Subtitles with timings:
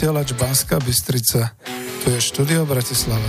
[0.00, 1.52] vysielač Banská Bystrica.
[2.00, 3.28] Tu je štúdio Bratislava.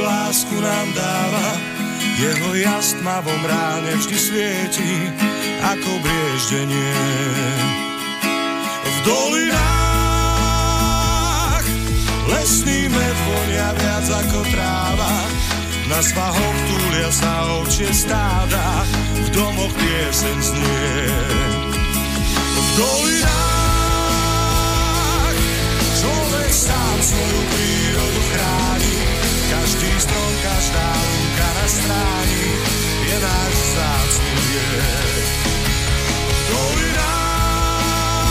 [0.00, 1.48] lásku nám dáva.
[2.20, 4.92] Jeho jas tmavom ráne vždy svieti,
[5.60, 6.96] ako brieždenie.
[8.80, 9.60] V dolinách
[12.32, 15.12] lesný med vonia viac ako tráva.
[15.90, 18.86] Na svahoch túlia sa ovčie stáda,
[19.26, 21.10] v domoch piesen znie.
[22.38, 23.40] V dolinách
[25.98, 29.02] človek sám svoju prírodu chráni,
[29.50, 32.46] každý strom, každá lúka na stráni
[33.10, 35.29] je náš vzácný viek.
[36.50, 38.26] V dolinách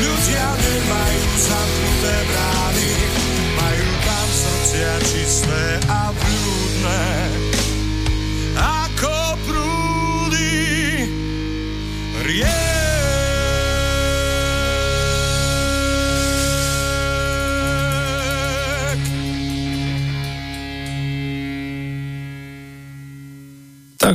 [0.00, 2.96] ľudia nemajú zamknuté brány,
[3.60, 7.51] majú tam srdcia čisté a blúdne.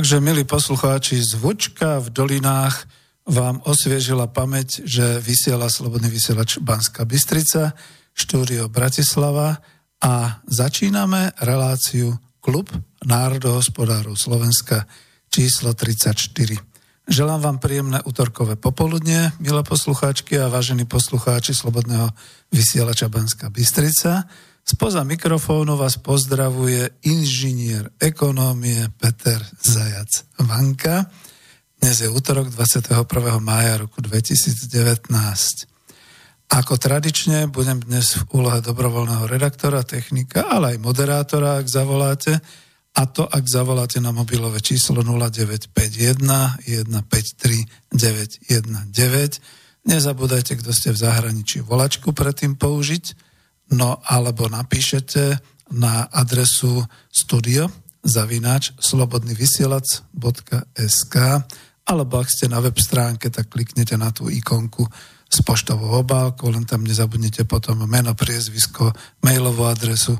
[0.08, 2.88] Takže, milí poslucháči, zvučka v dolinách
[3.28, 7.76] vám osviežila pamäť, že vysiela Slobodný vysielač Banská Bystrica,
[8.16, 9.60] štúdio Bratislava
[10.00, 12.72] a začíname reláciu Klub
[13.04, 14.88] národohospodárov Slovenska
[15.28, 16.56] číslo 34.
[17.04, 22.08] Želám vám príjemné útorkové popoludne, milé poslucháčky a vážení poslucháči Slobodného
[22.48, 24.24] vysielača Banská Bystrica.
[24.68, 31.08] Spoza mikrofónu vás pozdravuje inžinier ekonómie Peter Zajac Vanka.
[31.80, 33.00] Dnes je útorok 21.
[33.40, 35.08] mája roku 2019.
[36.52, 42.36] Ako tradične budem dnes v úlohe dobrovoľného redaktora, technika, ale aj moderátora, ak zavoláte.
[42.92, 48.52] A to, ak zavoláte na mobilové číslo 0951 153 919.
[49.88, 53.27] Nezabúdajte, kto ste v zahraničí, volačku predtým použiť
[53.72, 55.38] no alebo napíšete
[55.74, 57.70] na adresu studio
[58.04, 61.14] zavináč slobodnyvysielac.sk
[61.88, 64.84] alebo ak ste na web stránke, tak kliknete na tú ikonku
[65.28, 68.92] s poštovou obálkou, len tam nezabudnite potom meno, priezvisko,
[69.24, 70.16] mailovú adresu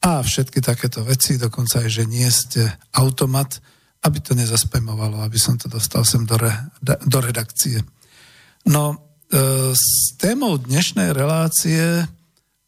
[0.00, 2.64] a všetky takéto veci, dokonca aj, že nie ste
[2.96, 3.60] automat,
[4.00, 6.52] aby to nezaspemovalo, aby som to dostal sem do, re,
[6.84, 7.84] do redakcie.
[8.64, 12.08] No, e, s témou dnešnej relácie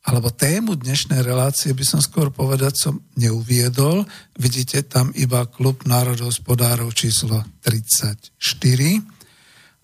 [0.02, 4.02] alebo tému dnešnej relácie by som skôr povedať som neuviedol.
[4.34, 8.34] Vidíte tam iba klub národohospodárov číslo 34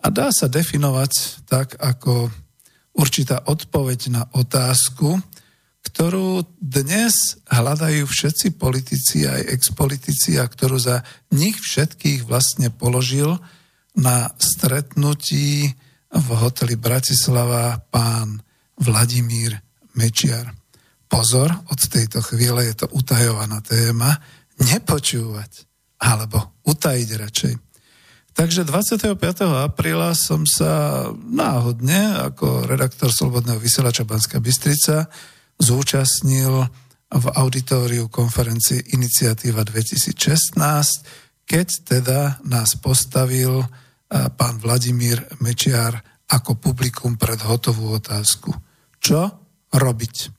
[0.02, 2.34] a dá sa definovať tak ako
[2.98, 5.22] určitá odpoveď na otázku,
[5.86, 13.38] ktorú dnes hľadajú všetci politici aj expolitici a ktorú za nich všetkých vlastne položil
[13.94, 15.78] na stretnutí
[16.10, 18.42] v hoteli Bratislava pán
[18.82, 19.67] Vladimír
[19.98, 20.54] Mečiar.
[21.10, 24.14] Pozor, od tejto chvíle je to utajovaná téma,
[24.62, 25.66] nepočúvať,
[25.98, 27.54] alebo utajiť radšej.
[28.38, 29.18] Takže 25.
[29.66, 35.10] apríla som sa náhodne ako redaktor Slobodného vysielača Banská Bystrica
[35.58, 36.70] zúčastnil
[37.08, 40.54] v auditóriu konferencie Iniciatíva 2016,
[41.50, 43.66] keď teda nás postavil
[44.12, 45.98] pán Vladimír Mečiar
[46.28, 48.54] ako publikum pred hotovú otázku.
[49.00, 50.34] Čo robiť?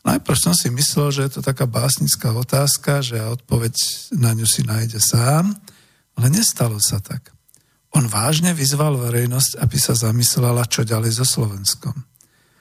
[0.00, 3.74] Najprv som si myslel, že je to taká básnická otázka, že odpoveď
[4.16, 5.52] na ňu si nájde sám,
[6.16, 7.36] ale nestalo sa tak.
[7.92, 11.92] On vážne vyzval verejnosť, aby sa zamyslela, čo ďalej so Slovenskom.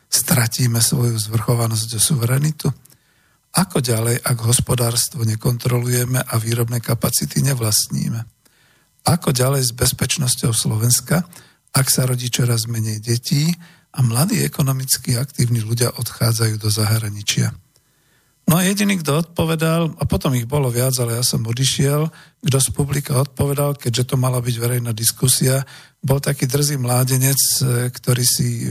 [0.10, 2.68] Stratíme svoju zvrchovanosť a suverenitu?
[3.54, 8.26] Ako ďalej, ak hospodárstvo nekontrolujeme a výrobné kapacity nevlastníme?
[9.06, 11.24] Ako ďalej s bezpečnosťou Slovenska,
[11.74, 13.54] ak sa rodí čoraz menej detí
[13.90, 17.54] a mladí ekonomicky aktívni ľudia odchádzajú do zahraničia?
[18.50, 22.10] No a jediný, kto odpovedal, a potom ich bolo viac, ale ja som odišiel,
[22.42, 25.62] kto z publika odpovedal, keďže to mala byť verejná diskusia,
[26.02, 28.68] bol taký drzý mládenec, e, ktorý si e,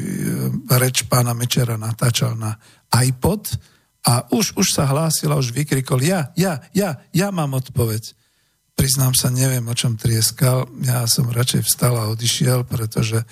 [0.83, 2.59] reč pána Mečera natáčal na
[2.91, 3.55] iPod
[4.03, 8.19] a už, už sa hlásil a už vykrikol, ja, ja, ja, ja mám odpoveď.
[8.75, 10.67] Priznám sa, neviem, o čom trieskal.
[10.83, 13.23] Ja som radšej vstal a odišiel, pretože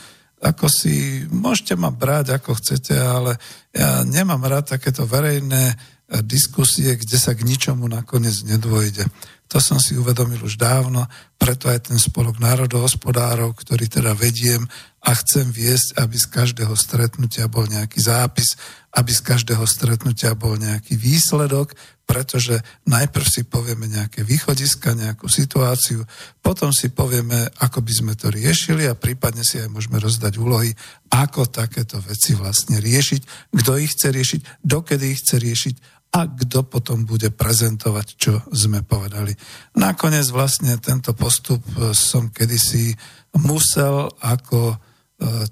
[0.43, 3.41] ako si, môžete ma brať ako chcete, ale
[3.73, 5.77] ja nemám rád takéto verejné
[6.23, 9.09] diskusie, kde sa k ničomu nakoniec nedôjde.
[9.51, 11.07] To som si uvedomil už dávno,
[11.39, 14.67] preto aj ten spolok národohospodárov, ktorý teda vediem
[15.07, 18.59] a chcem viesť, aby z každého stretnutia bol nejaký zápis,
[18.95, 21.75] aby z každého stretnutia bol nejaký výsledok,
[22.07, 26.07] pretože najprv si povieme nejaké východiska, nejakú situáciu,
[26.39, 30.71] potom si povieme, ako by sme to riešili a prípadne si aj môžeme rozdať úlohy,
[31.11, 35.75] ako takéto veci vlastne riešiť, kto ich chce riešiť, dokedy ich chce riešiť
[36.15, 39.35] a kto potom bude prezentovať, čo sme povedali.
[39.77, 42.95] Nakoniec vlastne tento postup e, som kedysi
[43.37, 44.79] musel ako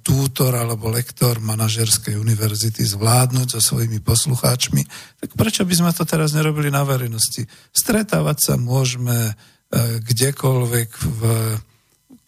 [0.05, 4.83] tútor alebo lektor manažerskej univerzity zvládnuť so svojimi poslucháčmi,
[5.25, 7.49] tak prečo by sme to teraz nerobili na verejnosti?
[7.73, 9.33] Stretávať sa môžeme e,
[10.05, 11.21] kdekoľvek v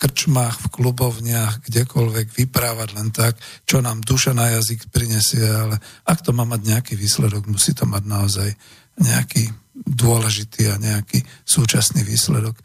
[0.00, 3.36] krčmách, v klubovniach, kdekoľvek vyprávať len tak,
[3.68, 5.76] čo nám duša na jazyk prinesie, ale
[6.08, 8.48] ak to má mať nejaký výsledok, musí to mať naozaj
[8.96, 12.56] nejaký dôležitý a nejaký súčasný výsledok.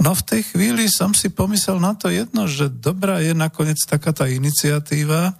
[0.00, 4.16] No v tej chvíli som si pomyslel na to jedno, že dobrá je nakoniec taká
[4.16, 5.36] tá iniciatíva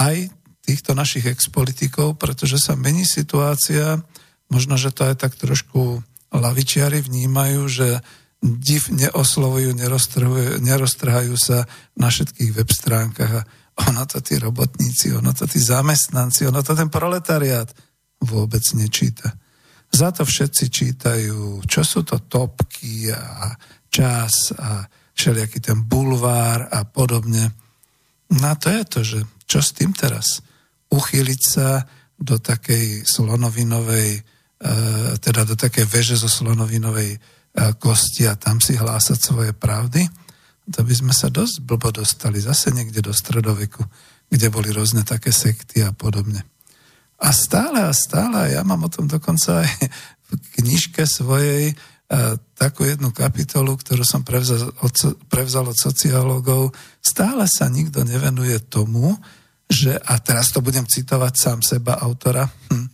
[0.00, 0.32] aj
[0.64, 4.00] týchto našich expolitikov, pretože sa mení situácia,
[4.48, 6.00] možno, že to aj tak trošku
[6.32, 7.88] lavičiari vnímajú, že
[8.40, 9.76] div neoslovujú,
[10.64, 13.42] neroztrhajú sa na všetkých web stránkach a
[13.84, 17.68] ono to tí robotníci, ono to tí zamestnanci, ono to ten proletariát
[18.24, 19.28] vôbec nečíta.
[19.90, 23.52] Za to všetci čítajú, čo sú to topky a
[23.90, 27.50] čas a všelijaký ten bulvár a podobne.
[28.30, 30.40] No a to je to, že čo s tým teraz?
[30.88, 31.84] Uchyliť sa
[32.14, 34.20] do takej slonovinovej, e,
[35.18, 37.18] teda do takej veže zo slonovinovej
[37.78, 40.06] kosti a tam si hlásať svoje pravdy,
[40.70, 43.82] to by sme sa dosť blbo dostali zase niekde do stredoveku,
[44.30, 46.46] kde boli rôzne také sekty a podobne.
[47.18, 49.70] A stále a stále, ja mám o tom dokonca aj
[50.30, 51.74] v knižke svojej
[52.58, 54.94] takú jednu kapitolu, ktorú som prevzal od,
[55.30, 59.14] prevzal od sociológov, stále sa nikto nevenuje tomu,
[59.70, 62.90] že, a teraz to budem citovať sám seba, autora, hm,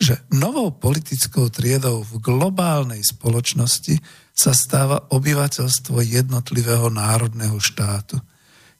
[0.00, 3.98] že novou politickou triedou v globálnej spoločnosti
[4.32, 8.16] sa stáva obyvateľstvo jednotlivého národného štátu.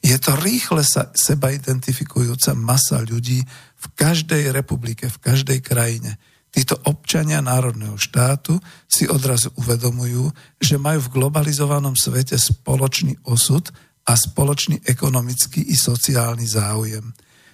[0.01, 3.45] Je to rýchle sa seba identifikujúca masa ľudí
[3.77, 6.17] v každej republike, v každej krajine.
[6.51, 8.59] Títo občania národného štátu
[8.91, 13.71] si odrazu uvedomujú, že majú v globalizovanom svete spoločný osud
[14.11, 17.07] a spoločný ekonomický i sociálny záujem.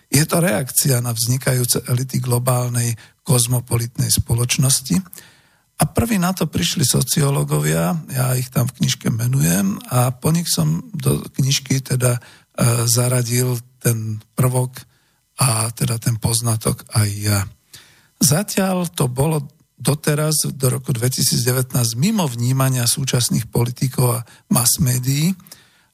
[0.08, 4.96] Je to reakcia na vznikajúce elity globálnej kozmopolitnej spoločnosti.
[5.76, 10.48] A prvý na to prišli sociológovia, ja ich tam v knižke menujem a po nich
[10.48, 12.20] som do knižky teda e,
[12.88, 14.72] zaradil ten prvok
[15.36, 17.44] a teda ten poznatok aj ja.
[18.16, 19.44] Zatiaľ to bolo
[19.76, 25.36] doteraz do roku 2019 mimo vnímania súčasných politikov a mass médií,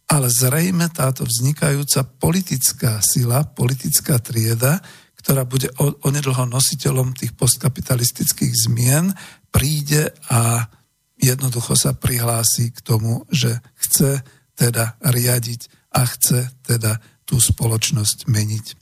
[0.07, 4.79] ale zrejme táto vznikajúca politická sila, politická trieda
[5.23, 9.15] ktorá bude onedlho nositeľom tých postkapitalistických zmien,
[9.55, 10.67] príde a
[11.15, 14.27] jednoducho sa prihlási k tomu, že chce
[14.59, 18.82] teda riadiť a chce teda tú spoločnosť meniť.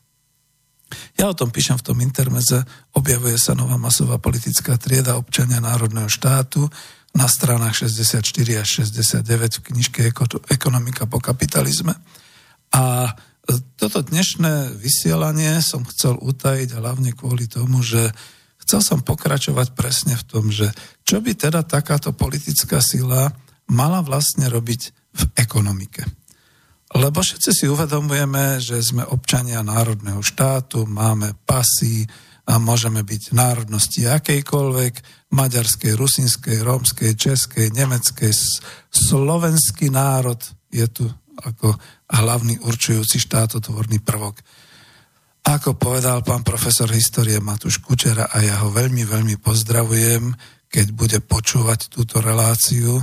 [1.19, 2.63] Ja o tom píšem v tom intermeze,
[2.95, 6.67] objavuje sa nová masová politická trieda občania národného štátu
[7.15, 8.23] na stranách 64
[8.63, 10.01] až 69 v knižke
[10.51, 11.95] Ekonomika po kapitalizme.
[12.71, 13.15] A
[13.75, 18.15] toto dnešné vysielanie som chcel utajiť hlavne kvôli tomu, že
[18.63, 20.71] chcel som pokračovať presne v tom, že
[21.03, 23.35] čo by teda takáto politická sila
[23.67, 24.81] mala vlastne robiť
[25.11, 26.07] v ekonomike.
[26.91, 32.07] Lebo všetci si uvedomujeme, že sme občania národného štátu, máme pasy,
[32.51, 34.95] a môžeme byť národnosti akejkoľvek,
[35.31, 38.35] maďarskej, rusinskej, rómskej, českej, nemeckej,
[38.91, 40.43] slovenský národ
[40.75, 41.07] je tu
[41.39, 41.79] ako
[42.11, 44.43] hlavný určujúci štátotvorný prvok.
[45.47, 50.35] Ako povedal pán profesor histórie Matúš Kučera a ja ho veľmi, veľmi pozdravujem,
[50.67, 52.99] keď bude počúvať túto reláciu,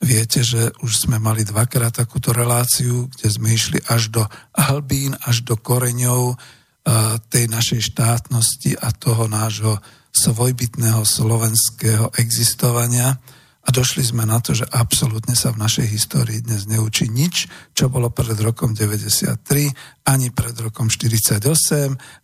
[0.00, 4.24] Viete, že už sme mali dvakrát takúto reláciu, kde sme išli až do
[4.56, 6.40] hlbín, až do koreňov
[7.28, 9.76] tej našej štátnosti a toho nášho
[10.10, 13.20] svojbytného slovenského existovania.
[13.60, 17.44] A došli sme na to, že absolútne sa v našej histórii dnes neučí nič,
[17.76, 19.36] čo bolo pred rokom 93,
[20.08, 21.44] ani pred rokom 48,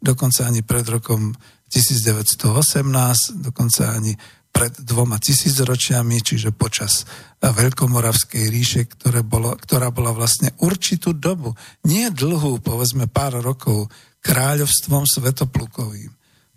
[0.00, 1.36] dokonca ani pred rokom
[1.68, 4.16] 1918, dokonca ani
[4.56, 7.04] pred dvoma tisícročiami, čiže počas
[7.44, 11.52] Veľkomoravskej ríše, ktoré bolo, ktorá bola vlastne určitú dobu,
[11.84, 13.92] nie dlhú, povedzme pár rokov,
[14.24, 16.08] kráľovstvom Svetoplukovým.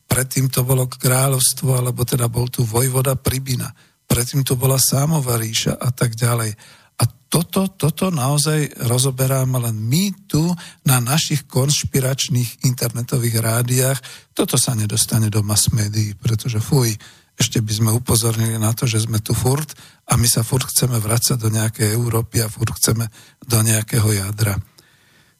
[0.07, 3.67] Predtým to bolo kráľovstvo, alebo teda bol tu vojvoda Pribina.
[4.07, 6.55] Predtým to bola Sámová ríša a tak ďalej.
[6.99, 10.47] A toto, toto naozaj rozoberáme len my tu
[10.87, 13.99] na našich konšpiračných internetových rádiách.
[14.31, 16.95] Toto sa nedostane do mass médií, pretože fuj,
[17.39, 19.71] ešte by sme upozornili na to, že sme tu furt
[20.11, 23.07] a my sa furt chceme vrácať do nejakej Európy a furt chceme
[23.47, 24.59] do nejakého jadra.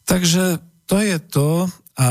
[0.08, 1.50] Takže to je to
[2.00, 2.08] a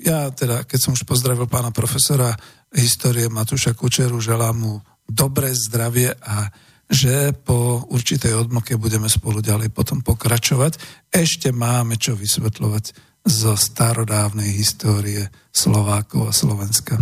[0.00, 2.32] ja teda, keď som už pozdravil pána profesora
[2.72, 4.72] histórie Matúša Kučeru, želám mu
[5.04, 6.48] dobré zdravie a
[6.90, 10.80] že po určitej odmoke budeme spolu ďalej potom pokračovať.
[11.12, 12.84] Ešte máme čo vysvetľovať
[13.22, 16.98] zo starodávnej histórie Slovákov a Slovenska.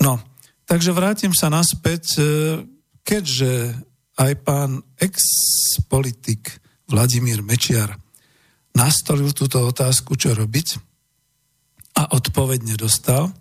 [0.00, 0.29] No,
[0.70, 2.22] Takže vrátim sa naspäť, e,
[3.02, 3.74] keďže
[4.22, 7.98] aj pán ex-politik Vladimír Mečiar
[8.78, 10.78] nastolil túto otázku, čo robiť
[11.98, 13.34] a odpoveď nedostal.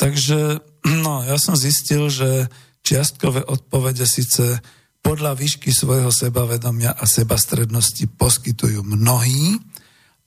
[0.00, 0.64] Takže
[1.04, 2.48] no, ja som zistil, že
[2.80, 4.56] čiastkové odpovede síce
[5.04, 9.60] podľa výšky svojho sebavedomia a sebastrednosti poskytujú mnohí,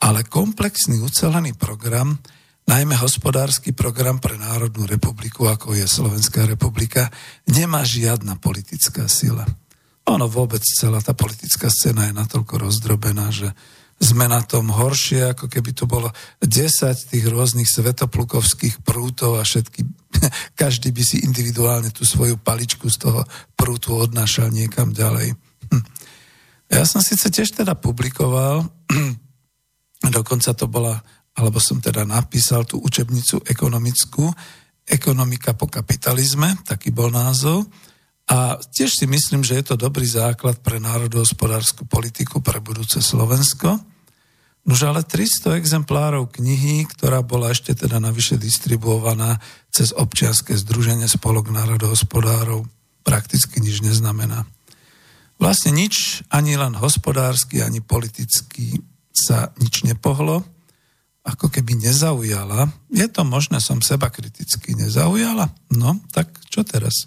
[0.06, 2.22] ale komplexný ucelený program
[2.70, 7.10] najmä hospodársky program pre Národnú republiku, ako je Slovenská republika,
[7.50, 9.42] nemá žiadna politická sila.
[10.06, 13.50] Ono vôbec celá tá politická scéna je natoľko rozdrobená, že
[14.00, 16.14] sme na tom horšie, ako keby to bolo
[16.46, 19.84] 10 tých rôznych svetoplukovských prútov a všetky,
[20.62, 23.26] každý by si individuálne tú svoju paličku z toho
[23.58, 25.34] prútu odnášal niekam ďalej.
[25.74, 25.84] Hm.
[26.70, 28.70] Ja som síce tiež teda publikoval,
[30.22, 31.02] dokonca to bola
[31.40, 34.28] alebo som teda napísal tú učebnicu ekonomickú,
[34.84, 37.64] ekonomika po kapitalizme, taký bol názov.
[38.30, 43.80] A tiež si myslím, že je to dobrý základ pre národohospodárskú politiku pre budúce Slovensko.
[44.68, 49.40] Nož ale 300 exemplárov knihy, ktorá bola ešte teda navyše distribuovaná
[49.74, 52.68] cez občianske združenie Spolok národohospodárov,
[53.02, 54.46] prakticky nič neznamená.
[55.40, 60.44] Vlastne nič, ani len hospodársky, ani politicky sa nič nepohlo
[61.26, 62.72] ako keby nezaujala.
[62.90, 65.52] Je to možné, som seba kriticky nezaujala?
[65.76, 67.06] No, tak čo teraz?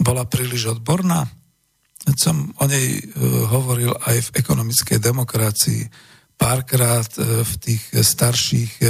[0.00, 1.28] Bola príliš odborná?
[2.18, 3.02] Som o nej e,
[3.48, 5.82] hovoril aj v ekonomickej demokracii
[6.36, 8.86] párkrát e, v tých starších e,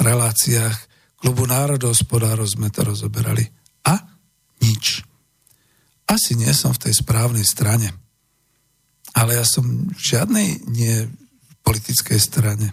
[0.00, 0.76] reláciách
[1.20, 3.46] klubu národohospodárov sme to rozoberali.
[3.86, 3.94] A
[4.62, 5.02] nič.
[6.06, 7.90] Asi nie som v tej správnej strane.
[9.16, 11.06] Ale ja som v žiadnej nie
[11.66, 12.70] politickej strane.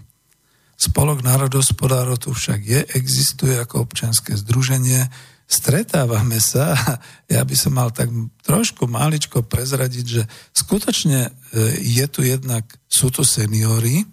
[0.75, 5.07] Spolok národospodárov tu však je, existuje ako občianske združenie.
[5.47, 6.73] Stretávame sa,
[7.33, 8.09] ja by som mal tak
[8.43, 10.23] trošku maličko prezradiť, že
[10.55, 11.31] skutočne e,
[11.81, 14.05] je tu jednak, sú tu seniory,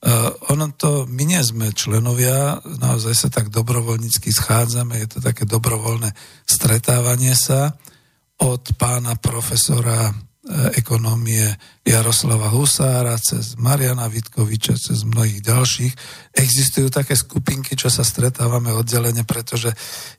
[0.00, 5.44] Uh, ono to, my nie sme členovia, naozaj sa tak dobrovoľnícky schádzame, je to také
[5.44, 6.16] dobrovoľné
[6.48, 7.76] stretávanie sa
[8.40, 10.08] od pána profesora
[10.40, 11.52] E, ekonomie
[11.84, 15.92] Jaroslava Husára, cez Mariana Vitkoviča, cez mnohých ďalších.
[16.32, 19.68] Existujú také skupinky, čo sa stretávame oddelenie, pretože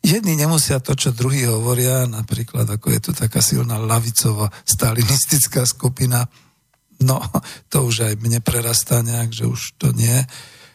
[0.05, 6.29] jedni nemusia to, čo druhí hovoria, napríklad ako je tu taká silná lavicovo-stalinistická skupina,
[7.01, 7.17] no
[7.73, 10.21] to už aj mne prerastá nejak, že už to nie.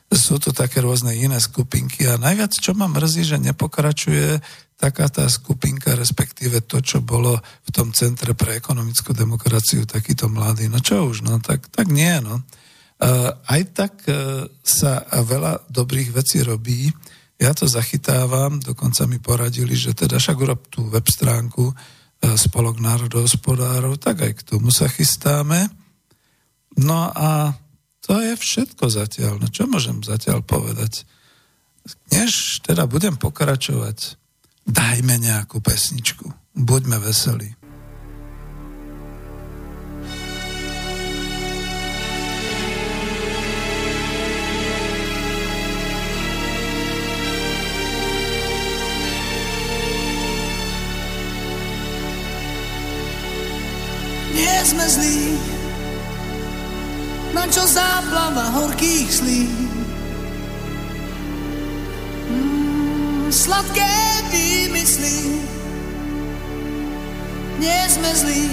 [0.06, 4.38] Sú tu také rôzne iné skupinky a najviac, čo ma mrzí, že nepokračuje
[4.76, 10.68] taká tá skupinka, respektíve to, čo bolo v tom Centre pre ekonomickú demokraciu, takýto mladý.
[10.68, 12.44] No čo už, no tak, tak nie, no.
[12.96, 16.88] Uh, aj tak uh, sa veľa dobrých vecí robí.
[17.36, 21.74] ja to zachytávam, dokonca mi poradili, že teda však urob tú web stránku e,
[22.32, 25.68] Spolok národohospodárov, tak aj k tomu sa chystáme.
[26.80, 27.52] No a
[28.06, 29.42] to je všetko zatiaľ.
[29.42, 31.02] No čo môžem zatiaľ povedať?
[32.14, 34.14] Než teda budem pokračovať,
[34.62, 36.30] dajme nejakú pesničku.
[36.54, 37.58] Buďme veselí.
[54.36, 55.18] Nie sme zlí,
[57.36, 59.44] na čo záplava horkých slí.
[62.32, 63.92] Mm, sladké
[64.32, 65.44] výmysly,
[67.60, 68.44] nie sme zlí,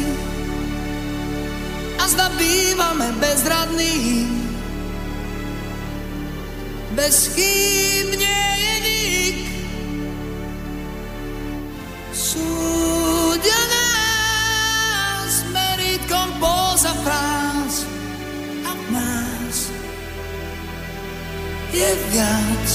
[1.96, 4.28] a zda bývame bezradní.
[6.94, 9.38] Bez chýb nie je nik,
[12.14, 13.73] súdia
[21.74, 22.70] je viac.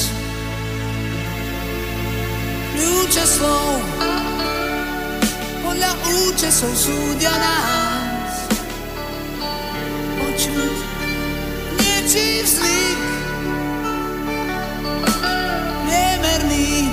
[2.75, 3.79] Kľúče slov.
[5.63, 5.93] Podľa
[6.27, 8.35] účesov súdia nás.
[10.19, 10.75] Počuť
[11.79, 12.99] niečí vzlik
[15.87, 16.91] priemerný.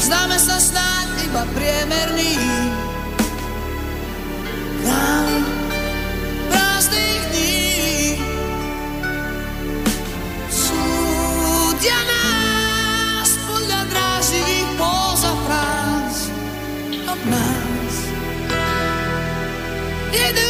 [0.00, 2.32] Známe sa snáď iba priemerný.
[4.84, 5.28] Nám
[6.48, 7.53] tomu
[20.14, 20.43] Yeah.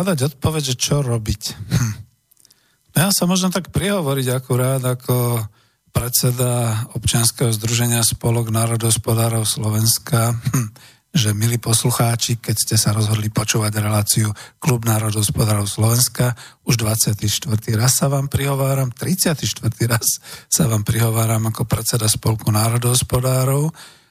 [0.00, 1.42] Hľadať odpoveď, že čo robiť.
[1.52, 1.94] Hm.
[2.96, 5.44] Ja sa možno tak prihovoriť akurát ako
[5.92, 10.72] predseda občianskeho združenia Spolok národospodárov Slovenska, hm,
[11.12, 16.32] že milí poslucháči, keď ste sa rozhodli počúvať reláciu Klub národospodárov Slovenska,
[16.64, 17.20] už 24.
[17.76, 19.36] raz sa vám prihováram, 34.
[19.84, 20.16] raz
[20.48, 23.68] sa vám prihováram ako predseda Spolku národospodárov,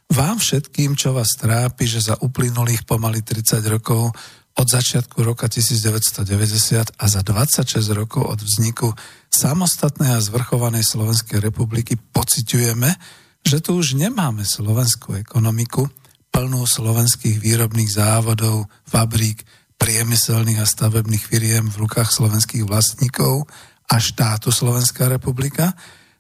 [0.10, 4.10] vám všetkým, čo vás trápi, že za uplynulých pomaly 30 rokov
[4.58, 8.92] od začiatku roka 1990 a za 26 rokov od vzniku
[9.30, 12.90] samostatnej a zvrchovanej Slovenskej republiky pociťujeme,
[13.46, 15.88] že tu už nemáme slovenskú ekonomiku,
[16.30, 19.42] plnú slovenských výrobných závodov, fabrík,
[19.80, 23.48] priemyselných a stavebných firiem v rukách slovenských vlastníkov
[23.90, 25.74] a štátu Slovenská republika,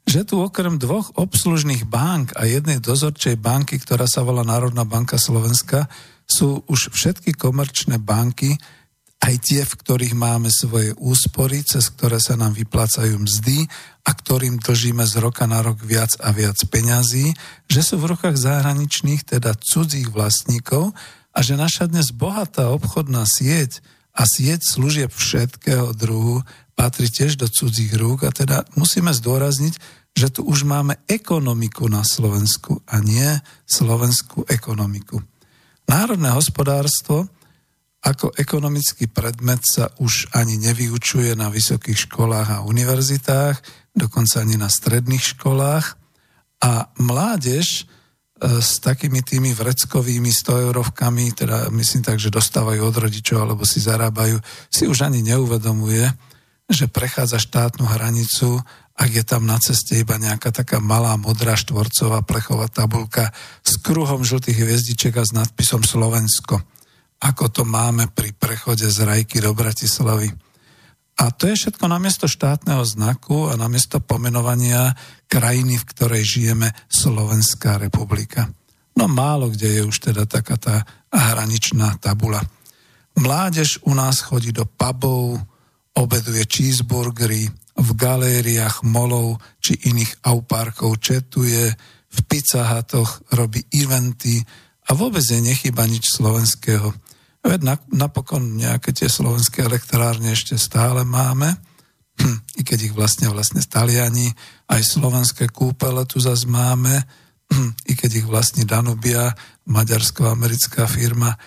[0.08, 5.22] že tu okrem dvoch obslužných bank a jednej dozorčej banky, ktorá sa volá Národná banka
[5.22, 5.86] Slovenska,
[6.30, 8.54] sú už všetky komerčné banky,
[9.20, 13.68] aj tie, v ktorých máme svoje úspory, cez ktoré sa nám vyplácajú mzdy
[14.08, 17.36] a ktorým držíme z roka na rok viac a viac peňazí,
[17.68, 20.96] že sú v rukách zahraničných, teda cudzích vlastníkov
[21.36, 23.84] a že naša dnes bohatá obchodná sieť
[24.16, 26.48] a sieť služieb všetkého druhu
[26.80, 29.76] patrí tiež do cudzích rúk a teda musíme zdôrazniť,
[30.16, 33.28] že tu už máme ekonomiku na Slovensku a nie
[33.68, 35.20] slovenskú ekonomiku.
[35.90, 37.26] Národné hospodárstvo
[38.00, 43.60] ako ekonomický predmet sa už ani nevyučuje na vysokých školách a univerzitách,
[43.92, 46.00] dokonca ani na stredných školách.
[46.64, 47.84] A mládež e,
[48.64, 53.84] s takými tými vreckovými 100 eurovkami, teda myslím tak, že dostávajú od rodičov alebo si
[53.84, 54.40] zarábajú,
[54.72, 56.08] si už ani neuvedomuje,
[56.72, 58.64] že prechádza štátnu hranicu
[59.00, 63.32] ak je tam na ceste iba nejaká taká malá modrá štvorcová plechová tabulka
[63.64, 66.60] s kruhom žltých hviezdiček a s nadpisom Slovensko,
[67.24, 70.36] ako to máme pri prechode z Rajky do Bratislavy.
[71.20, 74.96] A to je všetko namiesto štátneho znaku a namiesto pomenovania
[75.32, 78.52] krajiny, v ktorej žijeme, Slovenská republika.
[79.00, 80.76] No málo kde je už teda taká tá
[81.12, 82.44] hraničná tabula.
[83.20, 85.40] Mládež u nás chodí do pubov,
[85.96, 91.72] obeduje cheeseburgery, v galériách molov či iných auparkov četuje,
[92.10, 94.42] v pizzahatoch robí eventy
[94.90, 96.90] a vôbec je nechyba nič slovenského.
[97.46, 101.56] Veď napokon nejaké tie slovenské elektrárne ešte stále máme,
[102.20, 104.34] hm, i keď ich vlastne vlastne Taliani,
[104.68, 107.06] aj slovenské kúpele tu zase máme,
[107.54, 109.32] hm, i keď ich vlastní Danubia,
[109.70, 111.38] maďarsko-americká firma,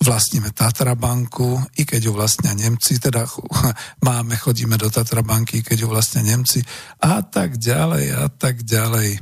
[0.00, 3.26] vlastníme Tatra banku, i keď ju vlastnia Nemci, teda
[4.08, 6.62] máme, chodíme do Tatra banky, keď ju vlastnia Nemci
[7.02, 9.18] a tak ďalej a tak ďalej.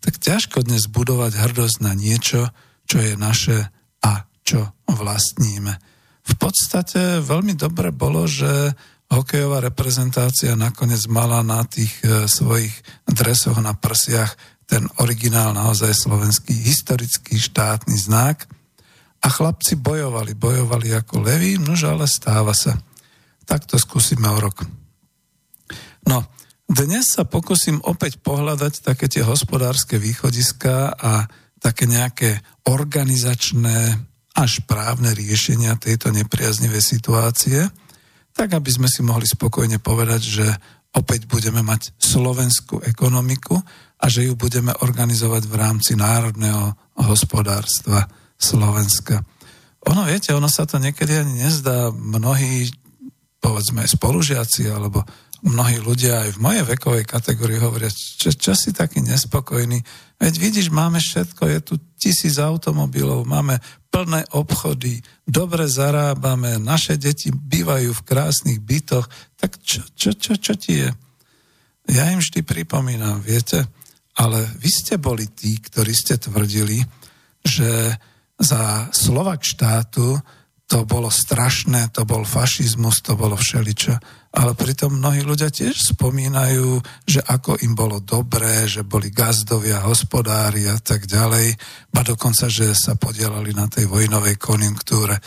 [0.00, 2.50] Tak ťažko dnes budovať hrdosť na niečo,
[2.84, 3.72] čo je naše
[4.04, 5.72] a čo vlastníme.
[6.24, 8.72] V podstate veľmi dobre bolo, že
[9.12, 12.72] hokejová reprezentácia nakoniec mala na tých e, svojich
[13.04, 14.32] dresoch na prsiach
[14.64, 18.44] ten originál naozaj slovenský historický štátny znak–
[19.24, 22.76] a chlapci bojovali, bojovali ako leví, nož ale stáva sa.
[23.48, 24.68] Tak to skúsime o rok.
[26.04, 26.28] No,
[26.68, 31.24] dnes sa pokúsim opäť pohľadať také tie hospodárske východiska a
[31.56, 33.96] také nejaké organizačné
[34.36, 37.64] až právne riešenia tejto nepriaznivej situácie,
[38.36, 40.46] tak aby sme si mohli spokojne povedať, že
[40.92, 43.56] opäť budeme mať slovenskú ekonomiku
[43.96, 48.04] a že ju budeme organizovať v rámci národného hospodárstva.
[48.44, 49.24] Slovenska.
[49.88, 51.88] Ono, viete, ono sa to niekedy ani nezdá.
[51.92, 52.68] Mnohí,
[53.40, 55.00] povedzme, spolužiaci alebo
[55.44, 59.84] mnohí ľudia aj v mojej vekovej kategórii hovoria, čo, čo si taký nespokojný.
[60.16, 63.60] Veď vidíš, máme všetko, je tu tisíc automobilov, máme
[63.92, 69.04] plné obchody, dobre zarábame, naše deti bývajú v krásnych bytoch,
[69.36, 70.90] tak čo, čo, čo, čo ti je?
[71.92, 73.68] Ja im vždy pripomínam, viete,
[74.16, 76.80] ale vy ste boli tí, ktorí ste tvrdili,
[77.44, 77.92] že
[78.38, 80.18] za Slovak štátu
[80.64, 83.94] to bolo strašné, to bol fašizmus, to bolo všeličo.
[84.34, 90.66] Ale pritom mnohí ľudia tiež spomínajú, že ako im bolo dobré, že boli gazdovia, hospodári
[90.66, 91.54] a tak ďalej,
[91.92, 95.20] ba dokonca, že sa podielali na tej vojnovej konjunktúre.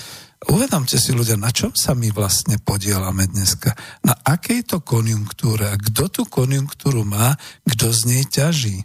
[0.51, 3.77] Uvedomte si ľudia, na čom sa my vlastne podielame dneska?
[4.03, 5.69] Na akej to konjunktúre?
[5.69, 8.83] A kto tú konjunktúru má, kto z nej ťaží?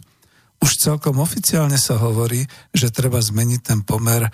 [0.63, 4.31] Už celkom oficiálne sa hovorí, že treba zmeniť ten pomer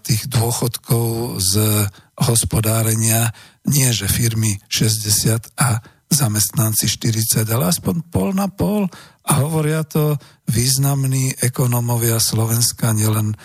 [0.00, 1.84] tých dôchodkov z
[2.16, 3.28] hospodárenia,
[3.68, 8.88] nie že firmy 60 a zamestnanci 40, ale aspoň pol na pol.
[9.26, 10.16] A hovoria to
[10.48, 13.36] významní ekonómovia Slovenska, nielen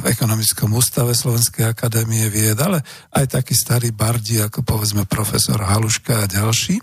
[0.00, 2.80] v ekonomickom ústave Slovenskej akadémie vied, ale
[3.12, 6.80] aj takí starí bardi, ako povedzme profesor Haluška a ďalší.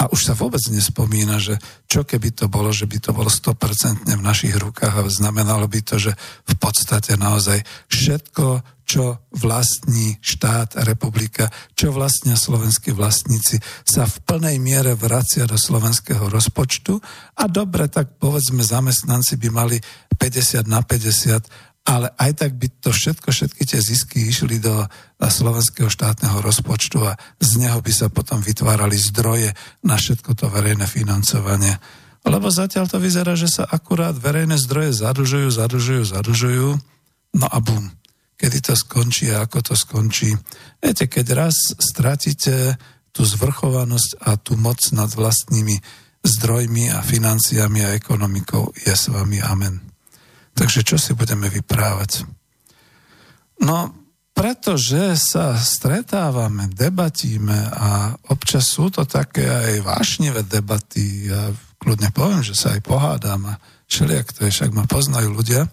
[0.00, 4.08] A už sa vôbec nespomína, že čo keby to bolo, že by to bolo 100%
[4.08, 6.16] v našich rukách a znamenalo by to, že
[6.48, 7.60] v podstate naozaj
[7.92, 15.60] všetko, čo vlastní štát, republika, čo vlastnia slovenskí vlastníci, sa v plnej miere vracia do
[15.60, 16.96] slovenského rozpočtu
[17.36, 19.76] a dobre, tak povedzme zamestnanci by mali
[20.16, 24.84] 50 na 50 ale aj tak by to všetko, všetky tie zisky išli do
[25.18, 30.84] slovenského štátneho rozpočtu a z neho by sa potom vytvárali zdroje na všetko to verejné
[30.84, 31.80] financovanie.
[32.20, 36.68] Lebo zatiaľ to vyzerá, že sa akurát verejné zdroje zadlžujú, zadlžujú, zadlžujú,
[37.40, 37.88] no a bum.
[38.36, 40.32] Kedy to skončí a ako to skončí.
[40.80, 42.76] Viete, keď raz stratíte
[43.12, 45.76] tú zvrchovanosť a tú moc nad vlastnými
[46.24, 49.89] zdrojmi a financiami a ekonomikou, je s vami amen.
[50.54, 52.26] Takže čo si budeme vyprávať?
[53.60, 53.92] No,
[54.32, 61.28] pretože sa stretávame, debatíme a občas sú to také aj vášnivé debaty.
[61.28, 65.68] Ja kľudne poviem, že sa aj pohádam a všelijak to je, však ma poznajú ľudia,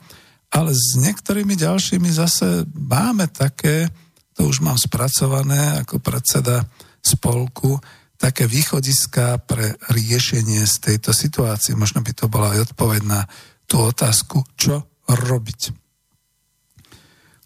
[0.51, 3.87] ale s niektorými ďalšími zase máme také,
[4.35, 6.67] to už mám spracované ako predseda
[6.99, 7.79] spolku,
[8.17, 11.77] také východiska pre riešenie z tejto situácie.
[11.77, 13.29] Možno by to bola aj odpoveď na
[13.67, 15.61] tú otázku, čo robiť.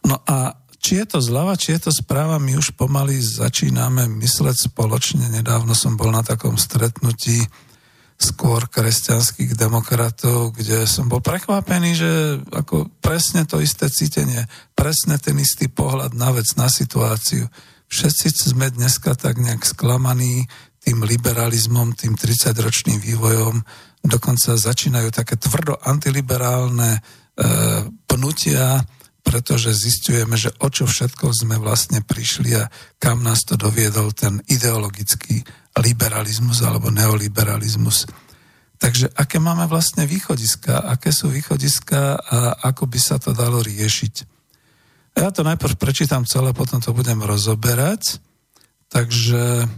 [0.06, 4.74] No a či je to zľava, či je to správa, my už pomaly začíname mysleť
[4.74, 5.30] spoločne.
[5.30, 7.46] Nedávno som bol na takom stretnutí
[8.22, 12.12] skôr kresťanských demokratov, kde som bol prekvapený, že
[12.54, 14.46] ako presne to isté cítenie,
[14.78, 17.50] presne ten istý pohľad na vec, na situáciu.
[17.90, 20.46] Všetci sme dneska tak nejak sklamaní
[20.82, 23.62] tým liberalizmom, tým 30-ročným vývojom,
[24.02, 27.00] dokonca začínajú také tvrdo antiliberálne e,
[28.10, 28.82] pnutia,
[29.22, 34.42] pretože zistujeme, že o čo všetko sme vlastne prišli a kam nás to doviedol ten
[34.50, 35.46] ideologický
[35.78, 38.10] liberalizmus alebo neoliberalizmus.
[38.82, 44.26] Takže aké máme vlastne východiska, aké sú východiska a ako by sa to dalo riešiť.
[45.22, 48.18] Ja to najprv prečítam celé, potom to budem rozoberať.
[48.90, 49.70] Takže,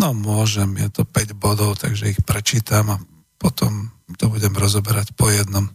[0.00, 2.96] no môžem, je to 5 bodov, takže ich prečítam a
[3.40, 3.88] potom
[4.20, 5.72] to budem rozoberať po jednom.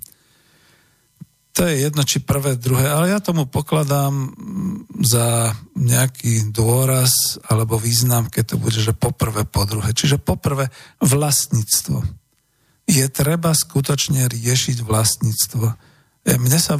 [1.56, 4.36] To je jedno, či prvé, druhé, ale ja tomu pokladám
[5.00, 9.96] za nejaký dôraz alebo význam, keď to bude, že poprvé, po druhé.
[9.96, 10.68] Čiže poprvé
[11.00, 12.04] vlastníctvo.
[12.92, 15.66] Je treba skutočne riešiť vlastníctvo.
[16.28, 16.76] Mne sa,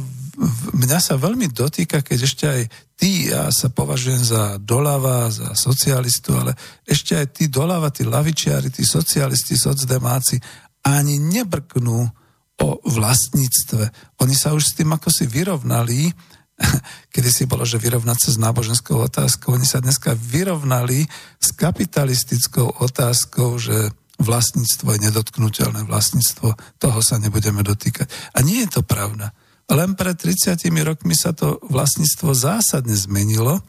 [0.76, 2.62] mňa sa veľmi dotýka, keď ešte aj
[3.00, 6.52] ty, ja sa považujem za doľava, za socialistu, ale
[6.84, 10.36] ešte aj tí doľava, tí lavičiari, tí socialisti, socdemáci
[10.82, 12.10] ani nebrknú
[12.56, 13.84] o vlastníctve.
[14.24, 16.08] Oni sa už s tým ako si vyrovnali,
[17.14, 21.04] kedy si bolo, že vyrovnať sa s náboženskou otázkou, oni sa dneska vyrovnali
[21.36, 28.08] s kapitalistickou otázkou, že vlastníctvo je nedotknutelné vlastníctvo, toho sa nebudeme dotýkať.
[28.32, 29.36] A nie je to pravda.
[29.68, 33.60] Len pred 30 rokmi sa to vlastníctvo zásadne zmenilo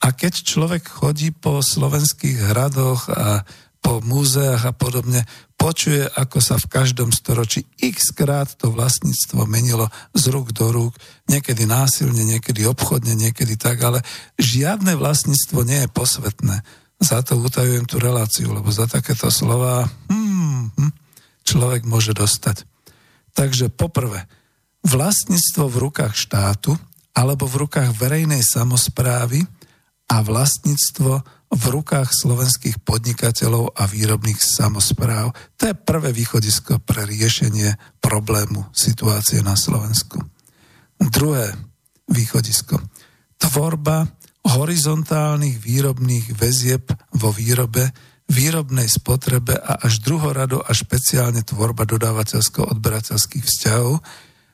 [0.00, 3.44] a keď človek chodí po slovenských hradoch a
[3.82, 5.26] po múzeách a podobne,
[5.58, 10.94] počuje, ako sa v každom storočí x krát to vlastníctvo menilo z rúk do rúk,
[11.26, 14.06] niekedy násilne, niekedy obchodne, niekedy tak, ale
[14.38, 16.56] žiadne vlastníctvo nie je posvetné.
[17.02, 20.92] Za to utajujem tú reláciu, lebo za takéto slova hmm, hm,
[21.42, 22.62] človek môže dostať.
[23.34, 24.30] Takže poprvé,
[24.86, 26.78] vlastníctvo v rukách štátu
[27.18, 29.42] alebo v rukách verejnej samozprávy
[30.10, 35.36] a vlastníctvo v rukách slovenských podnikateľov a výrobných samozpráv.
[35.60, 40.16] To je prvé východisko pre riešenie problému situácie na Slovensku.
[40.96, 41.52] Druhé
[42.08, 42.80] východisko.
[43.36, 44.08] Tvorba
[44.42, 47.92] horizontálnych výrobných väzieb vo výrobe,
[48.32, 54.00] výrobnej spotrebe a až druhorado a špeciálne tvorba dodávateľsko-odberateľských vzťahov,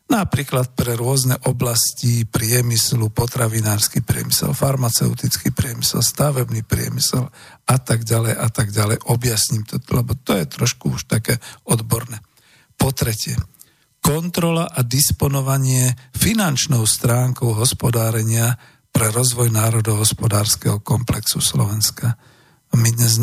[0.09, 7.29] napríklad pre rôzne oblasti priemyslu, potravinársky priemysel, farmaceutický priemysel, stavebný priemysel
[7.69, 9.05] a tak ďalej a tak ďalej.
[9.13, 11.37] Objasním to, lebo to je trošku už také
[11.69, 12.25] odborné.
[12.81, 13.37] Po tretie,
[14.01, 18.57] kontrola a disponovanie finančnou stránkou hospodárenia
[18.89, 22.17] pre rozvoj národohospodárskeho komplexu Slovenska.
[22.73, 23.21] My dnes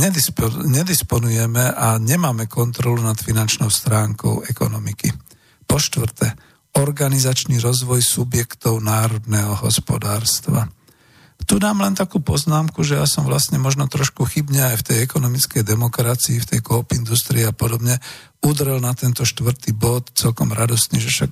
[0.65, 5.09] nedisponujeme a nemáme kontrolu nad finančnou stránkou ekonomiky.
[5.65, 6.33] Po štvrté,
[6.75, 10.67] organizačný rozvoj subjektov národného hospodárstva.
[11.45, 14.97] Tu dám len takú poznámku, že ja som vlastne možno trošku chybne aj v tej
[15.05, 18.01] ekonomickej demokracii, v tej koop industrii a podobne
[18.41, 21.31] udrel na tento štvrtý bod celkom radostný, že však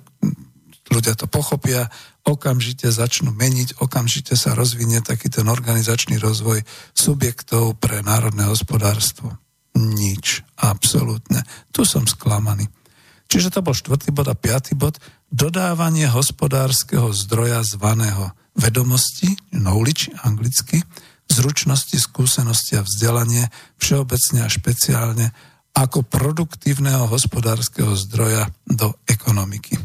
[0.93, 1.89] ľudia to pochopia,
[2.21, 6.61] okamžite začnú meniť, okamžite sa rozvinie taký ten organizačný rozvoj
[6.93, 9.33] subjektov pre národné hospodárstvo.
[9.73, 11.41] Nič, absolútne.
[11.73, 12.69] Tu som sklamaný.
[13.33, 15.01] Čiže to bol štvrtý bod a piatý bod,
[15.33, 20.85] dodávanie hospodárskeho zdroja zvaného vedomosti, knowledge anglicky,
[21.25, 23.49] zručnosti, skúsenosti a vzdelanie,
[23.81, 25.33] všeobecne a špeciálne
[25.73, 29.81] ako produktívneho hospodárskeho zdroja do ekonomiky.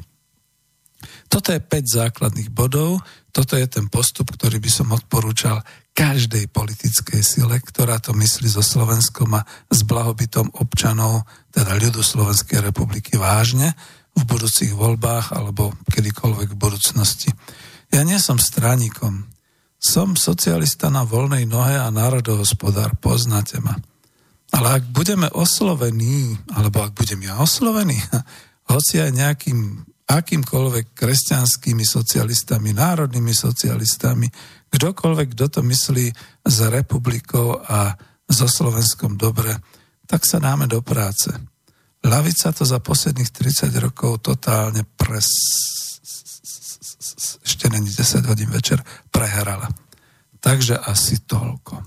[1.33, 3.01] Toto je 5 základných bodov,
[3.33, 5.65] toto je ten postup, ktorý by som odporúčal
[5.97, 12.61] každej politickej sile, ktorá to myslí so Slovenskom a s blahobytom občanov, teda ľudu Slovenskej
[12.61, 13.73] republiky vážne
[14.19, 17.31] v budúcich voľbách alebo kedykoľvek v budúcnosti.
[17.95, 19.31] Ja nie som straníkom.
[19.79, 23.79] Som socialista na voľnej nohe a národohospodár, poznáte ma.
[24.51, 27.97] Ale ak budeme oslovení, alebo ak budem ja oslovený,
[28.73, 34.27] hoci aj nejakým akýmkoľvek kresťanskými socialistami, národnými socialistami,
[34.73, 36.07] kdokoľvek, kto to myslí
[36.49, 37.93] za republikou a
[38.29, 39.53] so Slovenskom dobre,
[40.09, 41.29] tak sa dáme do práce.
[42.05, 45.27] Lavica to za posledných 30 rokov totálne pres
[47.45, 48.79] ešte není 10 hodín večer,
[49.11, 49.67] prehrala.
[50.39, 51.83] Takže asi toľko.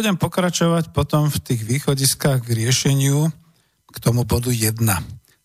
[0.00, 3.28] Budem pokračovať potom v tých východiskách k riešeniu,
[3.92, 4.80] k tomu bodu 1.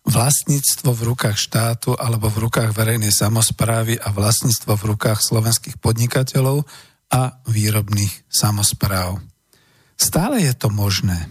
[0.08, 6.64] Vlastníctvo v rukách štátu alebo v rukách verejnej samozprávy a vlastníctvo v rukách slovenských podnikateľov
[7.12, 9.20] a výrobných samozpráv.
[10.00, 11.28] Stále je to možné.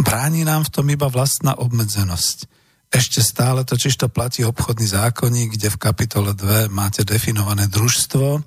[0.00, 2.48] Bráni nám v tom iba vlastná obmedzenosť.
[2.88, 8.40] Ešte stále totiž to platí obchodný zákonník, kde v kapitole 2 máte definované družstvo.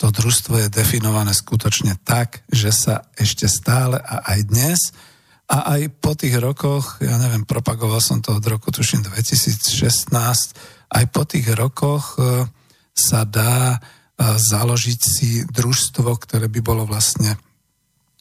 [0.00, 4.80] To družstvo je definované skutočne tak, že sa ešte stále a aj dnes
[5.44, 10.08] a aj po tých rokoch, ja neviem, propagoval som to od roku, tuším, 2016,
[10.88, 12.48] aj po tých rokoch e,
[12.96, 13.78] sa dá e,
[14.24, 17.36] založiť si družstvo, ktoré by bolo vlastne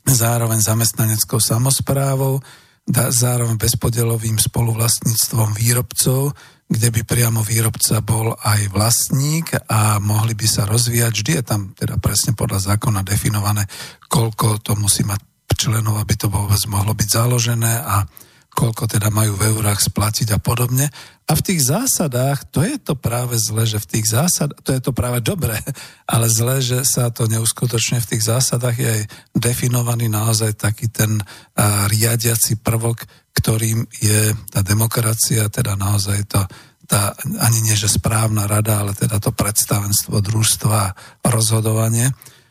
[0.04, 2.44] zároveň zamestnaneckou samozprávou,
[2.92, 6.34] zároveň bezpodelovým spoluvlastníctvom výrobcov,
[6.70, 11.14] kde by priamo výrobca bol aj vlastník a mohli by sa rozvíjať.
[11.18, 13.66] Vždy je tam teda presne podľa zákona definované,
[14.06, 15.18] koľko to musí mať
[15.58, 18.06] členov, aby to vôbec mohlo byť založené a
[18.50, 20.90] koľko teda majú v eurách splatiť a podobne.
[21.30, 24.82] A v tých zásadách, to je to práve zle, že v tých zásadách, to je
[24.82, 25.62] to práve dobré,
[26.14, 29.04] ale zle, že sa to neuskutočne v tých zásadách je aj
[29.38, 33.06] definovaný naozaj taký ten uh, riadiaci prvok,
[33.38, 36.42] ktorým je tá demokracia, teda naozaj to
[36.90, 37.14] tá,
[37.46, 40.82] ani nie že správna rada, ale teda to predstavenstvo družstva
[41.22, 42.10] a rozhodovanie.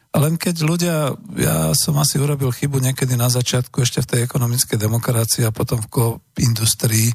[0.09, 0.97] Len keď ľudia,
[1.37, 5.85] ja som asi urobil chybu niekedy na začiatku ešte v tej ekonomickej demokracii a potom
[5.85, 5.89] v
[6.41, 7.13] industrii,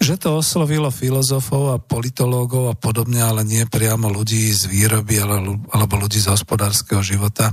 [0.00, 5.94] že to oslovilo filozofov a politológov a podobne, ale nie priamo ľudí z výroby alebo
[6.00, 7.52] ľudí z hospodárskeho života.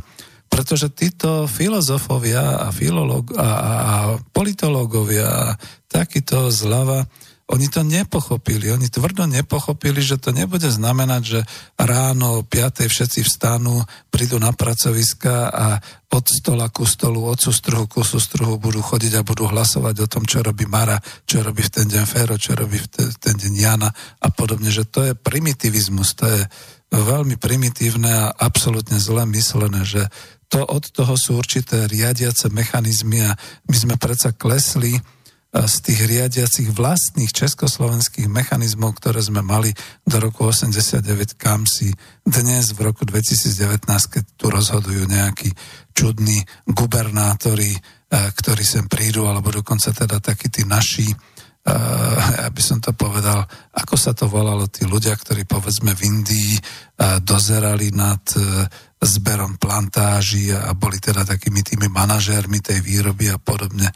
[0.51, 3.95] Pretože títo filozofovia a, filológ, a, a, a
[4.35, 5.45] politológovia a
[5.87, 7.07] takýto zľava,
[7.51, 11.39] oni to nepochopili, oni tvrdo nepochopili, že to nebude znamenať, že
[11.75, 12.87] ráno o 5.
[12.87, 15.67] všetci vstanú, prídu na pracoviska a
[16.11, 20.23] od stola ku stolu, od sústruhu ku sústruhu budú chodiť a budú hlasovať o tom,
[20.23, 22.87] čo robí Mara, čo robí v ten deň Fero, čo robí v
[23.19, 23.91] ten deň Jana
[24.23, 26.41] a podobne, že to je primitivizmus, to je
[26.91, 30.07] veľmi primitívne a absolútne zle myslené, že
[30.51, 33.31] to od toho sú určité riadiace mechanizmy a
[33.71, 34.99] my sme predsa klesli
[35.51, 39.75] z tých riadiacich vlastných československých mechanizmov, ktoré sme mali
[40.07, 41.91] do roku 89, kam si
[42.23, 45.51] dnes v roku 2019, keď tu rozhodujú nejakí
[45.91, 47.75] čudní gubernátori,
[48.11, 51.11] ktorí sem prídu, alebo dokonca teda takí tí naši,
[51.67, 53.43] ja by som to povedal,
[53.75, 56.53] ako sa to volalo, tí ľudia, ktorí povedzme v Indii
[57.21, 58.41] dozerali nad e,
[59.01, 63.89] zberom plantáží a boli teda takými tými manažérmi tej výroby a podobne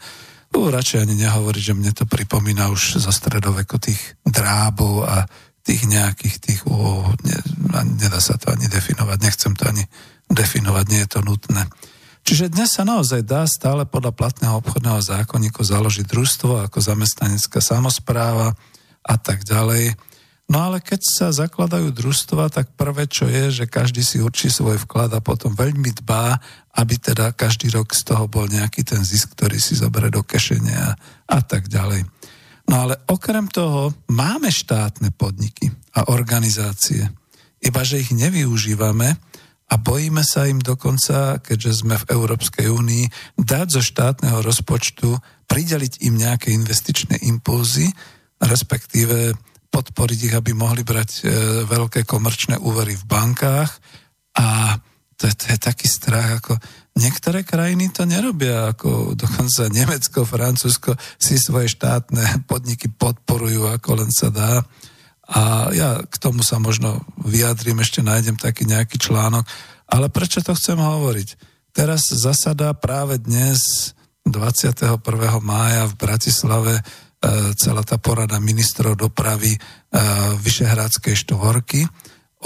[0.56, 5.28] Uh, radšej ani nehovoriť, že mne to pripomína už zo stredoveku tých drábov a
[5.60, 7.36] tých nejakých tých, uh, ne,
[8.00, 9.84] nedá sa to ani definovať, nechcem to ani
[10.32, 11.68] definovať, nie je to nutné.
[12.26, 18.56] Čiže dnes sa naozaj dá stále podľa platného obchodného zákonníku založiť družstvo ako zamestnanecká samozpráva
[19.06, 19.94] a tak ďalej.
[20.46, 24.78] No ale keď sa zakladajú družstva, tak prvé, čo je, že každý si určí svoj
[24.86, 26.38] vklad a potom veľmi dbá,
[26.78, 30.94] aby teda každý rok z toho bol nejaký ten zisk, ktorý si zoberie do kešenia
[31.26, 32.06] a tak ďalej.
[32.70, 37.10] No ale okrem toho máme štátne podniky a organizácie,
[37.58, 39.18] iba že ich nevyužívame
[39.66, 45.18] a bojíme sa im dokonca, keďže sme v Európskej únii, dať zo štátneho rozpočtu,
[45.50, 47.90] prideliť im nejaké investičné impulzy,
[48.38, 49.34] respektíve
[49.76, 51.22] podporiť ich, aby mohli brať e,
[51.68, 53.76] veľké komerčné úvery v bankách
[54.40, 54.72] a
[55.16, 56.60] to to je taký strach, ako
[57.00, 64.12] niektoré krajiny to nerobia, ako dokonca Nemecko, Francúzsko si svoje štátne podniky podporujú, ako len
[64.12, 64.60] sa dá.
[65.26, 69.48] A ja k tomu sa možno vyjadrím, ešte nájdem taký nejaký článok.
[69.88, 71.28] Ale prečo to chcem hovoriť?
[71.72, 73.92] Teraz zasadá práve dnes
[74.28, 75.00] 21.
[75.40, 76.84] mája v Bratislave
[77.56, 79.58] celá tá porada ministrov dopravy e,
[80.40, 81.84] Vyšehradskej štvorky.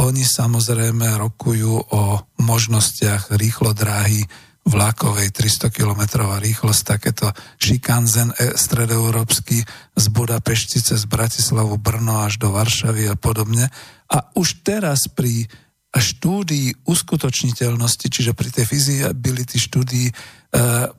[0.01, 2.03] Oni samozrejme rokujú o
[2.41, 4.25] možnostiach rýchlo dráhy
[4.65, 9.65] vlakovej 300 km rýchlosť, takéto šikanzen e, stredoeurópsky
[9.97, 13.73] z Budapešti cez Bratislavu, Brno až do Varšavy a podobne.
[14.11, 15.49] A už teraz pri
[15.91, 20.40] štúdii uskutočniteľnosti, čiže pri tej feasibility štúdii E,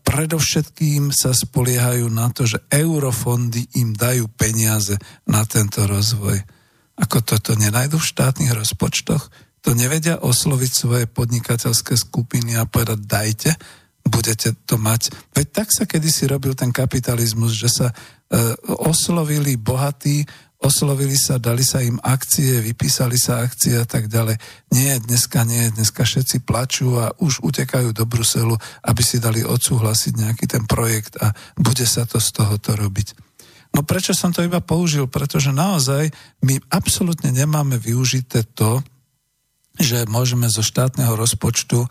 [0.02, 4.96] predovšetkým sa spoliehajú na to, že eurofondy im dajú peniaze
[5.28, 6.40] na tento rozvoj.
[6.96, 9.28] Ako toto nenajdu v štátnych rozpočtoch?
[9.62, 13.52] To nevedia osloviť svoje podnikateľské skupiny a povedať dajte,
[14.08, 15.14] budete to mať.
[15.36, 17.96] Veď tak sa kedysi robil ten kapitalizmus, že sa e,
[18.82, 20.26] oslovili bohatí
[20.62, 24.38] oslovili sa, dali sa im akcie, vypísali sa akcie a tak ďalej.
[24.72, 28.54] Nie, dneska nie, dneska všetci plačú a už utekajú do Bruselu,
[28.86, 33.18] aby si dali odsúhlasiť nejaký ten projekt a bude sa to z tohoto robiť.
[33.74, 35.10] No prečo som to iba použil?
[35.10, 36.14] Pretože naozaj
[36.46, 38.86] my absolútne nemáme využité to,
[39.80, 41.88] že môžeme zo štátneho rozpočtu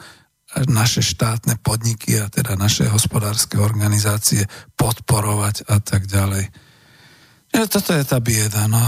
[0.69, 4.45] naše štátne podniky a teda naše hospodárske organizácie
[4.75, 6.70] podporovať a tak ďalej.
[7.51, 8.71] Ja, toto je tá bieda.
[8.71, 8.79] No.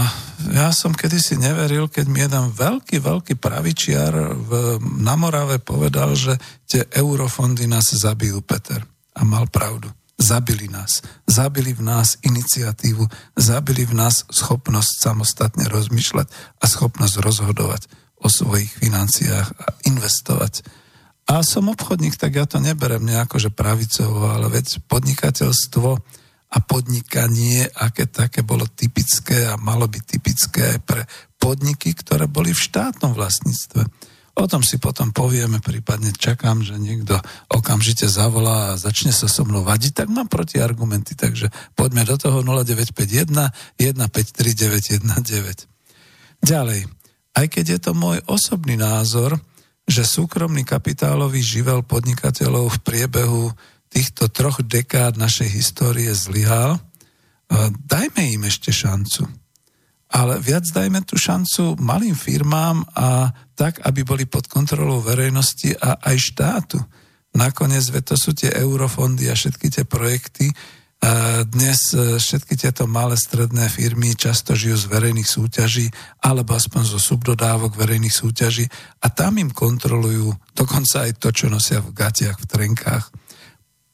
[0.55, 4.51] Ja som kedysi neveril, keď mi jeden veľký, veľký pravičiar v,
[5.03, 8.79] na Morave povedal, že tie eurofondy nás zabijú, Peter.
[9.13, 9.91] A mal pravdu.
[10.15, 11.03] Zabili nás.
[11.27, 13.03] Zabili v nás iniciatívu,
[13.35, 17.91] zabili v nás schopnosť samostatne rozmýšľať a schopnosť rozhodovať
[18.23, 20.63] o svojich financiách a investovať.
[21.27, 25.99] A som obchodník, tak ja to neberem nejako, že pravicovo, ale veď podnikateľstvo
[26.53, 31.01] a podnikanie, aké také bolo typické a malo byť typické aj pre
[31.41, 33.81] podniky, ktoré boli v štátnom vlastníctve.
[34.33, 37.21] O tom si potom povieme, prípadne čakám, že niekto
[37.53, 42.41] okamžite zavolá a začne sa so mnou vadiť, tak mám argumenty, takže poďme do toho
[42.41, 43.29] 0951
[43.77, 45.69] 153919.
[46.41, 46.89] Ďalej,
[47.37, 49.37] aj keď je to môj osobný názor,
[49.85, 53.53] že súkromný kapitálový živel podnikateľov v priebehu
[53.93, 56.81] týchto troch dekád našej histórie zlyhal,
[57.85, 59.29] dajme im ešte šancu.
[60.13, 65.97] Ale viac dajme tú šancu malým firmám a tak, aby boli pod kontrolou verejnosti a
[66.01, 66.77] aj štátu.
[67.33, 70.53] Nakoniec, to sú tie eurofondy a všetky tie projekty.
[71.49, 75.91] Dnes e, všetky tieto malé stredné firmy často žijú z verejných súťaží
[76.23, 78.63] alebo aspoň zo subdodávok verejných súťaží
[79.03, 83.11] a tam im kontrolujú dokonca aj to, čo nosia v gatiach, v trenkách.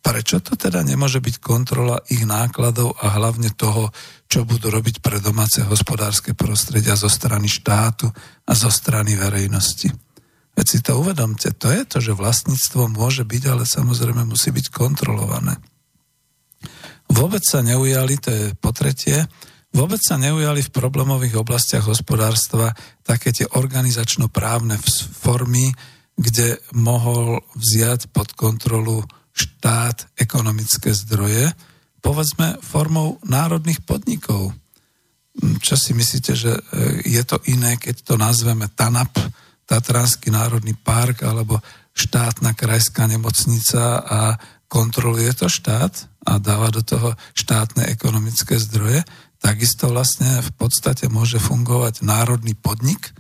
[0.10, 3.94] Prečo to teda nemôže byť kontrola ich nákladov a hlavne toho,
[4.26, 8.10] čo budú robiť pre domáce hospodárske prostredia zo strany štátu
[8.50, 9.94] a zo strany verejnosti?
[10.58, 14.74] Veď si to uvedomte, to je to, že vlastníctvo môže byť, ale samozrejme musí byť
[14.74, 15.62] kontrolované.
[17.14, 19.30] Vôbec sa neujali, to je po tretie,
[19.78, 22.74] vôbec sa neujali v problémových oblastiach hospodárstva
[23.06, 24.82] také tie organizačno-právne
[25.14, 25.70] formy,
[26.18, 29.06] kde mohol vziať pod kontrolu
[29.40, 31.48] štát ekonomické zdroje,
[32.04, 34.52] povedzme formou národných podnikov.
[35.40, 36.62] Hm, čo si myslíte, že e,
[37.08, 39.16] je to iné, keď to nazveme TANAP,
[39.70, 41.62] Tatranský národný park, alebo
[41.94, 44.20] štátna krajská nemocnica a
[44.66, 45.94] kontroluje to štát
[46.26, 49.06] a dáva do toho štátne ekonomické zdroje,
[49.38, 53.14] takisto vlastne v podstate môže fungovať národný podnik,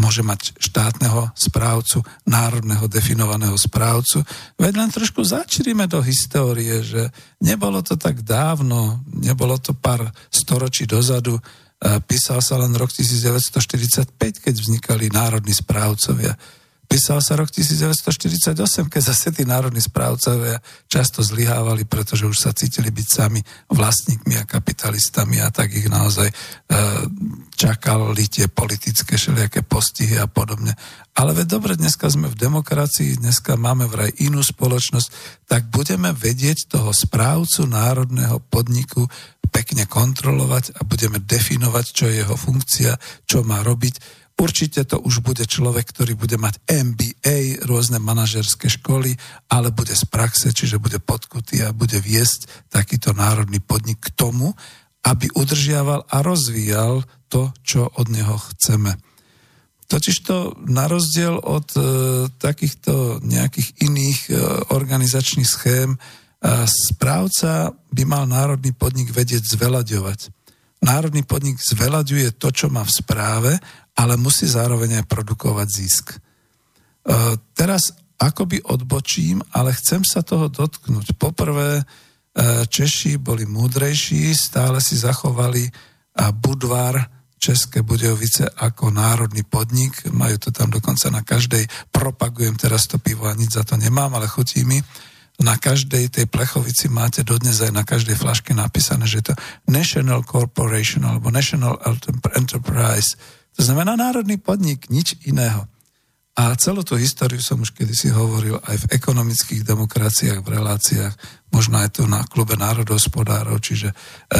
[0.00, 4.24] môže mať štátneho správcu, národného definovaného správcu.
[4.56, 7.12] Veď len trošku začrime do histórie, že
[7.44, 11.42] nebolo to tak dávno, nebolo to pár storočí dozadu, e,
[12.02, 16.34] písal sa len rok 1945, keď vznikali národní správcovia.
[16.92, 18.52] Písal sa rok 1948,
[18.92, 20.60] keď zase tí národní správcovia
[20.92, 23.40] často zlyhávali, pretože už sa cítili byť sami
[23.72, 26.34] vlastníkmi a kapitalistami a tak ich naozaj e,
[27.56, 30.76] čakali tie politické všelijaké postihy a podobne.
[31.16, 35.08] Ale veď dobre, dneska sme v demokracii, dneska máme vraj inú spoločnosť,
[35.48, 39.08] tak budeme vedieť toho správcu národného podniku
[39.48, 45.22] pekne kontrolovať a budeme definovať, čo je jeho funkcia, čo má robiť Určite to už
[45.22, 49.14] bude človek, ktorý bude mať MBA, rôzne manažerské školy,
[49.52, 54.56] ale bude z praxe, čiže bude podkutý a bude viesť takýto národný podnik k tomu,
[55.06, 58.98] aby udržiaval a rozvíjal to, čo od neho chceme.
[59.90, 61.82] Totižto na rozdiel od e,
[62.40, 64.32] takýchto nejakých iných e,
[64.72, 65.98] organizačných schém, e,
[66.64, 70.32] správca by mal národný podnik vedieť zvelaďovať.
[70.80, 73.52] Národný podnik zvelaďuje to, čo má v správe
[73.98, 76.06] ale musí zároveň aj produkovať zisk.
[76.12, 76.18] E,
[77.52, 81.18] teraz akoby odbočím, ale chcem sa toho dotknúť.
[81.18, 81.84] Poprvé, e,
[82.66, 85.68] Češi boli múdrejší, stále si zachovali
[86.12, 87.08] Budvar
[87.42, 90.06] České Budejovice ako národný podnik.
[90.14, 94.14] Majú to tam dokonca na každej, propagujem teraz to pivo a nič za to nemám,
[94.14, 94.78] ale chutí mi.
[95.42, 99.34] Na každej tej plechovici máte dodnes aj na každej flaške napísané, že je to
[99.66, 101.82] National Corporation alebo National
[102.38, 103.18] Enterprise
[103.56, 105.68] to znamená národný podnik, nič iného.
[106.32, 111.12] A celú tú históriu som už kedysi hovoril aj v ekonomických demokraciách, v reláciách,
[111.52, 113.94] možno aj tu na klube národospodárov, čiže e,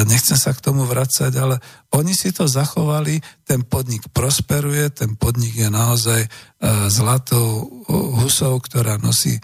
[0.09, 1.61] nechcem sa k tomu vracať, ale
[1.93, 6.29] oni si to zachovali, ten podnik prosperuje, ten podnik je naozaj e,
[6.89, 7.69] zlatou
[8.25, 9.43] husou, ktorá nosí e,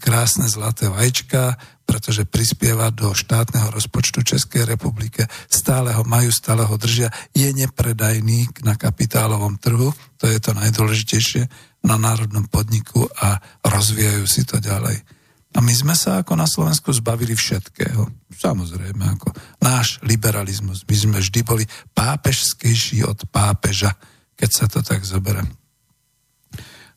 [0.00, 1.60] krásne zlaté vajčka,
[1.92, 8.64] pretože prispieva do štátneho rozpočtu Českej republike, stále ho majú, stále ho držia, je nepredajný
[8.64, 11.52] na kapitálovom trhu, to je to najdôležitejšie
[11.84, 15.04] na národnom podniku a rozvíjajú si to ďalej.
[15.52, 18.08] A my sme sa ako na Slovensku zbavili všetkého.
[18.32, 20.88] Samozrejme, ako náš liberalizmus.
[20.88, 23.92] My sme vždy boli pápežskejší od pápeža,
[24.32, 25.61] keď sa to tak zoberiem.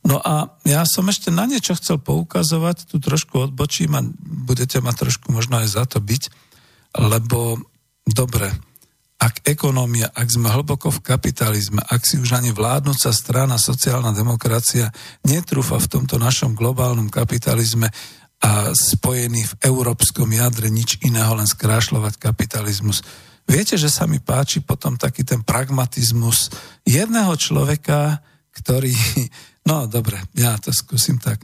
[0.06, 4.06] No a ja som ešte na niečo chcel poukazovať, tu trošku odbočím a
[4.45, 6.30] budete ma trošku možno aj za to byť,
[7.01, 7.58] lebo
[8.06, 8.53] dobre,
[9.18, 14.93] ak ekonomia, ak sme hlboko v kapitalizme, ak si už ani vládnúca strana, sociálna demokracia
[15.26, 17.89] netrúfa v tomto našom globálnom kapitalizme
[18.45, 23.01] a spojený v európskom jadre nič iného, len skrášľovať kapitalizmus.
[23.49, 26.53] Viete, že sa mi páči potom taký ten pragmatizmus
[26.86, 28.22] jedného človeka,
[28.53, 28.93] ktorý
[29.66, 31.41] No dobre, ja to skúsim tak.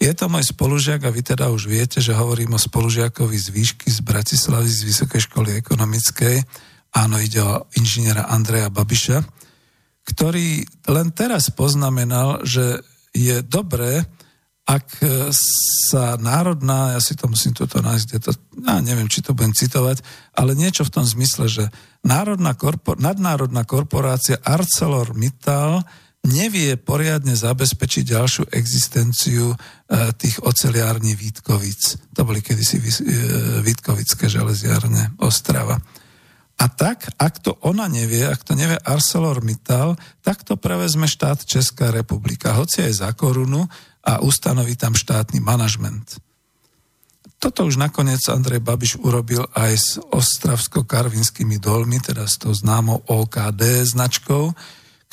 [0.00, 3.88] Je to môj spolužiak a vy teda už viete, že hovorím o spolužiakovi z výšky
[3.92, 6.40] z Bratislavy z Vysokej školy ekonomickej.
[6.96, 9.20] Áno, ide o inžiniera Andreja Babiša,
[10.08, 12.80] ktorý len teraz poznamenal, že
[13.12, 14.08] je dobré,
[14.64, 15.02] ak
[15.90, 18.30] sa národná, ja si to musím toto nájsť, to,
[18.62, 20.00] ja neviem, či to budem citovať,
[20.32, 21.64] ale niečo v tom zmysle, že
[22.06, 25.82] národná korpor, nadnárodná korporácia ArcelorMittal
[26.26, 29.56] nevie poriadne zabezpečiť ďalšiu existenciu e,
[30.20, 32.12] tých oceliární Vítkovic.
[32.12, 32.84] To boli kedysi e,
[33.64, 35.80] Vítkovické železiárne Ostrava.
[36.60, 41.88] A tak, ak to ona nevie, ak to nevie ArcelorMittal, tak to prevezme štát Česká
[41.88, 43.64] republika, hoci aj za korunu
[44.04, 46.20] a ustanoví tam štátny manažment.
[47.40, 53.88] Toto už nakoniec Andrej Babiš urobil aj s ostravsko-karvinskými dolmi, teda s tou známou OKD
[53.88, 54.52] značkou,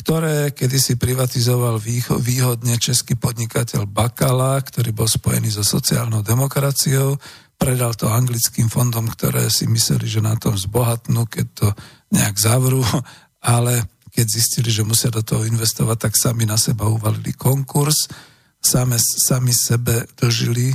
[0.08, 1.84] ktoré kedysi privatizoval
[2.24, 7.20] výhodne český podnikateľ Bakala, ktorý bol spojený so sociálnou demokraciou,
[7.60, 11.68] predal to anglickým fondom, ktoré si mysleli, že na tom zbohatnú, keď to
[12.16, 12.80] nejak zavrú,
[13.52, 13.84] ale
[14.16, 18.08] keď zistili, že musia do toho investovať, tak sami na seba uvalili konkurs,
[18.64, 20.72] same, sami sebe dožili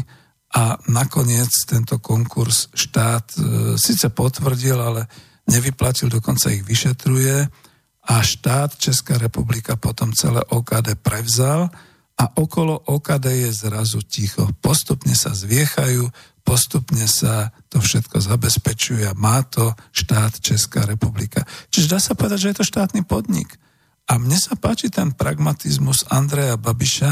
[0.60, 3.36] a nakoniec tento konkurs štát e,
[3.80, 5.08] síce potvrdil, ale
[5.48, 7.71] nevyplatil, dokonca ich vyšetruje
[8.02, 11.70] a štát Česká republika potom celé OKD prevzal
[12.18, 14.50] a okolo OKD je zrazu ticho.
[14.58, 16.10] Postupne sa zviechajú,
[16.42, 21.46] postupne sa to všetko zabezpečuje a má to štát Česká republika.
[21.70, 23.54] Čiže dá sa povedať, že je to štátny podnik.
[24.10, 27.10] A mne sa páči ten pragmatizmus Andreja Babiša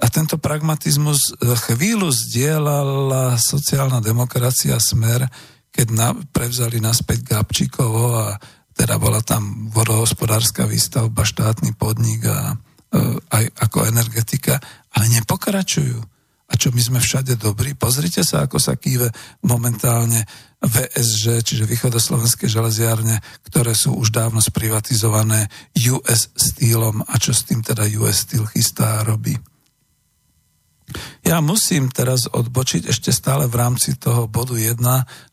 [0.00, 1.36] a tento pragmatizmus
[1.68, 5.28] chvíľu zdieľala sociálna demokracia Smer,
[5.68, 8.40] keď na, prevzali naspäť Gabčíkovo a
[8.80, 12.56] teda bola tam vodohospodárska výstavba, štátny podnik a
[12.88, 14.56] e, aj ako energetika,
[14.96, 16.00] ale nepokračujú.
[16.50, 17.76] A čo my sme všade dobrí?
[17.76, 19.12] Pozrite sa, ako sa kýve
[19.44, 20.24] momentálne
[20.64, 23.20] VSŽ, čiže východoslovenské železiárne,
[23.52, 25.52] ktoré sú už dávno sprivatizované
[25.92, 29.36] US Steelom a čo s tým teda US Steel chystá a robí.
[31.22, 34.80] Ja musím teraz odbočiť ešte stále v rámci toho bodu 1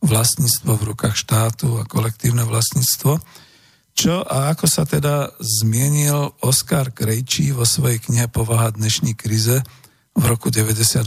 [0.03, 3.18] vlastníctvo v rukách štátu a kolektívne vlastníctvo.
[3.97, 9.66] Čo a ako sa teda zmienil Oskar Krejčí vo svojej knihe Povaha dnešní krize
[10.14, 11.01] v roku 98,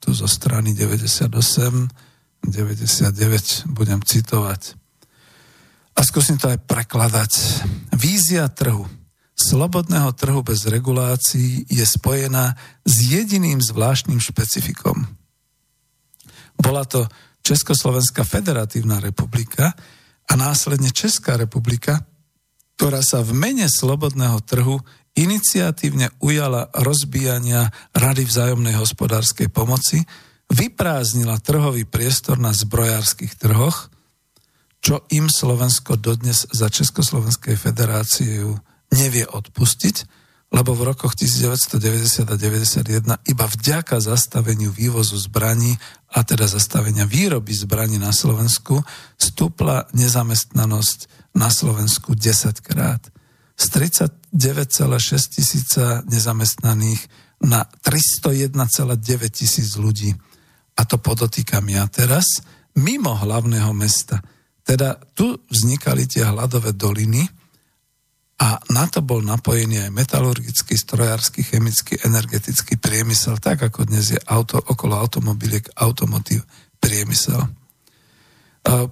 [0.00, 1.24] tu zo strany 98,
[2.44, 4.76] 99 budem citovať.
[5.96, 7.32] A skúsim to aj prekladať.
[7.96, 8.97] Vízia trhu
[9.38, 15.06] slobodného trhu bez regulácií je spojená s jediným zvláštnym špecifikom.
[16.58, 17.06] Bola to
[17.46, 19.78] Československá federatívna republika
[20.26, 22.02] a následne Česká republika,
[22.74, 24.82] ktorá sa v mene slobodného trhu
[25.14, 30.02] iniciatívne ujala rozbíjania Rady vzájomnej hospodárskej pomoci,
[30.50, 33.90] vyprázdnila trhový priestor na zbrojárskych trhoch,
[34.78, 38.58] čo im Slovensko dodnes za Československej federáciu
[38.92, 39.96] nevie odpustiť,
[40.48, 45.76] lebo v rokoch 1990 a 1991 iba vďaka zastaveniu vývozu zbraní
[46.08, 48.80] a teda zastavenia výroby zbraní na Slovensku
[49.20, 50.98] stúpla nezamestnanosť
[51.36, 53.04] na Slovensku 10 krát.
[53.60, 53.64] Z
[54.32, 57.04] 39,6 tisíca nezamestnaných
[57.44, 58.56] na 301,9
[59.28, 60.16] tisíc ľudí.
[60.78, 62.40] A to podotýkam ja teraz,
[62.78, 64.22] mimo hlavného mesta.
[64.64, 67.26] Teda tu vznikali tie hladové doliny,
[68.38, 74.20] a na to bol napojený aj metalurgický, strojársky, chemický, energetický priemysel, tak ako dnes je
[74.30, 76.46] auto, okolo automobiliek automotív
[76.78, 77.50] priemysel.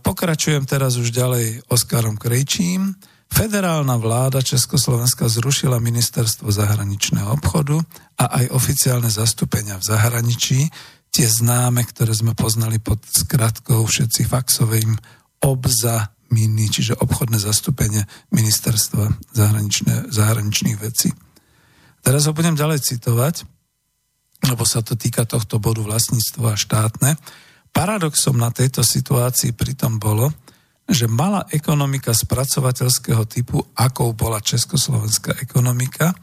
[0.03, 2.99] Pokračujem teraz už ďalej Oskarom Krejčím.
[3.31, 7.79] Federálna vláda Československa zrušila ministerstvo zahraničného obchodu
[8.19, 10.61] a aj oficiálne zastúpenia v zahraničí,
[11.15, 14.97] tie známe, ktoré sme poznali pod skratkou všetci faxovým
[15.45, 18.05] obza mini, čiže obchodné zastúpenie
[18.35, 19.05] ministerstva
[20.11, 21.13] zahraničných vecí.
[22.03, 23.43] Teraz ho budem ďalej citovať,
[24.47, 27.11] lebo sa to týka tohto bodu vlastníctvo a štátne.
[27.75, 30.31] Paradoxom na tejto situácii pritom bolo,
[30.87, 36.15] že malá ekonomika spracovateľského typu, akou bola československá ekonomika,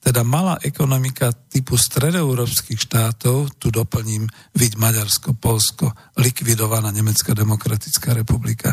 [0.00, 8.72] teda malá ekonomika typu stredoeurópskych štátov, tu doplním, vid Maďarsko, Polsko, likvidovaná Nemecká demokratická republika.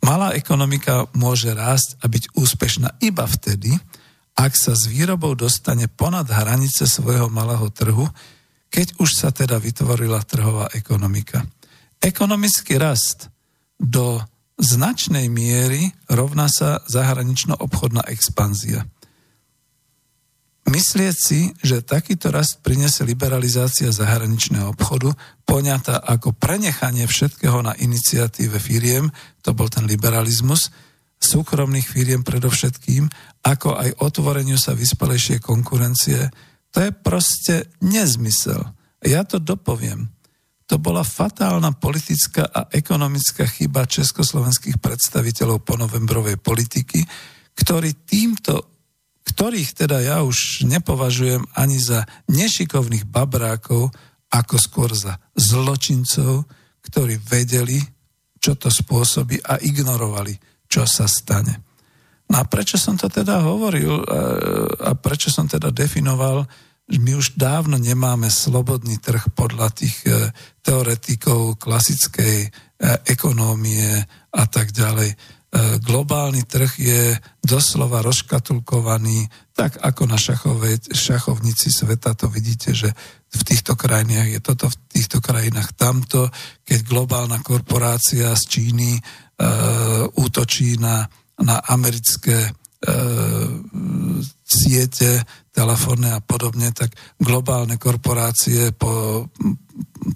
[0.00, 3.76] Malá ekonomika môže rásť a byť úspešná iba vtedy,
[4.40, 8.08] ak sa s výrobou dostane ponad hranice svojho malého trhu,
[8.72, 11.44] keď už sa teda vytvorila trhová ekonomika.
[12.00, 13.28] Ekonomický rast
[13.76, 14.22] do
[14.56, 18.88] značnej miery rovná sa zahranično-obchodná expanzia.
[20.70, 25.10] Myslieť si, že takýto rast priniesie liberalizácia zahraničného obchodu,
[25.42, 29.10] poňatá ako prenechanie všetkého na iniciatíve firiem,
[29.42, 30.70] to bol ten liberalizmus,
[31.18, 33.10] súkromných firiem predovšetkým,
[33.42, 36.30] ako aj otvoreniu sa vyspelejšie konkurencie,
[36.70, 38.62] to je proste nezmysel.
[39.02, 40.14] Ja to dopoviem.
[40.70, 47.02] To bola fatálna politická a ekonomická chyba československých predstaviteľov po novembrovej politiky,
[47.58, 48.79] ktorí týmto
[49.30, 53.94] ktorých teda ja už nepovažujem ani za nešikovných babrákov,
[54.30, 56.46] ako skôr za zločincov,
[56.82, 57.78] ktorí vedeli,
[58.38, 60.34] čo to spôsobí a ignorovali,
[60.66, 61.62] čo sa stane.
[62.30, 64.06] No a prečo som to teda hovoril
[64.86, 66.46] a prečo som teda definoval,
[66.90, 72.48] že my už dávno nemáme slobodný trh podľa tých e, teoretikov klasickej e,
[73.06, 73.94] ekonómie
[74.34, 75.39] a tak ďalej E,
[75.82, 77.02] globálny trh je
[77.42, 82.14] doslova rozkatulkovaný, tak ako na šachovej, šachovnici sveta.
[82.14, 82.94] To vidíte, že
[83.34, 86.30] v týchto krajinách je toto, v týchto krajinách tamto,
[86.62, 89.00] keď globálna korporácia z Číny e,
[90.22, 91.02] útočí na,
[91.42, 92.50] na americké e,
[94.50, 95.22] siete
[95.52, 99.26] telefónne a podobne, tak globálne korporácie po,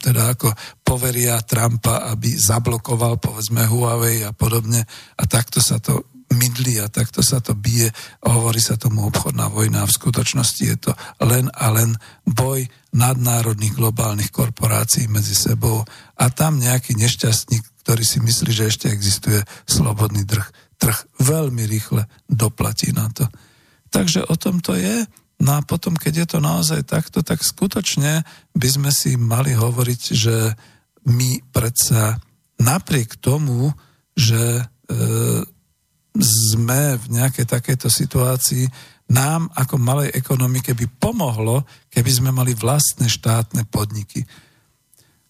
[0.00, 4.86] teda ako poveria Trumpa, aby zablokoval povedzme Huawei a podobne.
[5.20, 7.92] A takto sa to mydli a takto sa to bije.
[8.24, 9.84] A hovorí sa tomu obchodná vojna.
[9.84, 10.92] A v skutočnosti je to
[11.22, 11.94] len a len
[12.26, 15.82] boj nadnárodných globálnych korporácií medzi sebou.
[16.16, 20.46] A tam nejaký nešťastník, ktorý si myslí, že ešte existuje slobodný trh,
[20.78, 23.26] trh veľmi rýchle doplatí na to.
[23.94, 25.06] Takže o tom to je.
[25.42, 28.22] No a potom, keď je to naozaj takto, tak skutočne
[28.54, 30.36] by sme si mali hovoriť, že
[31.10, 32.18] my predsa
[32.58, 33.74] napriek tomu,
[34.14, 34.64] že e,
[36.14, 38.70] sme v nejakej takejto situácii,
[39.10, 44.24] nám ako malej ekonomike by pomohlo, keby sme mali vlastné štátne podniky.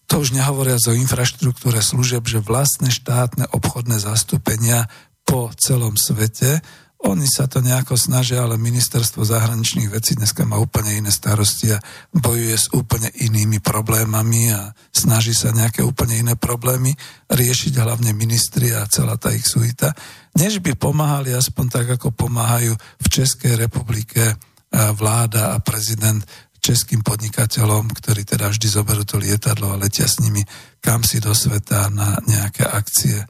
[0.07, 4.85] To už nehovoria o infraštruktúre služeb, že vlastné štátne obchodné zastúpenia
[5.25, 6.61] po celom svete,
[7.05, 11.83] oni sa to nejako snažia, ale ministerstvo zahraničných vecí dneska má úplne iné starosti a
[12.09, 16.97] bojuje s úplne inými problémami a snaží sa nejaké úplne iné problémy
[17.29, 19.93] riešiť hlavne ministri a celá tá ich suita,
[20.33, 24.33] než by pomáhali aspoň tak, ako pomáhajú v Českej republike
[24.73, 26.25] vláda a prezident
[26.57, 30.41] českým podnikateľom, ktorí teda vždy zoberú to lietadlo a letia s nimi
[30.85, 33.25] kam si do sveta na nejaké akcie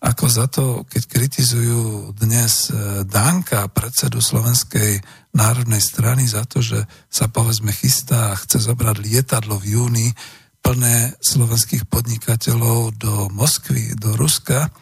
[0.00, 5.04] ako za to, keď kritizujú dnes e, Danka, predsedu Slovenskej
[5.36, 10.08] národnej strany, za to, že sa povedzme chystá a chce zobrať lietadlo v júni
[10.64, 14.72] plné slovenských podnikateľov do Moskvy, do Ruska,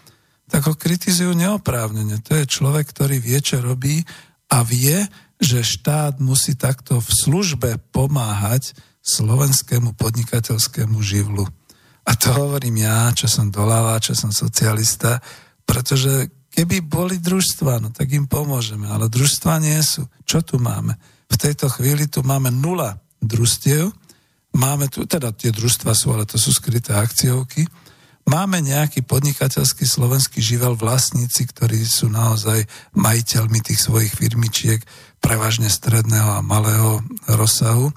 [0.46, 2.22] tak ho kritizujú neoprávnene.
[2.30, 4.06] To je človek, ktorý vie, čo robí
[4.54, 5.02] a vie,
[5.42, 11.46] že štát musí takto v službe pomáhať slovenskému podnikateľskému živlu.
[12.08, 15.20] A to hovorím ja, čo som doláva, čo som socialista,
[15.68, 20.08] pretože keby boli družstva, no tak im pomôžeme, ale družstva nie sú.
[20.24, 20.96] Čo tu máme?
[21.28, 23.92] V tejto chvíli tu máme nula družstiev,
[24.56, 27.68] máme tu, teda tie družstva sú, ale to sú skryté akciovky,
[28.24, 32.64] máme nejaký podnikateľský slovenský živel vlastníci, ktorí sú naozaj
[32.96, 34.80] majiteľmi tých svojich firmičiek,
[35.20, 37.92] prevažne stredného a malého rozsahu.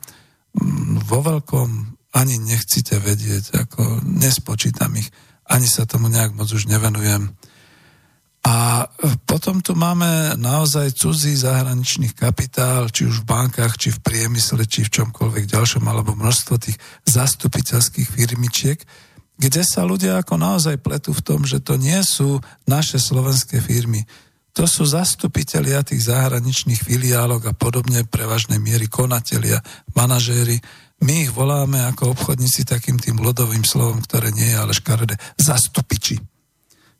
[0.59, 5.07] Mm, vo veľkom ani nechcite vedieť, ako nespočítam ich,
[5.47, 7.31] ani sa tomu nejak moc už nevenujem.
[8.41, 8.89] A
[9.29, 14.81] potom tu máme naozaj cudzí zahraničný kapitál, či už v bankách, či v priemysle, či
[14.81, 18.81] v čomkoľvek ďalšom, alebo množstvo tých zastupiteľských firmičiek,
[19.37, 24.09] kde sa ľudia ako naozaj pletú v tom, že to nie sú naše slovenské firmy.
[24.57, 29.61] To sú zastupitelia tých zahraničných filiálok a podobne prevažnej miery konatelia,
[29.93, 30.59] manažéri,
[31.01, 36.21] my ich voláme ako obchodníci takým tým ľudovým slovom, ktoré nie je ale škaredé, zastupiči.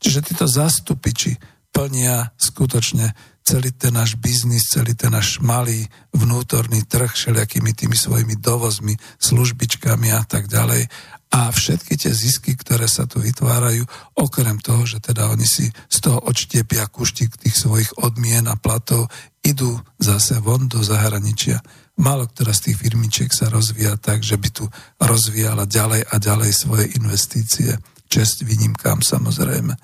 [0.01, 1.37] Čiže títo zastupiči
[1.69, 8.37] plnia skutočne celý ten náš biznis, celý ten náš malý vnútorný trh všelijakými tými svojimi
[8.37, 10.89] dovozmi, službičkami a tak ďalej.
[11.31, 13.87] A všetky tie zisky, ktoré sa tu vytvárajú,
[14.19, 19.07] okrem toho, že teda oni si z toho odštiepia kuštík tých svojich odmien a platov,
[19.39, 21.63] idú zase von do zahraničia.
[22.01, 24.65] Málo ktorá z tých firmičiek sa rozvíja tak, že by tu
[24.97, 27.77] rozvíjala ďalej a ďalej svoje investície.
[28.09, 29.77] Čest výnimkám samozrejme.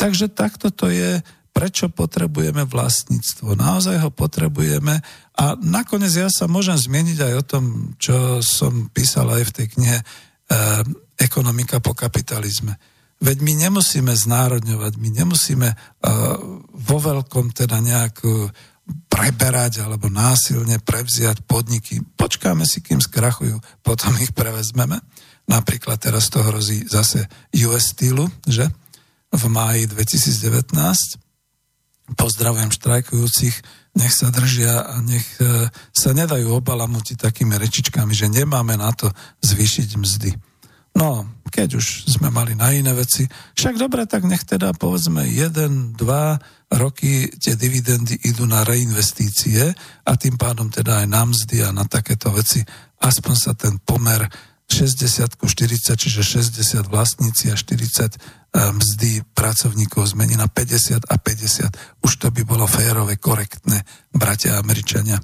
[0.00, 1.20] Takže takto to je
[1.52, 3.58] prečo potrebujeme vlastníctvo.
[3.58, 5.04] Naozaj ho potrebujeme
[5.36, 7.64] a nakoniec ja sa môžem zmieniť aj o tom,
[8.00, 10.04] čo som písal aj v tej knihe e,
[11.20, 12.80] Ekonomika po kapitalizme.
[13.20, 15.76] Veď my nemusíme znárodňovať, my nemusíme e,
[16.72, 18.24] vo veľkom teda nejak
[19.10, 22.00] preberať alebo násilne prevziať podniky.
[22.14, 25.02] Počkáme si, kým skrachujú, potom ich prevezmeme.
[25.50, 27.26] Napríklad teraz to hrozí zase
[27.66, 28.70] US Steelu, že?
[29.34, 30.74] V máji 2019
[32.14, 33.56] pozdravujem štrajkujúcich,
[33.98, 39.10] nech sa držia a nech e, sa nedajú obalamutiť takými rečičkami, že nemáme na to
[39.42, 40.30] zvýšiť mzdy.
[40.98, 45.94] No, keď už sme mali na iné veci, však dobre, tak nech teda povedzme jeden,
[45.94, 46.38] dva
[46.70, 49.74] roky tie dividendy idú na reinvestície
[50.06, 52.62] a tým pádom teda aj na mzdy a na takéto veci
[53.02, 54.22] aspoň sa ten pomer
[54.70, 61.16] 60 ku 40, čiže 60 vlastníci a 40 eh, mzdy pracovníkov zmení na 50 a
[61.18, 62.06] 50.
[62.06, 63.82] Už to by bolo férové, korektné,
[64.14, 65.18] bratia Američania.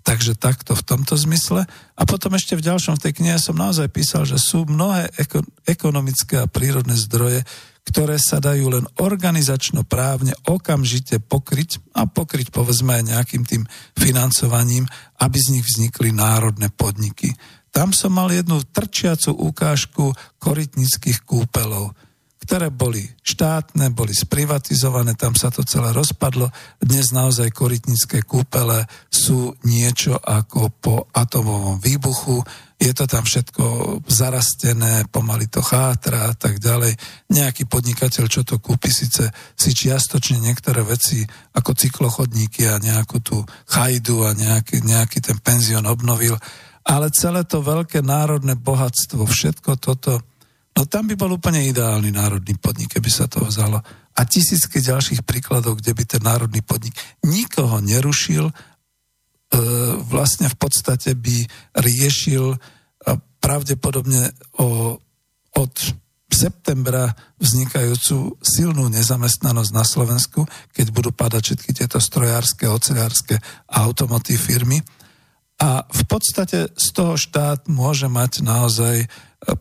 [0.00, 1.68] Takže takto v tomto zmysle.
[1.98, 5.44] A potom ešte v ďalšom v tej knihe som naozaj písal, že sú mnohé eko,
[5.68, 7.44] ekonomické a prírodné zdroje,
[7.86, 13.62] ktoré sa dajú len organizačno právne okamžite pokryť a pokryť povedzme aj nejakým tým
[13.94, 14.90] financovaním,
[15.22, 17.30] aby z nich vznikli národné podniky.
[17.70, 20.10] Tam som mal jednu trčiacu ukážku
[20.42, 21.94] korytnických kúpelov,
[22.46, 26.46] ktoré boli štátne, boli sprivatizované, tam sa to celé rozpadlo.
[26.78, 32.40] Dnes naozaj korytnické kúpele sú niečo ako po atomovom výbuchu,
[32.76, 33.64] je to tam všetko
[34.04, 36.92] zarastené, pomaly to chátra a tak ďalej.
[37.32, 41.24] Nejaký podnikateľ, čo to kúpi, síce si čiastočne niektoré veci
[41.56, 43.40] ako cyklochodníky a nejakú tú
[43.72, 46.36] chajdu a nejaký, nejaký ten penzión obnovil,
[46.86, 50.20] ale celé to veľké národné bohatstvo, všetko toto,
[50.76, 53.80] no tam by bol úplne ideálny národný podnik, keby sa to vzalo.
[54.16, 58.48] A tisícky ďalších príkladov, kde by ten národný podnik nikoho nerušil,
[60.10, 61.46] vlastne v podstate by
[61.78, 62.58] riešil e,
[63.38, 64.98] pravdepodobne o,
[65.54, 65.74] od
[66.26, 70.44] septembra vznikajúcu silnú nezamestnanosť na Slovensku,
[70.74, 73.38] keď budú padať všetky tieto strojárske, ocelárske
[73.70, 74.82] a automotív firmy
[75.56, 79.06] a v podstate z toho štát môže mať naozaj, e,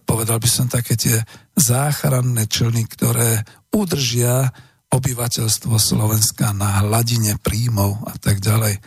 [0.04, 1.24] povedal by som, také tie
[1.56, 4.52] záchranné člny, ktoré udržia
[4.92, 8.80] obyvateľstvo Slovenska na hladine príjmov a tak ďalej.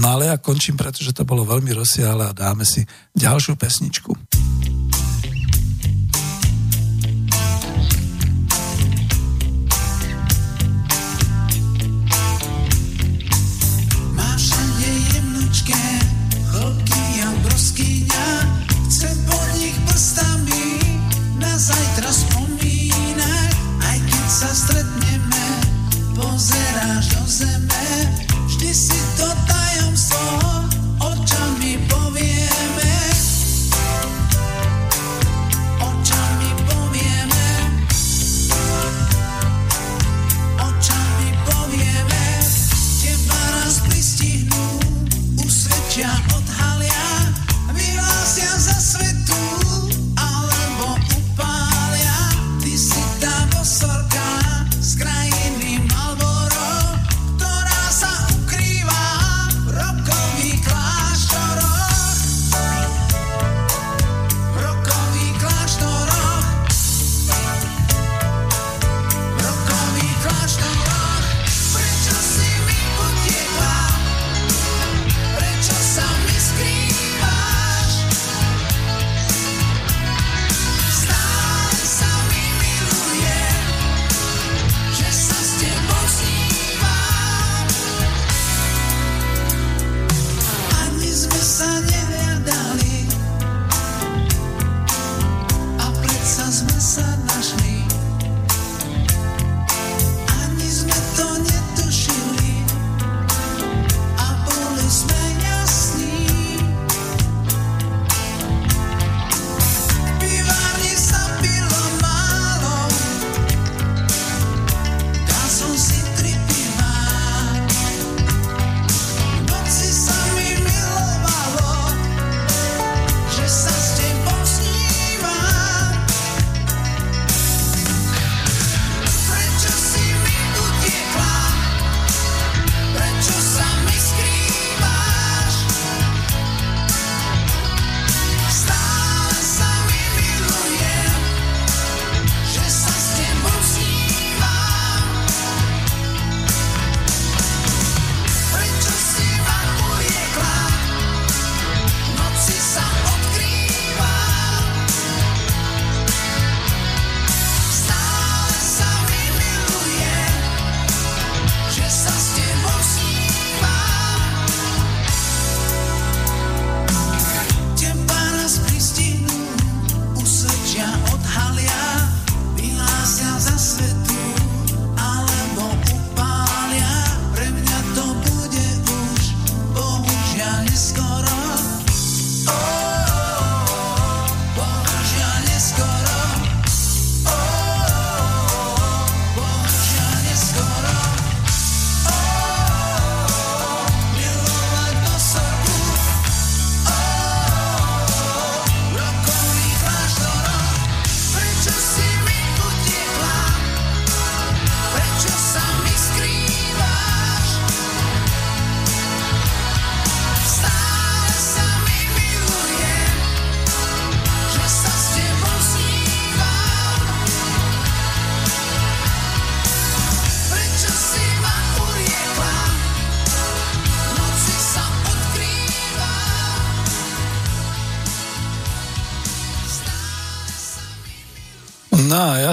[0.00, 4.12] No ale ja končím, pretože to bolo veľmi rozsiahle a dáme si ďalšiu pesničku.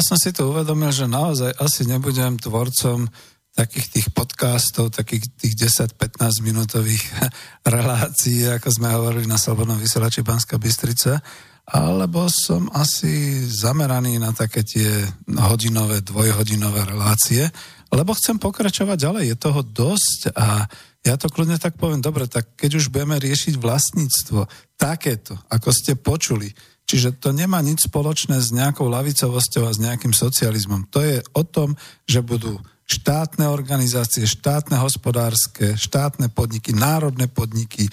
[0.09, 3.05] Som si to uvedomil, že naozaj asi nebudem tvorcom
[3.53, 7.05] takých tých podcastov, takých tých 10-15 minútových
[7.77, 11.21] relácií, ako sme hovorili na Slobodnom vysielači Banska Bystrica,
[11.69, 15.05] alebo som asi zameraný na také tie
[15.37, 17.45] hodinové, dvojhodinové relácie,
[17.93, 20.65] lebo chcem pokračovať ďalej, je toho dosť a
[21.05, 25.93] ja to kľudne tak poviem, dobre, tak keď už budeme riešiť vlastníctvo, takéto, ako ste
[25.93, 26.49] počuli,
[26.89, 30.89] Čiže to nemá nič spoločné s nejakou lavicovosťou a s nejakým socializmom.
[30.89, 31.77] To je o tom,
[32.09, 32.57] že budú
[32.89, 37.85] štátne organizácie, štátne hospodárske, štátne podniky, národné podniky.
[37.85, 37.91] E,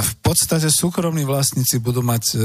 [0.00, 2.36] v podstate súkromní vlastníci budú mať e,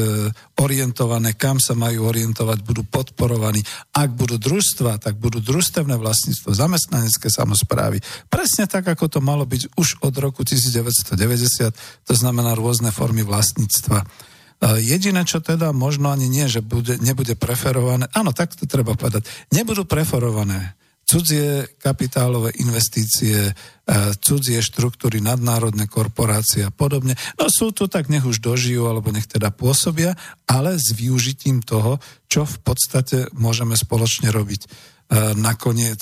[0.60, 3.64] orientované, kam sa majú orientovať, budú podporovaní.
[3.96, 8.04] Ak budú družstva, tak budú družstevné vlastníctvo, zamestnanecké samozprávy.
[8.28, 11.72] Presne tak, ako to malo byť už od roku 1990,
[12.04, 14.04] to znamená rôzne formy vlastníctva.
[14.62, 19.26] Jediné, čo teda možno ani nie, že bude, nebude preferované, áno, tak to treba povedať,
[19.50, 23.52] nebudú preferované cudzie kapitálové investície,
[24.24, 27.20] cudzie štruktúry, nadnárodné korporácie a podobne.
[27.36, 30.16] No sú tu, tak nech už dožijú, alebo nech teda pôsobia,
[30.48, 32.00] ale s využitím toho,
[32.32, 34.72] čo v podstate môžeme spoločne robiť.
[35.36, 36.00] Nakoniec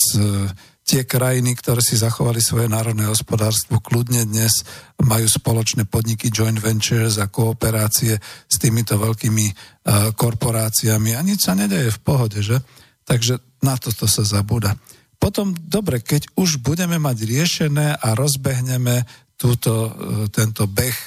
[0.89, 4.65] tie krajiny, ktoré si zachovali svoje národné hospodárstvo, kľudne dnes
[4.97, 8.17] majú spoločné podniky, joint ventures a kooperácie
[8.49, 12.57] s týmito veľkými uh, korporáciami a nič sa nedeje v pohode, že?
[13.05, 14.73] Takže na toto sa zabúda.
[15.21, 19.05] Potom, dobre, keď už budeme mať riešené a rozbehneme
[19.37, 19.93] túto, uh,
[20.33, 20.97] tento beh,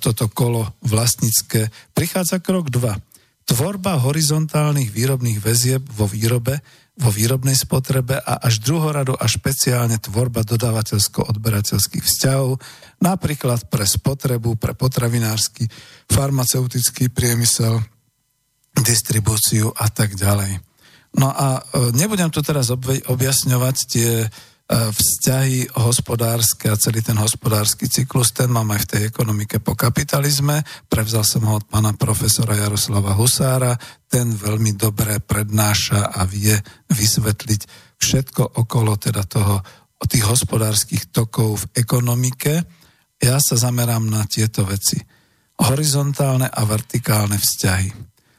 [0.00, 2.96] toto kolo vlastnícke, prichádza krok 2.
[3.48, 6.60] Tvorba horizontálnych výrobných väzieb vo výrobe,
[6.98, 12.58] vo výrobnej spotrebe a až druhorado a špeciálne tvorba dodávateľsko-odberateľských vzťahov,
[12.98, 15.70] napríklad pre spotrebu, pre potravinársky,
[16.10, 17.78] farmaceutický priemysel,
[18.74, 20.58] distribúciu a tak ďalej.
[21.16, 24.10] No a e, nebudem tu teraz objasňovať tie
[24.68, 30.60] vzťahy hospodárske a celý ten hospodársky cyklus, ten mám aj v tej ekonomike po kapitalizme.
[30.92, 33.80] Prevzal som ho od pána profesora Jaroslava Husára.
[34.12, 36.52] Ten veľmi dobre prednáša a vie
[36.92, 37.60] vysvetliť
[37.96, 39.64] všetko okolo teda toho,
[40.04, 42.62] tých hospodárskych tokov v ekonomike.
[43.18, 45.00] Ja sa zamerám na tieto veci.
[45.58, 47.90] Horizontálne a vertikálne vzťahy.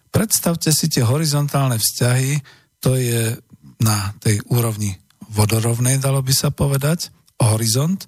[0.09, 2.31] Predstavte si tie horizontálne vzťahy,
[2.79, 3.35] to je
[3.83, 4.95] na tej úrovni
[5.29, 8.03] vodorovnej, dalo by sa povedať, horizont.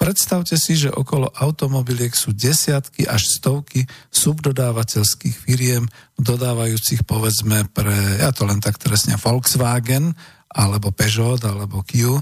[0.00, 5.86] Predstavte si, že okolo automobiliek sú desiatky až stovky subdodávateľských firiem,
[6.18, 10.18] dodávajúcich povedzme pre, ja to len tak trestne, Volkswagen,
[10.50, 12.18] alebo Peugeot, alebo Kia.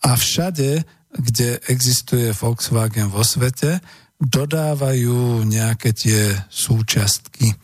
[0.00, 3.82] A všade, kde existuje Volkswagen vo svete,
[4.22, 7.56] dodávajú nejaké tie súčiastky.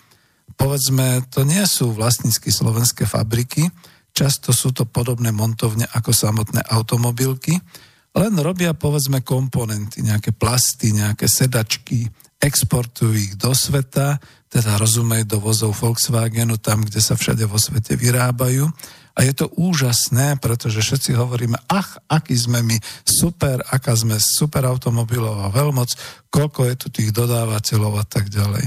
[0.57, 3.68] Povedzme, to nie sú vlastnícky slovenské fabriky,
[4.17, 7.61] Často sú to podobné montovne ako samotné automobilky,
[8.17, 12.09] len robia povedzme komponenty, nejaké plasty, nejaké sedačky,
[12.41, 14.17] exportujú ich do sveta,
[14.49, 18.64] teda rozumej do vozov Volkswagenu, tam, kde sa všade vo svete vyrábajú.
[19.17, 24.64] A je to úžasné, pretože všetci hovoríme, ach, aký sme my super, aká sme super
[24.64, 25.93] automobilová veľmoc,
[26.33, 28.64] koľko je tu tých dodávateľov a tak ďalej.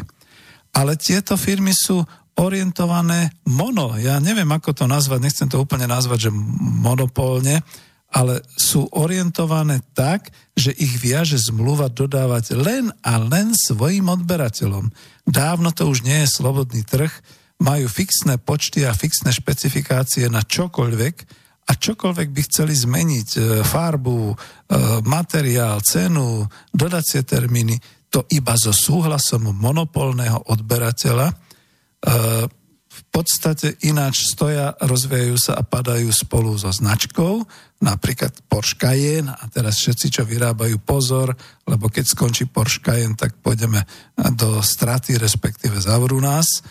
[0.78, 2.06] Ale tieto firmy sú
[2.40, 4.00] orientované mono.
[4.00, 6.32] Ja neviem, ako to nazvať, nechcem to úplne nazvať, že
[6.80, 7.62] monopolne,
[8.10, 14.90] ale sú orientované tak, že ich viaže zmluva dodávať len a len svojim odberateľom.
[15.30, 17.12] Dávno to už nie je slobodný trh,
[17.60, 21.16] majú fixné počty a fixné špecifikácie na čokoľvek
[21.70, 24.36] a čokoľvek by chceli zmeniť, e, farbu, e,
[25.06, 27.78] materiál, cenu, dodacie termíny,
[28.10, 31.30] to iba so súhlasom monopolného odberateľa,
[32.90, 37.44] v podstate ináč stoja, rozvíjajú sa a padajú spolu so značkou,
[37.80, 41.32] napríklad Porsche Cayenne a teraz všetci, čo vyrábajú pozor,
[41.64, 43.84] lebo keď skončí Porsche Cayenne, tak pôjdeme
[44.36, 46.64] do straty, respektíve zavrú nás.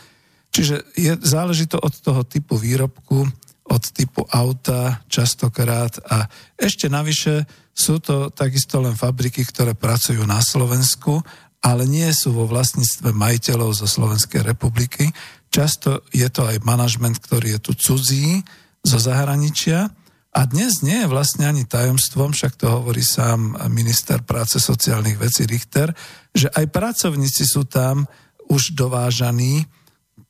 [0.52, 3.24] Čiže je, záleží to od toho typu výrobku,
[3.68, 6.24] od typu auta častokrát a
[6.56, 7.44] ešte navyše
[7.76, 11.20] sú to takisto len fabriky, ktoré pracujú na Slovensku
[11.62, 15.10] ale nie sú vo vlastníctve majiteľov zo Slovenskej republiky.
[15.50, 18.42] Často je to aj manažment, ktorý je tu cudzí
[18.84, 19.90] zo zahraničia
[20.38, 25.48] a dnes nie je vlastne ani tajomstvom, však to hovorí sám minister práce sociálnych vecí
[25.48, 25.90] Richter,
[26.30, 28.06] že aj pracovníci sú tam
[28.46, 29.66] už dovážaní,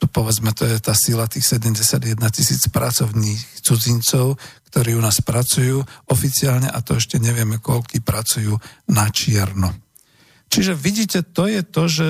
[0.08, 4.38] povedzme to je tá sila tých 71 tisíc pracovných cudzincov,
[4.70, 8.54] ktorí u nás pracujú oficiálne a to ešte nevieme, koľky pracujú
[8.88, 9.87] na čierno.
[10.48, 12.08] Čiže vidíte, to je to, že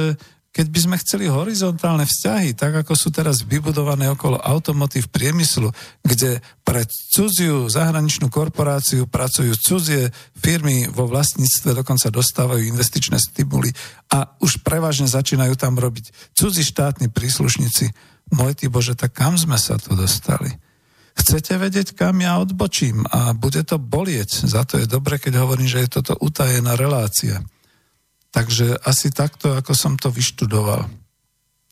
[0.48, 5.70] keď by sme chceli horizontálne vzťahy, tak ako sú teraz vybudované okolo automotív priemyslu,
[6.02, 13.70] kde pre cudziu zahraničnú korporáciu pracujú cudzie firmy vo vlastníctve, dokonca dostávajú investičné stimuly
[14.10, 17.94] a už prevažne začínajú tam robiť cudzí štátni príslušníci.
[18.34, 20.50] Môj ty Bože, tak kam sme sa tu dostali?
[21.14, 24.46] Chcete vedieť, kam ja odbočím a bude to bolieť.
[24.46, 27.42] Za to je dobre, keď hovorím, že je toto utajená relácia.
[28.28, 30.84] Takže asi takto, ako som to vyštudoval.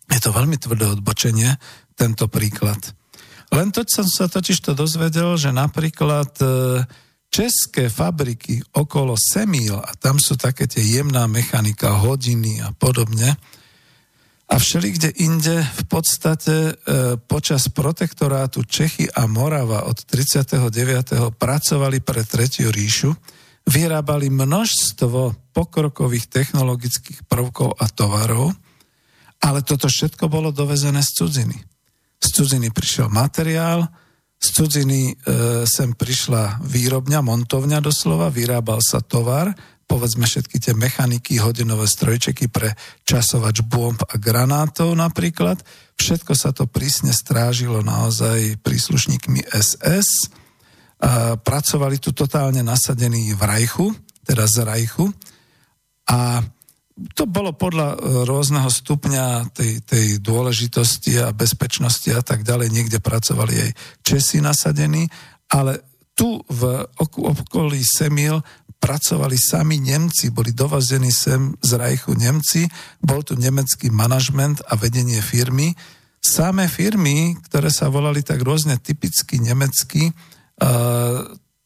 [0.09, 1.59] Je to veľmi tvrdé odbočenie,
[1.96, 2.78] tento príklad.
[3.52, 6.46] Len to som sa totiž to dozvedel, že napríklad e,
[7.30, 13.38] české fabriky okolo Semíl, a tam sú také tie jemná mechanika, hodiny a podobne,
[14.46, 16.72] a všeli inde v podstate e,
[17.18, 21.34] počas protektorátu Čechy a Morava od 39.
[21.34, 23.11] pracovali pre Tretiu ríšu,
[23.67, 28.55] vyrábali množstvo pokrokových technologických prvkov a tovarov,
[29.43, 31.59] ale toto všetko bolo dovezené z cudziny.
[32.23, 33.85] Z cudziny prišiel materiál,
[34.37, 35.14] z cudziny e,
[35.67, 39.53] sem prišla výrobňa, montovňa doslova, vyrábal sa tovar,
[39.87, 42.75] povedzme všetky tie mechaniky, hodinové strojčeky pre
[43.07, 45.62] časovač bomb a granátov napríklad.
[45.97, 50.31] Všetko sa to prísne strážilo naozaj príslušníkmi SS,
[51.40, 53.86] pracovali tu totálne nasadení v Rajchu,
[54.24, 55.07] teda z Rajchu.
[56.09, 56.40] A
[57.12, 62.72] to bolo podľa e, rôzneho stupňa tej, tej dôležitosti a bezpečnosti a tak ďalej.
[62.72, 63.70] Niekde pracovali aj
[64.01, 65.05] Česi nasadení,
[65.53, 65.84] ale
[66.16, 68.40] tu v okolí Semil
[68.80, 72.64] pracovali sami Nemci, boli dovazení sem z Rajchu Nemci,
[73.04, 75.76] bol tu nemecký manažment a vedenie firmy.
[76.25, 80.16] Samé firmy, ktoré sa volali tak rôzne typicky nemecky,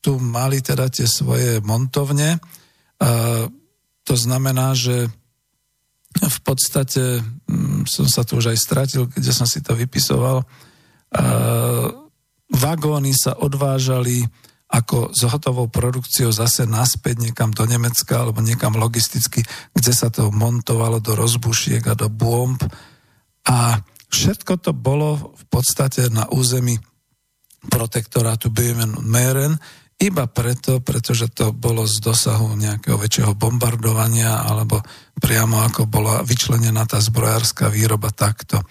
[0.00, 2.40] tu mali teda tie svoje montovne.
[4.04, 5.06] To znamená, že
[6.10, 10.42] v podstate mm, som sa tu už aj stratil, kde som si to vypisoval.
[12.50, 14.26] Vagóny sa odvážali
[14.70, 19.42] ako s hotovou produkciou zase naspäť niekam do Nemecka alebo niekam logisticky,
[19.74, 22.58] kde sa to montovalo do rozbušiek a do bomb.
[23.50, 26.78] A všetko to bolo v podstate na území
[27.68, 29.60] protektorátu Böhmen Mähren,
[30.00, 34.80] iba preto, pretože to bolo z dosahu nejakého väčšieho bombardovania alebo
[35.20, 38.64] priamo ako bola vyčlenená tá zbrojárska výroba takto.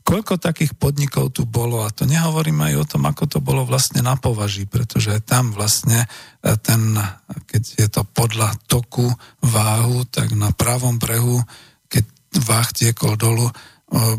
[0.00, 4.00] Koľko takých podnikov tu bolo a to nehovorím aj o tom, ako to bolo vlastne
[4.00, 6.08] na považí, pretože tam vlastne
[6.40, 6.96] e, ten,
[7.44, 9.12] keď je to podľa toku
[9.44, 11.44] váhu, tak na pravom brehu,
[11.92, 12.08] keď
[12.40, 13.52] váh tiekol dolu,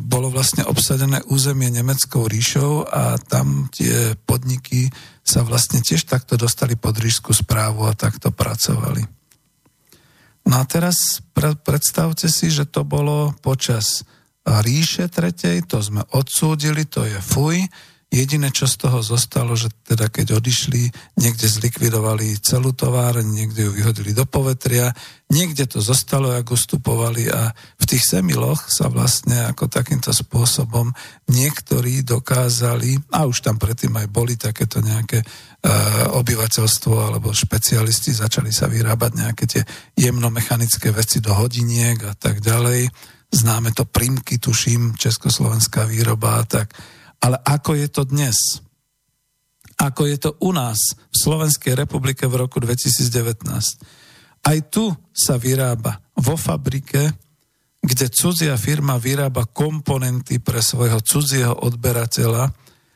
[0.03, 4.91] bolo vlastne obsadené územie Nemeckou ríšou a tam tie podniky
[5.23, 9.07] sa vlastne tiež takto dostali pod ríšku správu a takto pracovali.
[10.43, 11.23] No a teraz
[11.63, 14.03] predstavte si, že to bolo počas
[14.43, 17.61] ríše tretej, to sme odsúdili, to je fuj,
[18.11, 23.71] Jediné, čo z toho zostalo, že teda keď odišli, niekde zlikvidovali celú továreň, niekde ju
[23.71, 24.91] vyhodili do povetria,
[25.31, 30.91] niekde to zostalo, ako ustupovali a v tých semiloch sa vlastne ako takýmto spôsobom
[31.31, 38.51] niektorí dokázali, a už tam predtým aj boli takéto nejaké uh, obyvateľstvo alebo špecialisti, začali
[38.51, 39.63] sa vyrábať nejaké tie
[39.95, 42.91] jemnomechanické veci do hodiniek a tak ďalej.
[43.31, 46.75] Známe to primky, tuším, československá výroba tak
[47.21, 48.37] ale ako je to dnes?
[49.77, 53.45] Ako je to u nás v Slovenskej republike v roku 2019?
[54.41, 57.13] Aj tu sa vyrába vo fabrike,
[57.81, 62.53] kde cudzia firma vyrába komponenty pre svojho cudzieho odberateľa,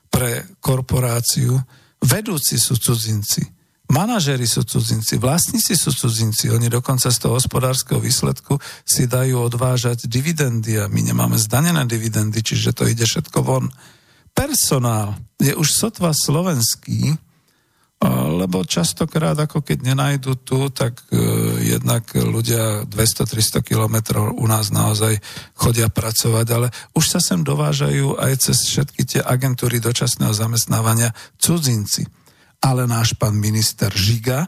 [0.09, 1.57] pre korporáciu.
[2.05, 3.41] Vedúci sú cudzinci,
[3.89, 6.53] manažeri sú cudzinci, vlastníci sú cudzinci.
[6.53, 12.45] Oni dokonca z toho hospodárskeho výsledku si dajú odvážať dividendy a my nemáme zdanené dividendy,
[12.45, 13.67] čiže to ide všetko von
[14.45, 17.17] personál je už sotva slovenský,
[18.37, 21.17] lebo častokrát, ako keď nenajdu tu, tak e,
[21.73, 25.17] jednak ľudia 200-300 kilometrov u nás naozaj
[25.57, 31.09] chodia pracovať, ale už sa sem dovážajú aj cez všetky tie agentúry dočasného zamestnávania
[31.41, 32.05] cudzinci.
[32.61, 34.45] Ale náš pán minister Žiga,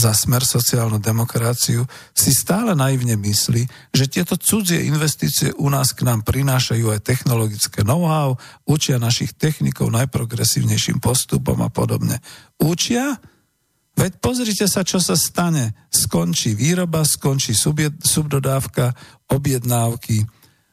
[0.00, 1.84] za smer sociálnu demokraciu
[2.16, 7.84] si stále naivne myslí, že tieto cudzie investície u nás k nám prinášajú aj technologické
[7.84, 12.24] know-how, učia našich technikov najprogresívnejším postupom a podobne.
[12.56, 13.20] Učia?
[14.00, 15.76] Veď pozrite sa, čo sa stane.
[15.92, 17.52] Skončí výroba, skončí
[18.00, 18.96] subdodávka,
[19.28, 20.24] objednávky,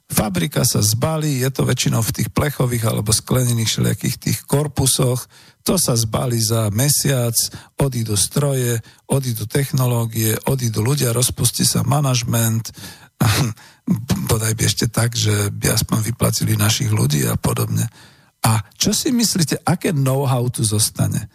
[0.08, 5.28] Fabrika sa zbalí, je to väčšinou v tých plechových alebo sklenených všelijakých tých korpusoch,
[5.68, 7.36] to sa zbalí za mesiac,
[7.76, 8.80] odídu stroje,
[9.12, 12.72] odídu technológie, odídu ľudia, rozpustí sa manažment
[14.30, 17.90] bodaj by ešte tak, že by aspoň vyplatili našich ľudí a podobne.
[18.46, 21.28] A čo si myslíte, aké know-how tu zostane?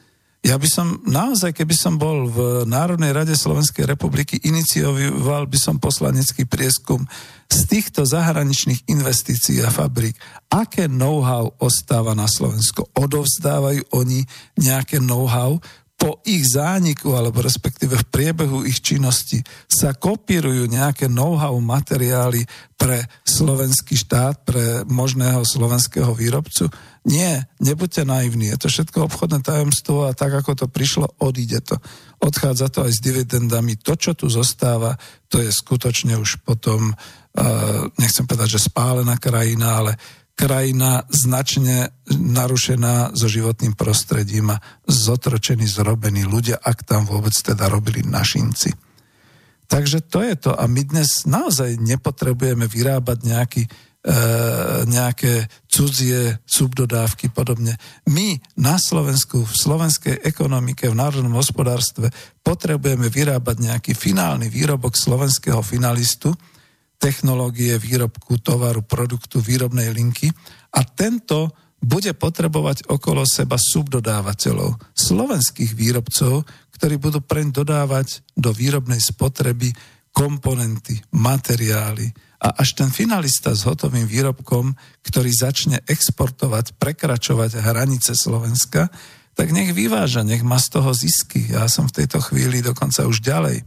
[0.43, 5.79] Ja by som naozaj, keby som bol v Národnej rade Slovenskej republiky, inicioval by som
[5.79, 7.07] poslanecký prieskum
[7.47, 10.19] z týchto zahraničných investícií a fabrík.
[10.51, 12.91] Aké know-how ostáva na Slovensku?
[12.91, 14.27] Odovzdávajú oni
[14.59, 15.63] nejaké know-how?
[16.03, 19.39] po ich zániku, alebo respektíve v priebehu ich činnosti
[19.71, 22.43] sa kopírujú nejaké know-how materiály
[22.75, 26.67] pre slovenský štát, pre možného slovenského výrobcu.
[27.03, 31.75] Nie, nebuďte naivní, je to všetko obchodné tajomstvo a tak, ako to prišlo, odíde to.
[32.23, 33.75] Odchádza to aj s dividendami.
[33.83, 34.95] To, čo tu zostáva,
[35.27, 36.95] to je skutočne už potom,
[37.99, 39.93] nechcem povedať, že spálená krajina, ale
[40.39, 48.07] krajina značne narušená so životným prostredím a zotročení, zrobení ľudia, ak tam vôbec teda robili
[48.07, 48.71] našinci.
[49.67, 50.55] Takže to je to.
[50.55, 53.63] A my dnes naozaj nepotrebujeme vyrábať nejaký,
[54.83, 57.79] nejaké cudzie subdodávky podobne.
[58.11, 62.11] My na Slovensku, v slovenskej ekonomike, v národnom hospodárstve
[62.43, 66.35] potrebujeme vyrábať nejaký finálny výrobok slovenského finalistu,
[66.99, 70.31] technológie výrobku, tovaru, produktu, výrobnej linky
[70.75, 76.47] a tento bude potrebovať okolo seba subdodávateľov, slovenských výrobcov,
[76.79, 79.71] ktorí budú preň dodávať do výrobnej spotreby
[80.15, 82.11] komponenty, materiály
[82.43, 84.75] a až ten finalista s hotovým výrobkom,
[85.07, 88.91] ktorý začne exportovať, prekračovať hranice Slovenska,
[89.39, 91.55] tak nech vyváža, nech má z toho zisky.
[91.55, 93.63] Ja som v tejto chvíli dokonca už ďalej.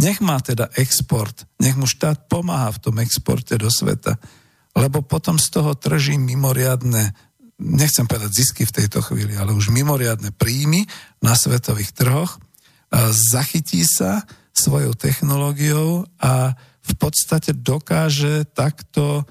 [0.00, 4.16] Nech má teda export, nech mu štát pomáha v tom exporte do sveta,
[4.78, 7.12] lebo potom z toho trží mimoriadne,
[7.60, 10.86] nechcem povedať zisky v tejto chvíli, ale už mimoriadne príjmy
[11.20, 12.40] na svetových trhoch,
[13.12, 14.24] zachytí sa
[14.56, 19.24] svojou technológiou a v podstate dokáže takto e,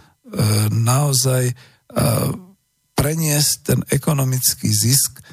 [0.69, 1.53] naozaj e,
[2.93, 5.23] preniesť ten ekonomický zisk e,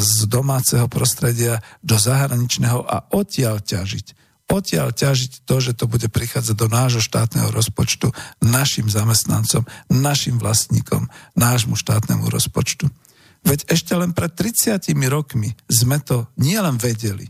[0.00, 4.22] z domáceho prostredia do zahraničného a odtiaľ ťažiť
[4.52, 8.12] odtiaľ ťažiť to, že to bude prichádzať do nášho štátneho rozpočtu
[8.44, 12.92] našim zamestnancom, našim vlastníkom, nášmu štátnemu rozpočtu.
[13.42, 17.26] Veď ešte len pred 30 rokmi sme to nielen vedeli,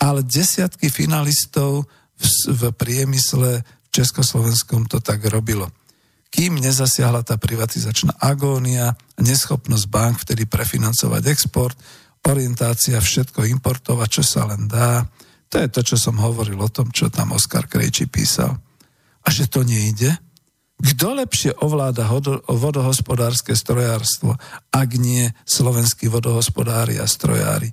[0.00, 1.86] ale desiatky finalistov
[2.16, 5.68] v, v priemysle v Československom to tak robilo.
[6.28, 11.78] Kým nezasiahla tá privatizačná agónia, neschopnosť bank vtedy prefinancovať export,
[12.26, 15.06] orientácia všetko importovať, čo sa len dá,
[15.46, 18.58] to je to, čo som hovoril o tom, čo tam Oskar Krejči písal.
[19.22, 20.10] A že to nejde?
[20.76, 22.04] Kto lepšie ovláda
[22.50, 24.36] vodohospodárske strojárstvo,
[24.74, 27.72] ak nie slovenskí vodohospodári a strojári?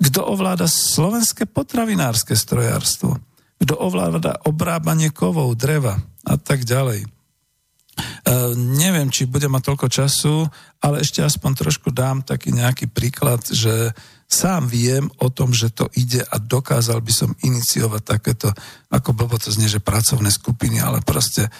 [0.00, 3.20] Kto ovláda slovenské potravinárske strojárstvo?
[3.62, 5.94] Kto ovláda obrábanie kovov, dreva
[6.26, 7.06] a tak ďalej?
[8.24, 10.34] Uh, neviem, či bude mať toľko času,
[10.80, 13.92] ale ešte aspoň trošku dám taký nejaký príklad, že
[14.32, 18.48] sám viem o tom, že to ide a dokázal by som iniciovať takéto,
[18.88, 21.50] ako blbo to znie, že pracovné skupiny, ale proste e,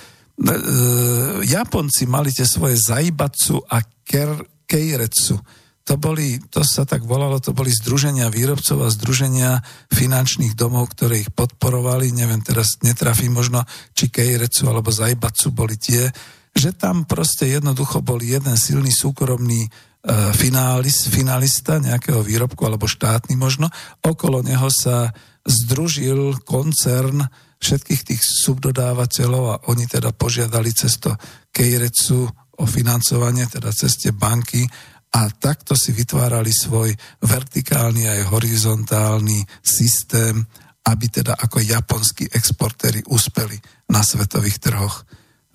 [1.44, 5.36] Japonci mali tie svoje Zaibatsu a ker, Keiretsu.
[5.82, 11.26] To, boli, to sa tak volalo, to boli združenia výrobcov a združenia finančných domov, ktoré
[11.26, 12.14] ich podporovali.
[12.14, 16.06] Neviem, teraz netrafí možno, či Keiretsu alebo Zaibatsu boli tie,
[16.54, 19.66] že tam proste jednoducho bol jeden silný súkromný
[20.02, 23.70] E, finális, finalista nejakého výrobku, alebo štátny možno.
[24.02, 25.14] Okolo neho sa
[25.46, 27.22] združil koncern
[27.62, 31.14] všetkých tých subdodávateľov a oni teda požiadali cez to
[31.54, 32.26] Kejrecu
[32.58, 34.66] o financovanie, teda cez tie banky
[35.12, 40.40] a takto si vytvárali svoj vertikálny aj horizontálny systém,
[40.88, 43.60] aby teda ako japonskí exportéry uspeli
[43.92, 45.04] na svetových trhoch.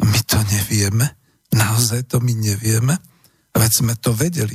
[0.06, 1.10] My to nevieme,
[1.52, 2.96] naozaj to my nevieme.
[3.58, 4.54] Veď sme to vedeli.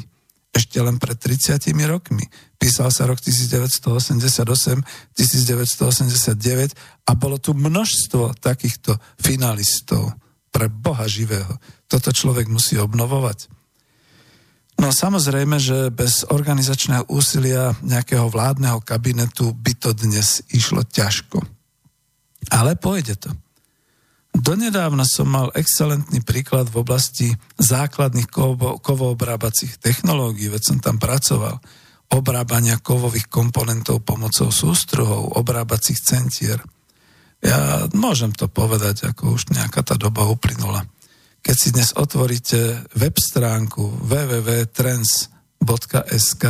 [0.53, 1.59] Ešte len pred 30
[1.89, 2.23] rokmi.
[2.61, 4.85] Písal sa rok 1988,
[5.17, 10.15] 1989 a bolo tu množstvo takýchto finalistov
[10.53, 11.57] pre Boha živého.
[11.89, 13.62] Toto človek musí obnovovať.
[14.83, 21.39] No samozrejme, že bez organizačného úsilia nejakého vládneho kabinetu by to dnes išlo ťažko.
[22.51, 23.31] Ale pôjde to.
[24.35, 27.31] Donedávna som mal excelentný príklad v oblasti
[27.63, 31.63] základných kovo, kovoobrábacích technológií, veď som tam pracoval.
[32.11, 36.59] Obrábania kovových komponentov pomocou sústruhov, obrábacích centier.
[37.39, 40.83] Ja môžem to povedať, ako už nejaká tá doba uplynula.
[41.43, 46.45] Keď si dnes otvoríte web stránku www.trends.sk,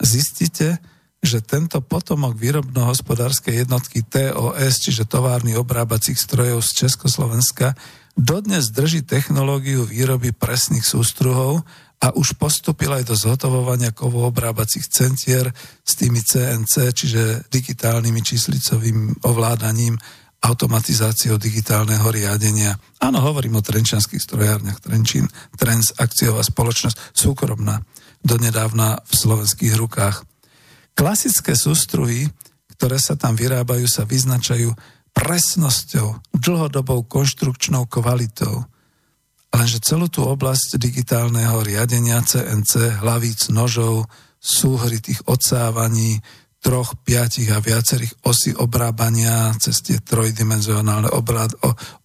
[0.00, 0.80] zistíte,
[1.20, 7.76] že tento potomok výrobno-hospodárskej jednotky TOS, čiže továrny obrábacích strojov z Československa,
[8.16, 11.60] dodnes drží technológiu výroby presných sústruhov
[12.00, 15.52] a už postupil aj do zhotovovania kovoobrábacích centier
[15.84, 20.00] s tými CNC, čiže digitálnymi číslicovým ovládaním,
[20.44, 22.76] automatizáciou digitálneho riadenia.
[23.00, 24.84] Áno, hovorím o trenčanských strojárniach.
[24.84, 25.24] Trenčín,
[25.56, 27.80] Trends, akciová spoločnosť, súkromná,
[28.20, 30.20] donedávna v slovenských rukách.
[30.92, 32.28] Klasické sústruhy,
[32.76, 34.70] ktoré sa tam vyrábajú, sa vyznačajú
[35.16, 38.68] presnosťou, dlhodobou konštrukčnou kvalitou.
[39.54, 44.10] Lenže celú tú oblasť digitálneho riadenia CNC, hlavíc, nožov,
[44.42, 46.20] súhry tých odsávaní,
[46.64, 51.12] troch, piatich a viacerých osí obrábania cez tie trojdimenzionálne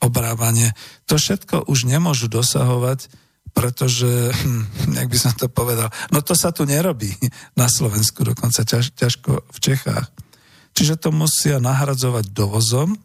[0.04, 0.76] obrábanie.
[1.08, 3.08] To všetko už nemôžu dosahovať
[3.50, 7.12] pretože, hm, jak by som to povedal, no to sa tu nerobí
[7.58, 10.08] na Slovensku, dokonca ťaž, ťažko v Čechách.
[10.78, 12.96] Čiže to musia nahradzovať dovozom,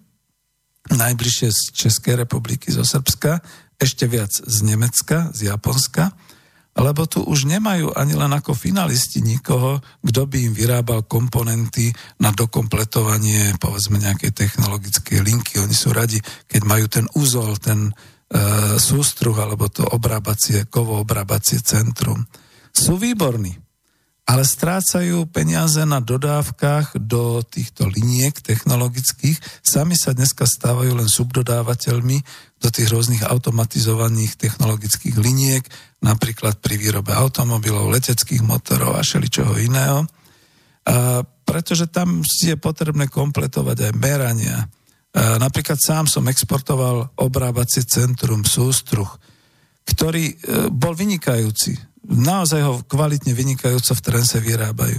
[0.92, 3.40] najbližšie z Českej republiky, zo Srbska,
[3.80, 6.12] ešte viac z Nemecka, z Japonska,
[6.74, 12.34] lebo tu už nemajú ani len ako finalisti nikoho, kto by im vyrábal komponenty na
[12.34, 15.62] dokompletovanie povedzme nejakej technologickej linky.
[15.62, 16.18] Oni sú radi,
[16.50, 17.94] keď majú ten úzol, ten,
[18.34, 18.40] E,
[18.82, 22.26] sústruh alebo to obrábacie, kovo obrábacie centrum.
[22.74, 23.54] Sú výborní,
[24.24, 29.36] ale strácajú peniaze na dodávkach do týchto liniek technologických.
[29.60, 32.18] Sami sa dneska stávajú len subdodávateľmi
[32.56, 35.64] do tých rôznych automatizovaných technologických liniek,
[36.00, 40.08] napríklad pri výrobe automobilov, leteckých motorov a všeličoho iného.
[40.88, 44.64] A pretože tam je potrebné kompletovať aj merania,
[45.14, 49.06] E, napríklad sám som exportoval obrábacie centrum sústruh,
[49.86, 50.34] ktorý e,
[50.74, 51.78] bol vynikajúci.
[52.08, 54.98] Naozaj ho kvalitne vynikajúco v Trense vyrábajú.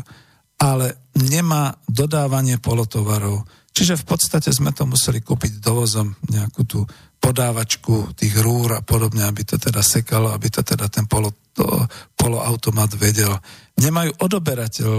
[0.62, 3.44] Ale nemá dodávanie polotovarov.
[3.76, 6.80] Čiže v podstate sme to museli kúpiť dovozom nejakú tú
[7.20, 11.66] podávačku tých rúr a podobne, aby to teda sekalo, aby to teda ten polo, to,
[12.16, 13.36] poloautomat vedel.
[13.76, 14.90] Nemajú odoberateľ,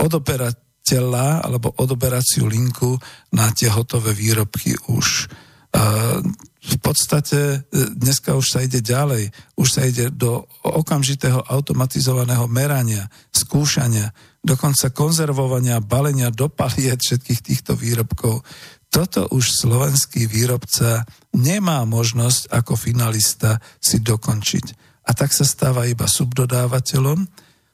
[0.00, 2.98] odoberať, tela alebo odoberaciu linku
[3.32, 5.30] na tie hotové výrobky už.
[6.62, 7.58] V podstate e,
[7.96, 15.82] dneska už sa ide ďalej, už sa ide do okamžitého automatizovaného merania, skúšania, dokonca konzervovania,
[15.82, 18.46] balenia do paliet všetkých týchto výrobkov.
[18.92, 21.02] Toto už slovenský výrobca
[21.34, 24.66] nemá možnosť ako finalista si dokončiť.
[25.08, 27.26] A tak sa stáva iba subdodávateľom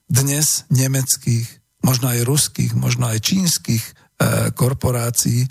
[0.08, 3.92] dnes nemeckých možno aj ruských, možno aj čínskych e,
[4.56, 5.44] korporácií,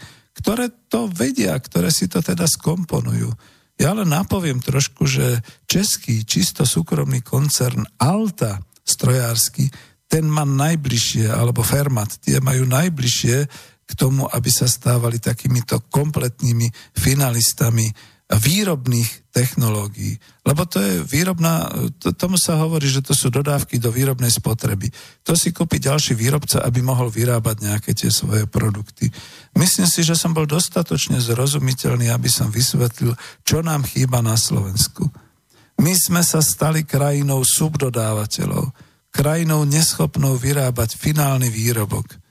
[0.47, 3.27] ktoré to vedia, ktoré si to teda skomponujú.
[3.75, 9.67] Ja len napoviem trošku, že český čisto súkromný koncern Alta strojársky,
[10.07, 13.37] ten má najbližšie, alebo Fermat, tie majú najbližšie
[13.83, 17.91] k tomu, aby sa stávali takýmito kompletnými finalistami
[18.27, 20.19] výrobných technológií.
[20.43, 24.91] Lebo to je výrobná, to, tomu sa hovorí, že to sú dodávky do výrobnej spotreby.
[25.23, 29.07] To si kúpi ďalší výrobca, aby mohol vyrábať nejaké tie svoje produkty.
[29.55, 33.15] Myslím si, že som bol dostatočne zrozumiteľný, aby som vysvetlil,
[33.47, 35.07] čo nám chýba na Slovensku.
[35.79, 38.75] My sme sa stali krajinou subdodávateľov,
[39.07, 42.26] krajinou neschopnou vyrábať finálny výrobok.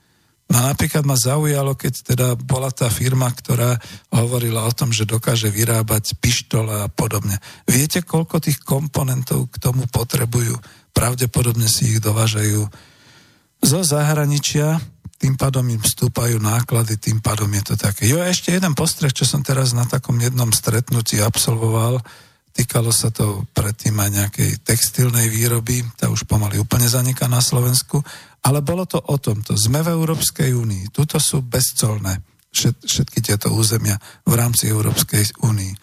[0.47, 3.75] No napríklad ma zaujalo, keď teda bola tá firma, ktorá
[4.15, 7.35] hovorila o tom, že dokáže vyrábať pištole a podobne.
[7.67, 10.55] Viete, koľko tých komponentov k tomu potrebujú?
[10.95, 12.63] Pravdepodobne si ich dovážajú
[13.59, 14.79] zo zahraničia,
[15.17, 18.05] tým pádom im vstúpajú náklady, tým pádom je to také.
[18.05, 21.99] Jo, ešte jeden postreh, čo som teraz na takom jednom stretnutí absolvoval,
[22.53, 28.05] týkalo sa to predtým aj nejakej textilnej výroby, tá už pomaly úplne zaniká na Slovensku,
[28.43, 29.57] ale bolo to o tomto.
[29.57, 30.93] Sme v Európskej únii.
[30.93, 32.21] Tuto sú bezcolné
[32.83, 35.73] všetky tieto územia v rámci Európskej únii.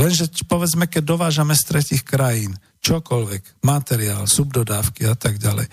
[0.00, 5.68] Lenže povedzme, keď dovážame z tretich krajín čokoľvek, materiál, subdodávky a tak ďalej,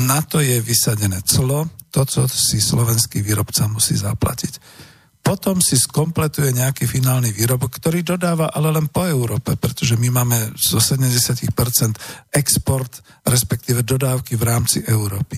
[0.00, 4.62] na to je vysadené clo, to, co si slovenský výrobca musí zaplatiť.
[5.20, 10.56] Potom si skompletuje nejaký finálny výrobok, ktorý dodáva ale len po Európe, pretože my máme
[10.56, 11.52] zo 70%
[12.32, 15.36] export, respektíve dodávky v rámci Európy.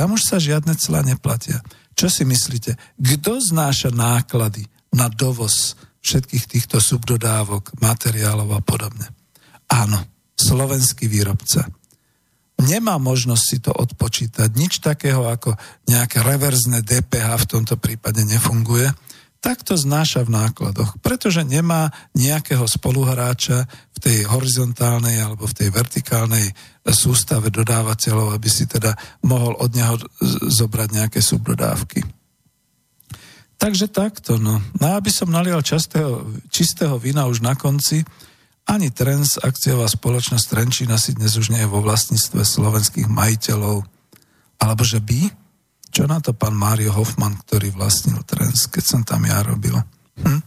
[0.00, 1.60] Tam už sa žiadne cla neplatia.
[1.92, 2.72] Čo si myslíte?
[2.96, 4.64] Kto znáša náklady
[4.96, 9.12] na dovoz všetkých týchto subdodávok, materiálov a podobne?
[9.68, 10.00] Áno,
[10.40, 11.68] slovenský výrobca.
[12.64, 14.48] Nemá možnosť si to odpočítať.
[14.56, 18.88] Nič takého ako nejaké reverzné DPH v tomto prípade nefunguje.
[19.40, 23.64] Tak to znáša v nákladoch, pretože nemá nejakého spoluhráča
[23.96, 26.52] v tej horizontálnej alebo v tej vertikálnej
[26.84, 28.92] sústave dodávateľov, aby si teda
[29.24, 29.96] mohol od neho
[30.44, 32.04] zobrať nejaké subdodávky.
[33.60, 34.60] Takže takto, no.
[34.80, 38.04] No aby som nalial častého, čistého vína už na konci,
[38.68, 43.82] ani Trends, akciová spoločnosť Trenčína si dnes už nie je vo vlastníctve slovenských majiteľov.
[44.60, 45.26] Alebo že by?
[45.90, 49.74] Čo na to pán Mário Hoffman, ktorý vlastnil Trends, keď som tam ja robil?
[50.22, 50.42] Hm?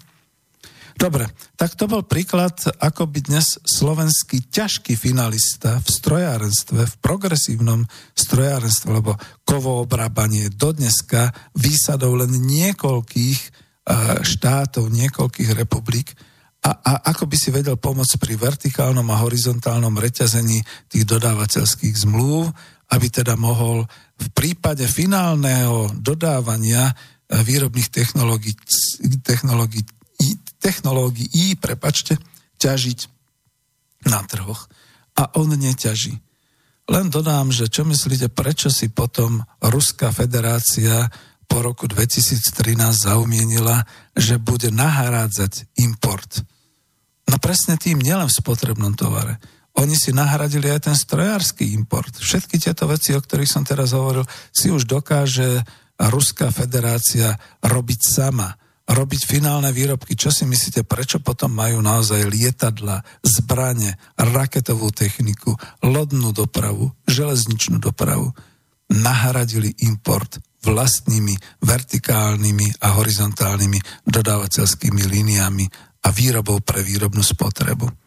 [0.93, 1.25] Dobre,
[1.57, 7.83] tak to bol príklad, ako by dnes slovenský ťažký finalista v strojárenstve, v progresívnom
[8.13, 13.39] strojárenstve, lebo kovoobrábanie do dneska výsadou len niekoľkých
[14.23, 16.15] štátov, niekoľkých republik,
[16.63, 22.55] a, a ako by si vedel pomôcť pri vertikálnom a horizontálnom reťazení tých dodávateľských zmluv,
[22.93, 23.89] aby teda mohol
[24.21, 28.53] v prípade finálneho dodávania eh, výrobných technológií,
[29.25, 29.81] technológií,
[30.61, 32.21] technológií prepačte,
[32.61, 32.99] ťažiť
[34.07, 34.69] na trhoch.
[35.17, 36.15] A on neťaží.
[36.89, 41.07] Len dodám, že čo myslíte, prečo si potom Ruská federácia
[41.47, 42.75] po roku 2013
[43.07, 43.87] zaumienila,
[44.17, 46.43] že bude nahrádzať import.
[47.29, 49.39] No presne tým, nielen v spotrebnom tovare
[49.73, 52.13] oni si nahradili aj ten strojársky import.
[52.13, 54.21] Všetky tieto veci, o ktorých som teraz hovoril,
[54.53, 55.65] si už dokáže
[55.97, 58.53] Ruská federácia robiť sama.
[58.83, 60.13] Robiť finálne výrobky.
[60.13, 68.35] Čo si myslíte, prečo potom majú naozaj lietadla, zbranie, raketovú techniku, lodnú dopravu, železničnú dopravu?
[68.91, 75.65] Nahradili import vlastnými vertikálnymi a horizontálnymi dodávateľskými líniami
[76.03, 78.02] a výrobou pre výrobnú spotrebu.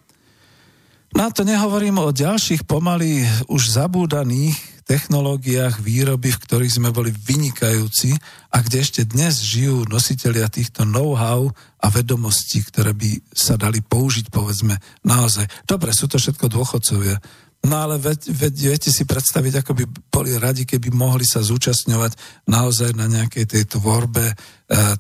[1.15, 7.11] No a to nehovorím o ďalších pomaly už zabúdaných technológiách výroby, v ktorých sme boli
[7.11, 8.15] vynikajúci
[8.55, 11.51] a kde ešte dnes žijú nositeľia týchto know-how
[11.83, 15.51] a vedomostí, ktoré by sa dali použiť, povedzme, naozaj.
[15.67, 17.19] Dobre, sú to všetko dôchodcovia,
[17.67, 22.47] No ale veď, veď, viete si predstaviť, ako by boli radi, keby mohli sa zúčastňovať
[22.47, 24.35] naozaj na nejakej tej tvorbe, e,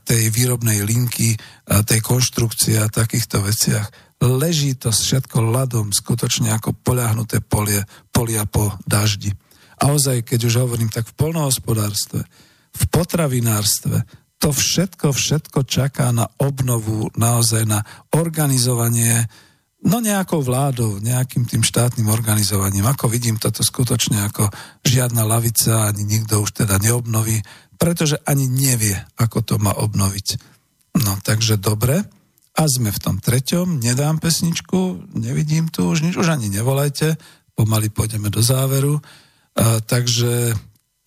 [0.02, 1.38] tej výrobnej linky, e,
[1.86, 3.86] tej konštrukcie a takýchto veciach
[4.20, 9.32] leží to všetko ľadom, skutočne ako poľahnuté polie, polia po daždi.
[9.76, 12.24] A ozaj, keď už hovorím, tak v polnohospodárstve,
[12.72, 17.80] v potravinárstve, to všetko, všetko čaká na obnovu, naozaj na
[18.12, 19.28] organizovanie,
[19.84, 22.84] no nejakou vládou, nejakým tým štátnym organizovaním.
[22.88, 24.48] Ako vidím, toto skutočne ako
[24.84, 27.40] žiadna lavica, ani nikto už teda neobnoví,
[27.76, 30.26] pretože ani nevie, ako to má obnoviť.
[31.04, 32.04] No, takže dobre.
[32.56, 37.20] A sme v tom treťom, nedám pesničku, nevidím tu už nič, už ani nevolajte,
[37.52, 38.96] pomaly pôjdeme do záveru.
[39.56, 40.56] A, takže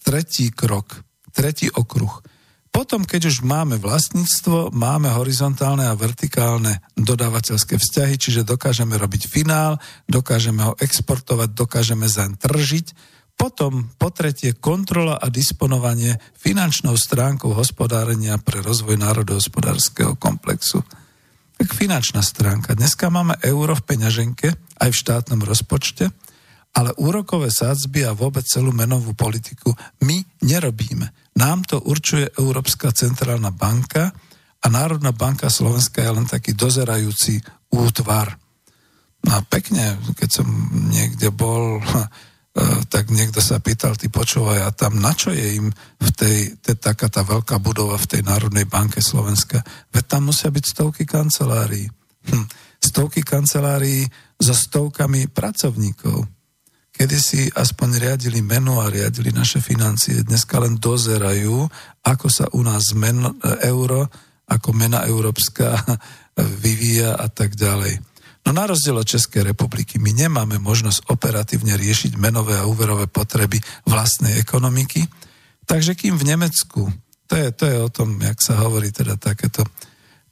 [0.06, 1.02] tretí krok,
[1.34, 2.22] tretí okruh.
[2.70, 9.82] Potom, keď už máme vlastníctvo, máme horizontálne a vertikálne dodávateľské vzťahy, čiže dokážeme robiť finál,
[10.06, 12.94] dokážeme ho exportovať, dokážeme zaň tržiť.
[13.34, 20.86] Potom, po tretie, kontrola a disponovanie finančnou stránkou hospodárenia pre rozvoj národohospodárskeho komplexu
[21.60, 22.72] tak finančná stránka.
[22.72, 24.48] Dneska máme euro v peňaženke,
[24.80, 26.08] aj v štátnom rozpočte,
[26.72, 31.12] ale úrokové sádzby a vôbec celú menovú politiku my nerobíme.
[31.36, 34.08] Nám to určuje Európska centrálna banka
[34.64, 37.44] a Národná banka Slovenska je len taký dozerajúci
[37.76, 38.40] útvar.
[39.28, 40.48] No a pekne, keď som
[40.88, 41.84] niekde bol,
[42.90, 45.68] tak niekto sa pýtal, ty počúvaj, a tam na čo je im
[46.00, 49.64] v tej, te, taká tá veľká budova v tej Národnej banke Slovenska?
[49.94, 51.88] Veď tam musia byť stovky kancelárií.
[52.30, 52.46] Hm.
[52.80, 54.08] Stovky kancelárií
[54.40, 56.28] so stovkami pracovníkov.
[56.92, 61.64] Kedy si aspoň riadili menu a riadili naše financie, dneska len dozerajú,
[62.04, 63.24] ako sa u nás men,
[63.64, 64.08] euro,
[64.50, 65.80] ako mena európska
[66.64, 68.09] vyvíja a tak ďalej.
[68.50, 73.62] No na rozdiel od Českej republiky my nemáme možnosť operatívne riešiť menové a úverové potreby
[73.86, 75.06] vlastnej ekonomiky,
[75.70, 76.90] takže kým v Nemecku,
[77.30, 79.62] to je, to je o tom, jak sa hovorí teda takéto,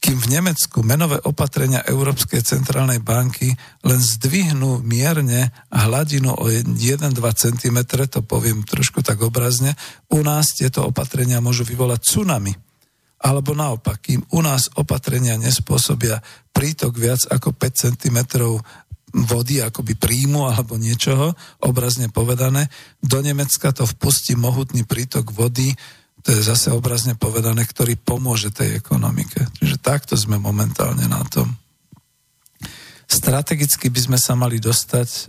[0.02, 3.54] kým v Nemecku menové opatrenia Európskej centrálnej banky
[3.86, 7.78] len zdvihnú mierne hladinu o 1-2 cm,
[8.10, 9.78] to poviem trošku tak obrazne,
[10.10, 12.67] u nás tieto opatrenia môžu vyvolať tsunami
[13.18, 16.22] alebo naopak, kým u nás opatrenia nespôsobia
[16.54, 18.18] prítok viac ako 5 cm
[19.14, 21.34] vody, akoby príjmu alebo niečoho,
[21.64, 22.70] obrazne povedané,
[23.02, 25.74] do Nemecka to vpustí mohutný prítok vody,
[26.22, 29.48] to je zase obrazne povedané, ktorý pomôže tej ekonomike.
[29.64, 31.56] Čiže takto sme momentálne na tom.
[33.08, 35.22] Strategicky by sme sa mali dostať e,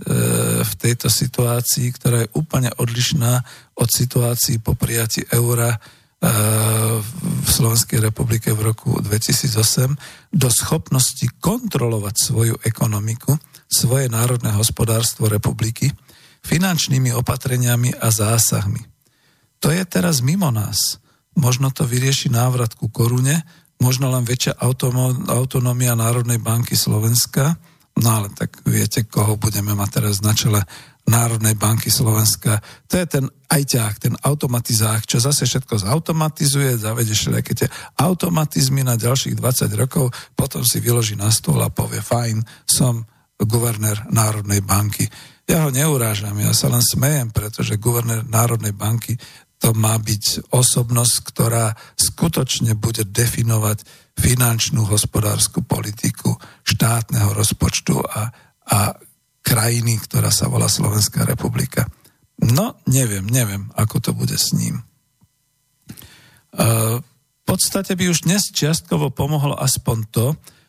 [0.66, 3.38] v tejto situácii, ktorá je úplne odlišná
[3.78, 5.78] od situácií po prijati eura
[6.18, 13.38] v Slovenskej republike v roku 2008 do schopnosti kontrolovať svoju ekonomiku,
[13.70, 15.94] svoje národné hospodárstvo republiky
[16.42, 18.82] finančnými opatreniami a zásahmi.
[19.62, 21.02] To je teraz mimo nás.
[21.38, 23.42] Možno to vyrieši návrat ku korune,
[23.78, 24.58] možno len väčšia
[25.28, 27.58] autonómia Národnej banky Slovenska,
[27.98, 30.66] no ale tak viete, koho budeme mať teraz na čele
[31.08, 32.60] Národnej banky Slovenska.
[32.86, 39.00] To je ten ajťák, ten automatizák, čo zase všetko zautomatizuje, zavede všelijaké tie automatizmy na
[39.00, 43.08] ďalších 20 rokov, potom si vyloží na stôl a povie, fajn, som
[43.40, 45.08] guvernér Národnej banky.
[45.48, 49.16] Ja ho neurážam, ja sa len smejem, pretože guvernér Národnej banky
[49.58, 53.82] to má byť osobnosť, ktorá skutočne bude definovať
[54.14, 58.30] finančnú hospodárskú politiku štátneho rozpočtu a,
[58.70, 58.78] a
[59.42, 61.88] krajiny, ktorá sa volá Slovenská republika.
[62.38, 64.86] No, neviem, neviem, ako to bude s ním.
[66.54, 70.26] Uh, v podstate by už dnes čiastkovo pomohlo aspoň to,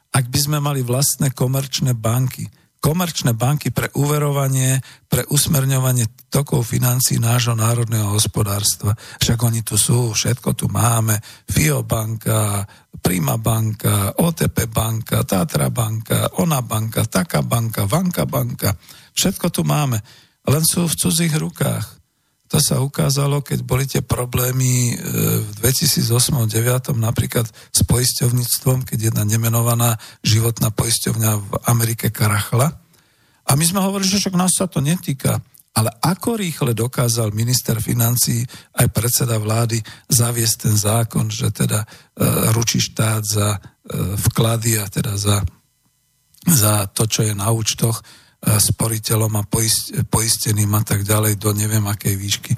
[0.09, 2.49] ak by sme mali vlastné komerčné banky
[2.80, 4.80] komerčné banky pre uverovanie,
[5.11, 8.95] pre usmerňovanie tokov financí nášho národného hospodárstva.
[9.19, 11.19] Však oni tu sú, všetko tu máme.
[11.45, 12.64] FIO banka,
[12.99, 18.76] Prima banka, OTP banka, Tatra banka, Ona banka, Taká banka, Vanka banka.
[19.15, 19.99] Všetko tu máme.
[20.47, 21.98] Len sú v cudzích rukách.
[22.49, 24.93] To sa ukázalo, keď boli tie problémy e,
[25.45, 32.73] v 2008-2009 napríklad s poisťovníctvom, keď jedna nemenovaná životná poisťovňa v Amerike karachla.
[33.45, 35.38] A my sme hovorili, že však nás sa to netýka.
[35.77, 38.41] Ale ako rýchle dokázal minister financí
[38.81, 39.77] aj predseda vlády
[40.09, 41.88] zaviesť ten zákon, že teda e,
[42.57, 43.59] ručí štát za e,
[44.26, 45.45] vklady a teda za,
[46.49, 48.01] za to, čo je na účtoch
[48.40, 49.48] sporiteľom a
[50.07, 52.53] poisteným a tak ďalej do neviem akej výšky.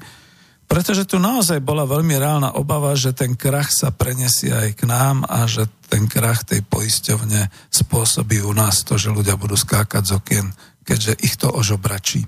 [0.72, 5.20] Pretože tu naozaj bola veľmi reálna obava, že ten krach sa prenesie aj k nám
[5.28, 10.12] a že ten krach tej poisťovne spôsobí u nás to, že ľudia budú skákať z
[10.16, 10.46] okien,
[10.80, 12.24] keďže ich to ožobračí.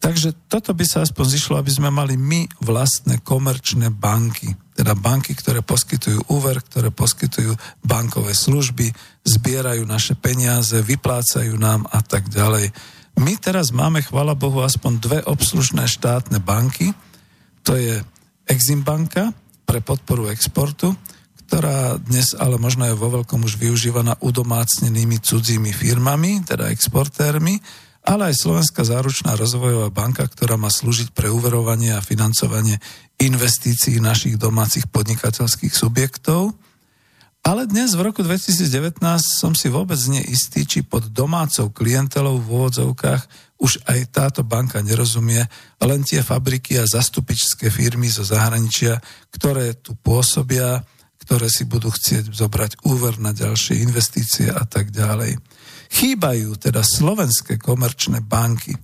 [0.00, 5.36] Takže toto by sa aspoň zišlo, aby sme mali my vlastné komerčné banky, teda banky,
[5.36, 7.52] ktoré poskytujú úver, ktoré poskytujú
[7.84, 8.88] bankové služby,
[9.28, 12.72] zbierajú naše peniaze, vyplácajú nám a tak ďalej.
[13.20, 16.96] My teraz máme, chvala Bohu, aspoň dve obslužné štátne banky.
[17.68, 18.00] To je
[18.48, 19.36] Exim banka
[19.68, 20.96] pre podporu exportu,
[21.44, 27.60] ktorá dnes ale možno je vo veľkom už využívaná udomácnenými cudzími firmami, teda exportérmi,
[28.04, 32.80] ale aj Slovenská záručná rozvojová banka, ktorá má slúžiť pre uverovanie a financovanie
[33.20, 36.56] investícií našich domácich podnikateľských subjektov.
[37.40, 43.22] Ale dnes v roku 2019 som si vôbec neistý, či pod domácou klientelou v úvodzovkách
[43.60, 45.44] už aj táto banka nerozumie,
[45.84, 48.96] len tie fabriky a zastupičské firmy zo zahraničia,
[49.32, 50.80] ktoré tu pôsobia,
[51.20, 55.36] ktoré si budú chcieť zobrať úver na ďalšie investície a tak ďalej.
[55.90, 58.78] Chýbajú teda slovenské komerčné banky.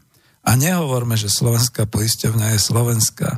[0.46, 3.30] A nehovorme, že slovenská poisťovňa je slovenská,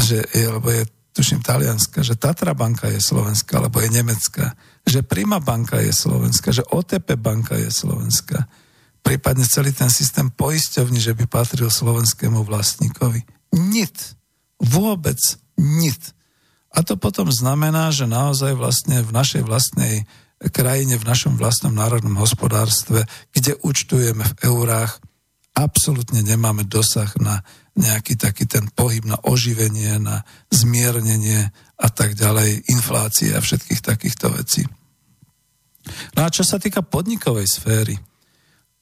[0.00, 4.54] že je, lebo je tuším talianska, že Tatra banka je slovenská, alebo je nemecká,
[4.86, 8.46] že Prima banka je slovenská, že OTP banka je slovenská,
[9.02, 13.26] prípadne celý ten systém poisťovní, že by patril slovenskému vlastníkovi.
[13.58, 14.14] Nit.
[14.62, 15.18] Vôbec
[15.58, 16.14] nit.
[16.70, 20.06] A to potom znamená, že naozaj vlastne v našej vlastnej
[20.38, 23.02] krajine, v našom vlastnom národnom hospodárstve,
[23.34, 25.02] kde účtujeme v eurách,
[25.58, 27.42] absolútne nemáme dosah na
[27.78, 34.34] nejaký taký ten pohyb na oživenie, na zmiernenie a tak ďalej, inflácie a všetkých takýchto
[34.34, 34.66] vecí.
[36.14, 37.94] No a čo sa týka podnikovej sféry,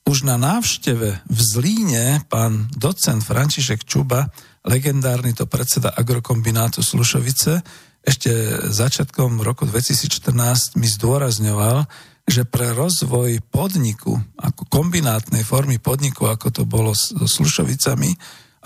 [0.07, 4.31] už na návšteve v Zlíne pán docent František Čuba,
[4.63, 7.61] legendárny to predseda agrokombinátu Slušovice,
[8.07, 8.31] ešte
[8.71, 11.91] začiatkom roku 2014 mi zdôrazňoval,
[12.27, 18.15] že pre rozvoj podniku, ako kombinátnej formy podniku, ako to bolo so Slušovicami,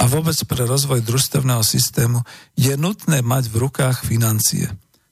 [0.01, 2.25] a vôbec pre rozvoj družstevného systému
[2.57, 4.65] je nutné mať v rukách financie,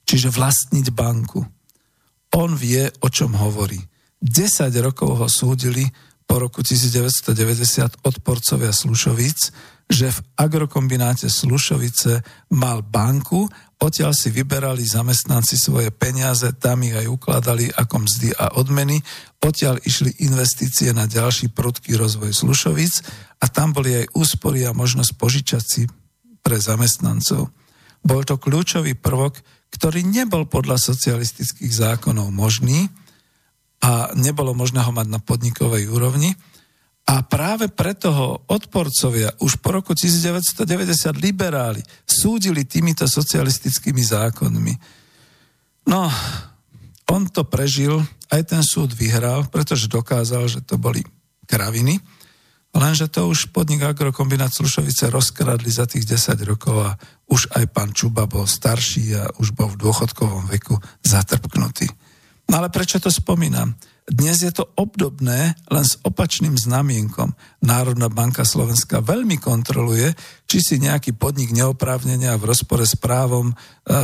[0.05, 1.45] čiže vlastniť banku.
[2.33, 3.77] On vie, o čom hovorí.
[4.21, 5.85] 10 rokov ho súdili
[6.25, 9.39] po roku 1990 odporcovia Slušovic,
[9.89, 12.21] že v agrokombináte Slušovice
[12.53, 13.49] mal banku
[13.79, 18.99] Odtiaľ si vyberali zamestnanci svoje peniaze, tam ich aj ukladali ako mzdy a odmeny.
[19.39, 22.93] Odtiaľ išli investície na ďalší prudký rozvoj Slušovic
[23.39, 25.83] a tam boli aj úspory a možnosť požičať si
[26.43, 27.55] pre zamestnancov.
[28.03, 29.39] Bol to kľúčový prvok,
[29.71, 32.91] ktorý nebol podľa socialistických zákonov možný
[33.79, 36.35] a nebolo možné ho mať na podnikovej úrovni.
[37.09, 44.73] A práve preto ho odporcovia už po roku 1990 liberáli súdili týmito socialistickými zákonmi.
[45.89, 46.05] No,
[47.09, 51.01] on to prežil, aj ten súd vyhral, pretože dokázal, že to boli
[51.49, 51.97] kraviny,
[52.77, 56.93] lenže to už podnik Agrokombinát Slušovice rozkradli za tých 10 rokov a
[57.25, 61.89] už aj pán Čuba bol starší a už bol v dôchodkovom veku zatrpknutý.
[62.53, 63.73] No ale prečo to spomínam?
[64.09, 67.37] Dnes je to obdobné, len s opačným znamienkom.
[67.61, 70.17] Národná banka Slovenska veľmi kontroluje,
[70.49, 73.55] či si nejaký podnik neoprávnenia v rozpore s právom e,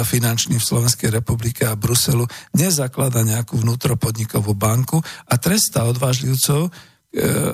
[0.06, 6.72] finančným v Slovenskej republike a Bruselu nezaklada nejakú vnútropodnikovú banku a trestá odvážlivcov, e,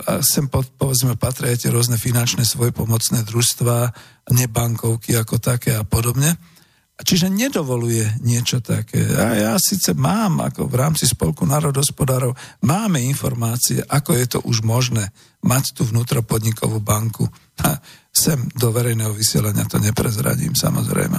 [0.04, 3.96] a sem povedzme patria tie rôzne finančné svojpomocné družstva,
[4.28, 6.36] nebankovky ako také a podobne.
[7.02, 9.02] Čiže nedovoluje niečo také.
[9.18, 14.62] A ja síce mám, ako v rámci Spolku národospodárov, máme informácie, ako je to už
[14.62, 15.10] možné
[15.42, 17.26] mať tú vnútropodnikovú banku.
[17.66, 17.82] A
[18.14, 21.18] sem do verejného vysielania to neprezradím, samozrejme.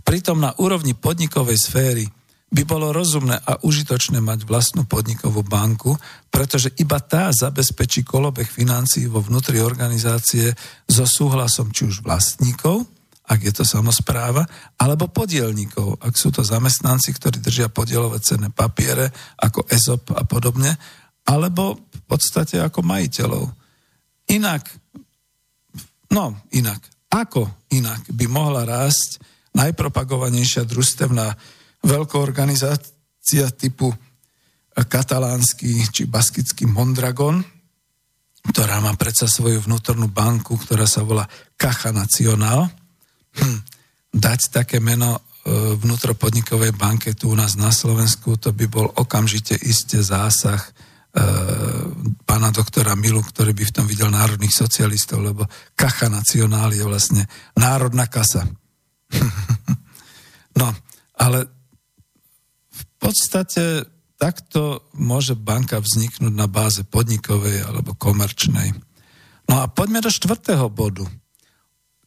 [0.00, 2.04] Pritom na úrovni podnikovej sféry
[2.50, 5.94] by bolo rozumné a užitočné mať vlastnú podnikovú banku,
[6.32, 10.50] pretože iba tá zabezpečí kolobeh financií vo vnútri organizácie
[10.90, 12.99] so súhlasom či už vlastníkov,
[13.30, 14.42] ak je to samozpráva,
[14.74, 20.74] alebo podielníkov, ak sú to zamestnanci, ktorí držia podielové cenné papiere, ako ESOP a podobne,
[21.30, 23.46] alebo v podstate ako majiteľov.
[24.34, 24.66] Inak,
[26.10, 29.22] no inak, ako inak by mohla rásť
[29.54, 31.30] najpropagovanejšia družstevná
[31.86, 33.94] veľkoorganizácia typu
[34.74, 37.42] katalánsky či baskický Mondragon,
[38.50, 42.79] ktorá má predsa svoju vnútornú banku, ktorá sa volá Caja Nacional,
[43.36, 43.58] hm,
[44.10, 45.20] dať také meno e,
[45.78, 50.70] vnútropodnikovej banke tu u nás na Slovensku, to by bol okamžite isté zásah e,
[52.26, 55.46] pána doktora Milu, ktorý by v tom videl národných socialistov, lebo
[55.78, 57.22] kacha nacionál je vlastne
[57.54, 58.46] národná kasa.
[60.60, 60.66] no,
[61.14, 61.38] ale
[62.70, 63.86] v podstate
[64.20, 68.76] takto môže banka vzniknúť na báze podnikovej alebo komerčnej.
[69.48, 71.06] No a poďme do štvrtého bodu–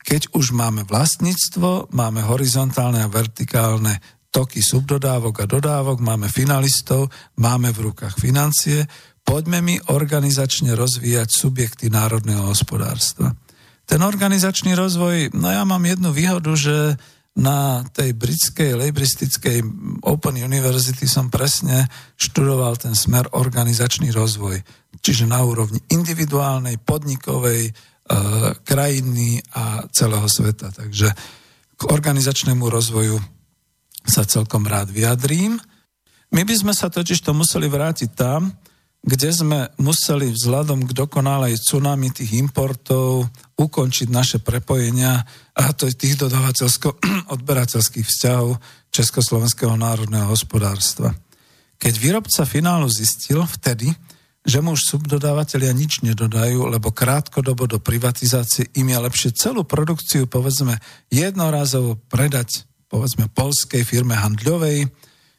[0.04, 4.04] keď už máme vlastníctvo, máme horizontálne a vertikálne
[4.34, 7.08] toky subdodávok a dodávok, máme finalistov,
[7.40, 8.84] máme v rukách financie,
[9.24, 13.32] poďme mi organizačne rozvíjať subjekty národného hospodárstva.
[13.88, 16.98] Ten organizačný rozvoj, no ja mám jednu výhodu, že
[17.34, 19.58] na tej britskej lejbristickej
[20.06, 24.62] Open University som presne študoval ten smer organizačný rozvoj.
[25.02, 27.74] Čiže na úrovni individuálnej, podnikovej,
[28.64, 30.72] krajiny a celého sveta.
[30.74, 31.10] Takže
[31.78, 33.18] k organizačnému rozvoju
[34.04, 35.58] sa celkom rád vyjadrím.
[36.34, 38.52] My by sme sa totiž to museli vrátiť tam,
[39.04, 43.28] kde sme museli vzhľadom k dokonalej tsunami tých importov
[43.60, 45.20] ukončiť naše prepojenia
[45.54, 48.64] a to tých dodávateľsko-odberateľských vzťahov
[48.96, 51.12] Československého národného hospodárstva.
[51.76, 53.92] Keď výrobca finálu zistil vtedy,
[54.44, 60.28] že mu už subdodávateľia nič nedodajú, lebo krátkodobo do privatizácie im je lepšie celú produkciu,
[60.28, 60.76] povedzme,
[61.08, 64.92] jednorázovo predať, povedzme, polskej firme handľovej,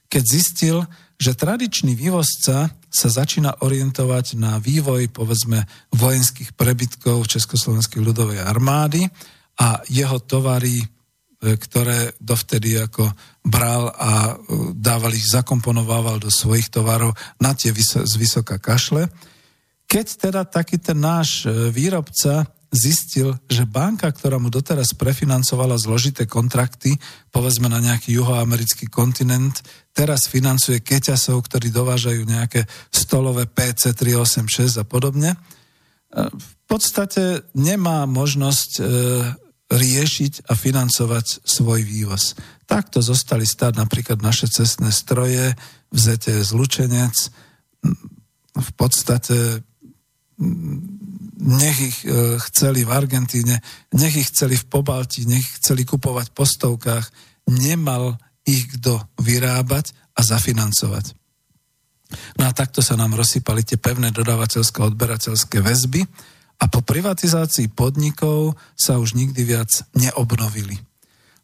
[0.08, 0.76] keď zistil,
[1.20, 9.04] že tradičný vývozca sa začína orientovať na vývoj, povedzme, vojenských prebytkov Československej ľudovej armády
[9.60, 10.93] a jeho tovary
[11.60, 13.12] ktoré dovtedy ako
[13.44, 19.12] bral a e, dával ich, zakomponovával do svojich tovarov na tie z vysoká kašle.
[19.84, 26.26] Keď teda taký ten náš e, výrobca zistil, že banka, ktorá mu doteraz prefinancovala zložité
[26.26, 26.98] kontrakty,
[27.30, 29.62] povedzme na nejaký juhoamerický kontinent,
[29.94, 35.38] teraz financuje keťasov, ktorí dovážajú nejaké stolové PC 386 a podobne,
[36.14, 38.70] v podstate nemá možnosť
[39.70, 42.36] riešiť a financovať svoj vývoz.
[42.68, 45.56] Takto zostali stáť napríklad naše cestné stroje,
[45.88, 47.14] vzete zlučenec,
[48.54, 49.64] v podstate
[51.44, 53.62] nech ich e, chceli v Argentíne,
[53.94, 57.06] nech ich chceli v Pobalti, nech ich chceli kupovať po stovkách,
[57.50, 61.14] nemal ich kto vyrábať a zafinancovať.
[62.38, 66.06] No a takto sa nám rozsypali tie pevné dodávateľsko-odberateľské väzby,
[66.58, 70.78] a po privatizácii podnikov sa už nikdy viac neobnovili.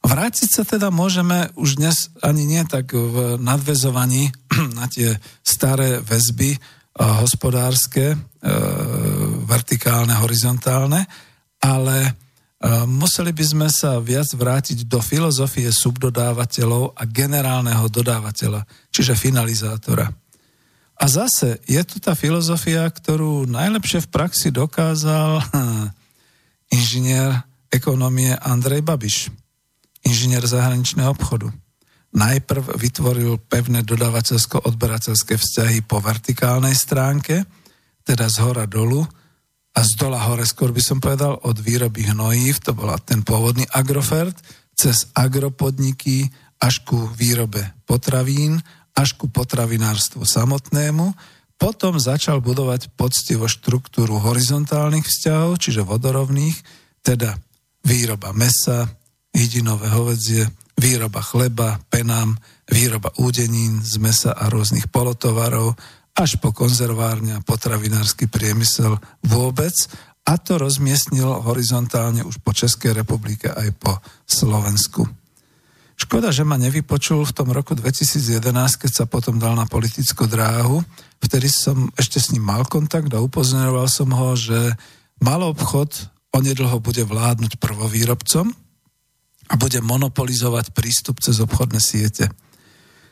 [0.01, 4.32] Vrátiť sa teda môžeme už dnes ani nie tak v nadvezovaní
[4.78, 6.57] na tie staré väzby
[7.01, 8.16] hospodárske, e,
[9.47, 11.07] vertikálne, horizontálne,
[11.62, 12.12] ale e,
[12.85, 20.12] museli by sme sa viac vrátiť do filozofie subdodávateľov a generálneho dodávateľa, čiže finalizátora.
[21.01, 25.41] A zase je tu tá filozofia, ktorú najlepšie v praxi dokázal
[26.77, 27.41] inžinier
[27.73, 29.33] ekonomie Andrej Babiš,
[30.05, 31.49] inžinier zahraničného obchodu.
[32.13, 37.49] Najprv vytvoril pevné dodávateľsko-odberateľské vzťahy po vertikálnej stránke,
[38.05, 39.07] teda z hora dolu,
[39.71, 43.65] a z dola hore, skôr by som povedal, od výroby hnojív, to bola ten pôvodný
[43.71, 44.35] agrofert,
[44.75, 46.27] cez agropodniky
[46.59, 48.59] až ku výrobe potravín,
[49.01, 51.17] až ku potravinárstvu samotnému.
[51.57, 56.57] Potom začal budovať poctivo štruktúru horizontálnych vzťahov, čiže vodorovných,
[57.01, 57.37] teda
[57.85, 58.93] výroba mesa,
[59.33, 62.37] hydinové hovedzie, výroba chleba, penám,
[62.69, 65.77] výroba údenín z mesa a rôznych polotovarov,
[66.17, 69.73] až po konzervárne a potravinársky priemysel vôbec
[70.29, 73.93] a to rozmiestnil horizontálne už po Českej republike aj po
[74.29, 75.20] Slovensku.
[76.01, 78.41] Škoda, že ma nevypočul v tom roku 2011,
[78.81, 80.81] keď sa potom dal na politickú dráhu.
[81.21, 84.57] Vtedy som ešte s ním mal kontakt a upozorňoval som ho, že
[85.21, 88.49] mal obchod onedlho bude vládnuť prvovýrobcom
[89.51, 92.33] a bude monopolizovať prístup cez obchodné siete.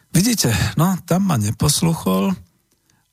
[0.08, 2.32] Vidíte, no tam ma neposluchol,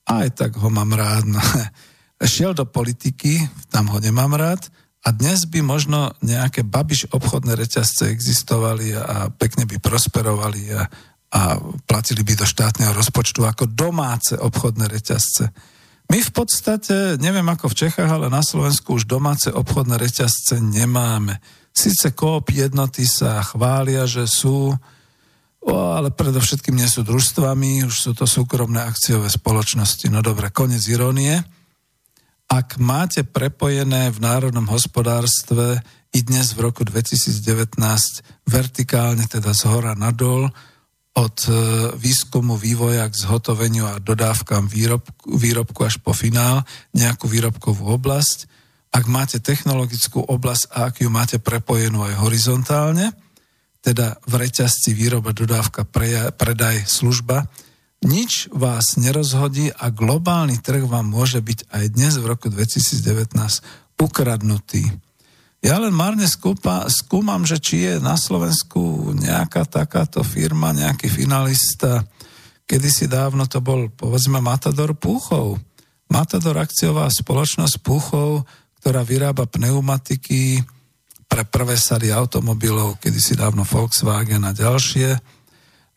[0.07, 1.27] aj tak ho mám rád.
[1.27, 1.41] No.
[2.23, 4.71] Šiel do politiky, tam ho nemám rád,
[5.05, 10.89] a dnes by možno nejaké babiš obchodné reťazce existovali a pekne by prosperovali a,
[11.29, 11.41] a
[11.85, 15.53] platili by do štátneho rozpočtu ako domáce obchodné reťazce.
[16.09, 21.37] My v podstate, neviem ako v Čechách, ale na Slovensku už domáce obchodné reťazce nemáme.
[21.69, 24.73] Sice koop jednoty sa chvália, že sú,
[25.65, 30.13] O, ale predovšetkým nie sú družstvami, už sú to súkromné akciové spoločnosti.
[30.13, 31.41] No dobre, konec irónie.
[32.45, 35.81] Ak máte prepojené v národnom hospodárstve
[36.13, 37.81] i dnes v roku 2019
[38.45, 40.53] vertikálne, teda z hora nadol,
[41.15, 41.51] od e,
[41.95, 48.51] výskumu, vývoja k zhotoveniu a dodávkam výrobku, výrobku až po finál, nejakú výrobkovú oblasť,
[48.91, 53.15] ak máte technologickú oblasť a ak ju máte prepojenú aj horizontálne,
[53.79, 55.87] teda v reťazci výroba, dodávka,
[56.35, 57.47] predaj, služba,
[58.05, 63.33] nič vás nerozhodí a globálny trh vám môže byť aj dnes v roku 2019
[63.97, 64.85] ukradnutý.
[65.65, 72.05] Ja len márne skúpa, skúmam, že či je na Slovensku nejaká takáto firma, nejaký finalista.
[72.69, 75.57] Kedysi dávno to bol, povedzme, Matador Púchov.
[76.05, 78.45] Matador akciová spoločnosť Púchov,
[78.77, 80.61] ktorá vyrába pneumatiky,
[81.25, 85.19] pre prvé sady automobilov, kedysi dávno Volkswagen a ďalšie.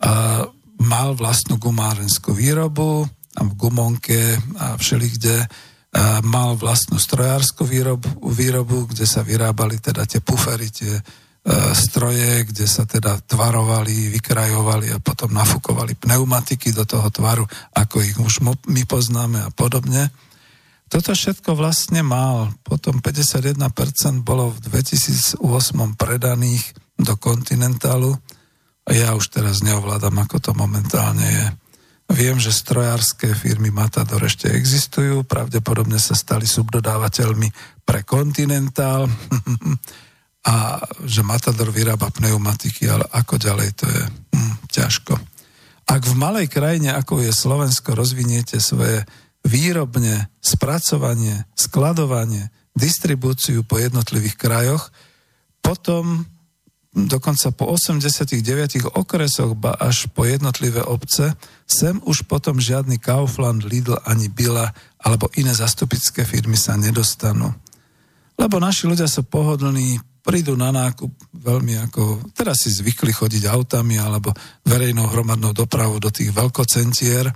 [0.02, 0.42] A
[0.78, 3.06] mal vlastnú gumárenskú výrobu
[3.38, 5.46] a v Gumonke a všelikde
[5.88, 11.02] a mal vlastnú strojárskú výrobu, výrobu, kde sa vyrábali teda tie pufery, tie e,
[11.72, 18.20] stroje, kde sa teda tvarovali, vykrajovali a potom nafúkovali pneumatiky do toho tvaru, ako ich
[18.20, 20.12] už my poznáme a podobne.
[20.92, 22.52] Toto všetko vlastne mal.
[22.64, 23.60] Potom 51%
[24.24, 25.40] bolo v 2008
[25.96, 26.64] predaných
[27.00, 28.16] do kontinentálu
[28.92, 31.46] ja už teraz neovládam, ako to momentálne je.
[32.08, 37.52] Viem, že strojárske firmy Matador ešte existujú, pravdepodobne sa stali subdodávateľmi
[37.84, 39.04] pre Continental
[40.52, 45.14] a že Matador vyrába pneumatiky, ale ako ďalej to je hm, ťažko.
[45.88, 49.04] Ak v malej krajine, ako je Slovensko, rozviniete svoje
[49.44, 54.92] výrobne, spracovanie, skladovanie, distribúciu po jednotlivých krajoch,
[55.60, 56.24] potom
[57.06, 61.36] dokonca po 89 okresoch, ba až po jednotlivé obce,
[61.68, 67.54] sem už potom žiadny Kaufland, Lidl ani Bila alebo iné zastupické firmy sa nedostanú.
[68.34, 73.96] Lebo naši ľudia sú pohodlní, prídu na nákup veľmi ako, teraz si zvykli chodiť autami
[73.96, 74.34] alebo
[74.66, 77.32] verejnou hromadnou dopravou do tých veľkocentier,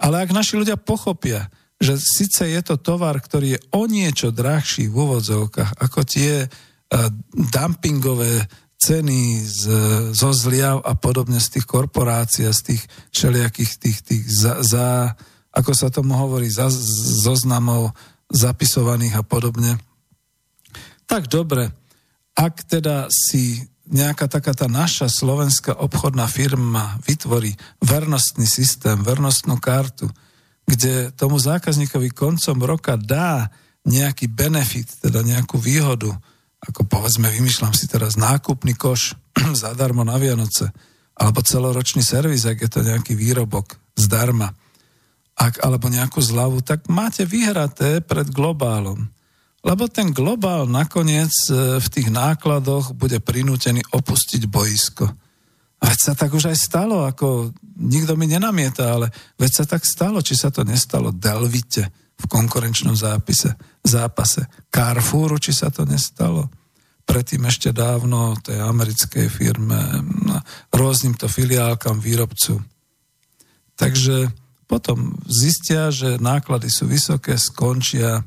[0.00, 1.46] ale ak naši ľudia pochopia,
[1.78, 7.08] že síce je to tovar, ktorý je o niečo drahší v úvodzovkách ako tie uh,
[7.30, 8.46] dumpingové
[8.84, 9.62] ceny z,
[10.12, 12.82] zo zliav a podobne z tých korporácií a z tých
[13.16, 14.86] všelijakých tých, tých za, za,
[15.56, 16.68] ako sa tomu hovorí, za,
[17.24, 17.96] zoznamov
[18.28, 19.80] zapisovaných a podobne.
[21.08, 21.72] Tak dobre,
[22.36, 27.52] ak teda si nejaká taká tá naša slovenská obchodná firma vytvorí
[27.84, 30.08] vernostný systém, vernostnú kartu,
[30.64, 33.52] kde tomu zákazníkovi koncom roka dá
[33.84, 36.16] nejaký benefit, teda nejakú výhodu,
[36.64, 39.16] ako povedzme, vymýšľam si teraz nákupný koš
[39.64, 40.72] zadarmo na Vianoce,
[41.14, 44.50] alebo celoročný servis, ak je to nejaký výrobok zdarma,
[45.34, 49.10] ak, alebo nejakú zľavu, tak máte vyhraté pred globálom.
[49.64, 55.08] Lebo ten globál nakoniec e, v tých nákladoch bude prinútený opustiť boisko.
[55.80, 57.50] A Veď sa tak už aj stalo, ako
[57.80, 59.10] nikto mi nenamieta, ale
[59.40, 64.46] veď sa tak stalo, či sa to nestalo Delvite v konkurenčnom zápise, zápase.
[64.70, 66.48] Carrefouru, či sa to nestalo.
[67.04, 69.76] Predtým ešte dávno tej americkej firme,
[70.72, 72.64] rôznym to filiálkam výrobcu.
[73.76, 74.32] Takže
[74.64, 78.24] potom zistia, že náklady sú vysoké, skončia,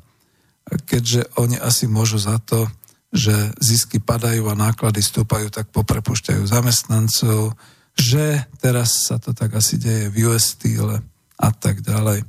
[0.86, 2.70] keďže oni asi môžu za to,
[3.10, 7.56] že zisky padajú a náklady stúpajú, tak poprepušťajú zamestnancov,
[7.98, 11.02] že teraz sa to tak asi deje v US Steel
[11.40, 12.22] a tak ďalej.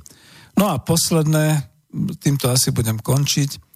[0.59, 1.71] No a posledné,
[2.19, 3.71] týmto asi budem končiť,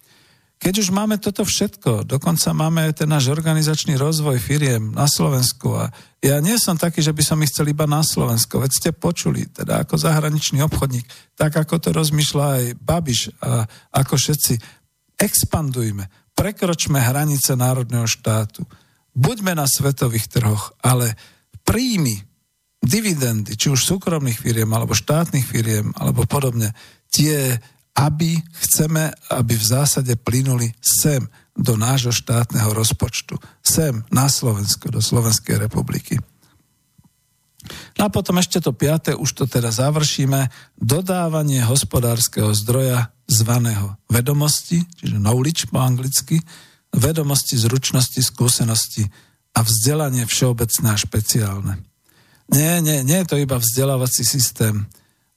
[0.60, 5.88] keď už máme toto všetko, dokonca máme ten náš organizačný rozvoj firiem na Slovensku a
[6.20, 9.48] ja nie som taký, že by som ich chcel iba na Slovensko, veď ste počuli,
[9.48, 13.64] teda ako zahraničný obchodník, tak ako to rozmýšľa aj Babiš a
[13.96, 14.52] ako všetci,
[15.16, 16.04] expandujme,
[16.36, 18.64] prekročme hranice národného štátu,
[19.16, 21.16] buďme na svetových trhoch, ale
[21.64, 22.24] príjmy,
[22.84, 26.76] dividendy, či už súkromných firiem, alebo štátnych firiem, alebo podobne,
[27.08, 27.56] tie,
[27.96, 31.24] aby chceme, aby v zásade plynuli sem,
[31.54, 36.18] do nášho štátneho rozpočtu, sem, na Slovensko, do Slovenskej republiky.
[37.96, 44.84] No a potom ešte to piaté, už to teda završíme, dodávanie hospodárskeho zdroja zvaného vedomosti,
[45.00, 46.42] čiže knowledge po anglicky,
[46.92, 49.08] vedomosti, zručnosti, skúsenosti
[49.54, 51.80] a vzdelanie všeobecné a špeciálne.
[52.52, 54.84] Nie, nie, nie je to iba vzdelávací systém.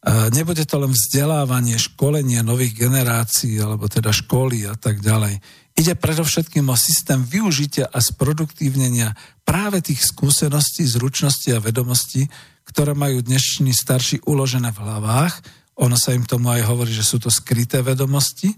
[0.08, 5.40] Nebude to len vzdelávanie, školenie nových generácií, alebo teda školy a tak ďalej.
[5.78, 9.14] Ide predovšetkým o systém využitia a sproduktívnenia
[9.44, 12.26] práve tých skúseností, zručností a vedomostí,
[12.66, 15.38] ktoré majú dnešní starší uložené v hlavách.
[15.78, 18.58] Ono sa im tomu aj hovorí, že sú to skryté vedomosti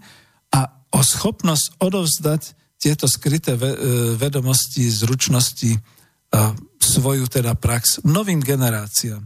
[0.56, 2.42] a o schopnosť odovzdať
[2.80, 3.76] tieto skryté e,
[4.16, 5.76] vedomosti, zručnosti,
[6.80, 9.22] svoju teda prax novým generáciám,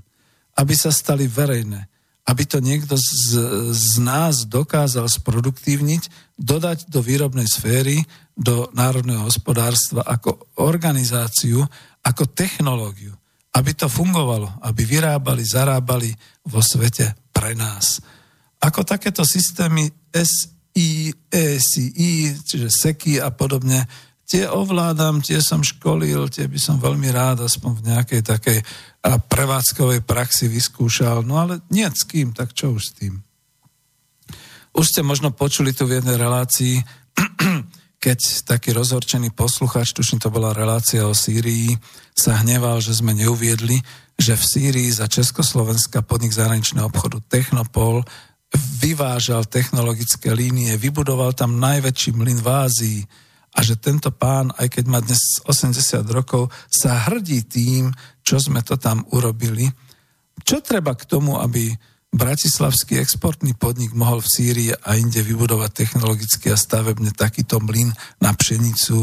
[0.60, 1.94] aby sa stali verejné
[2.24, 3.36] aby to niekto z,
[3.76, 6.08] z nás dokázal sproduktívniť,
[6.40, 8.00] dodať do výrobnej sféry,
[8.32, 11.60] do národného hospodárstva ako organizáciu,
[12.00, 13.12] ako technológiu.
[13.54, 16.10] Aby to fungovalo, aby vyrábali, zarábali
[16.48, 18.00] vo svete pre nás.
[18.64, 23.84] Ako takéto systémy SI, ECI, čiže SEKI a podobne,
[24.28, 28.60] tie ovládam, tie som školil, tie by som veľmi rád aspoň v nejakej takej
[29.04, 31.28] prevádzkovej praxi vyskúšal.
[31.28, 33.20] No ale nie s kým, tak čo už s tým.
[34.74, 36.82] Už ste možno počuli tu v jednej relácii,
[38.04, 41.78] keď taký rozhorčený posluchač, tuším to bola relácia o Sýrii,
[42.18, 43.80] sa hneval, že sme neuviedli,
[44.18, 48.02] že v Sýrii za Československa podnik zahraničného obchodu Technopol
[48.54, 53.00] vyvážal technologické línie, vybudoval tam najväčší mlyn v Ázii,
[53.54, 55.78] a že tento pán, aj keď má dnes 80
[56.10, 57.94] rokov, sa hrdí tým,
[58.26, 59.70] čo sme to tam urobili.
[60.42, 61.70] Čo treba k tomu, aby
[62.14, 67.90] Bratislavský exportný podnik mohol v Sýrii a inde vybudovať technologicky a stavebne takýto mlyn
[68.22, 69.02] na pšenicu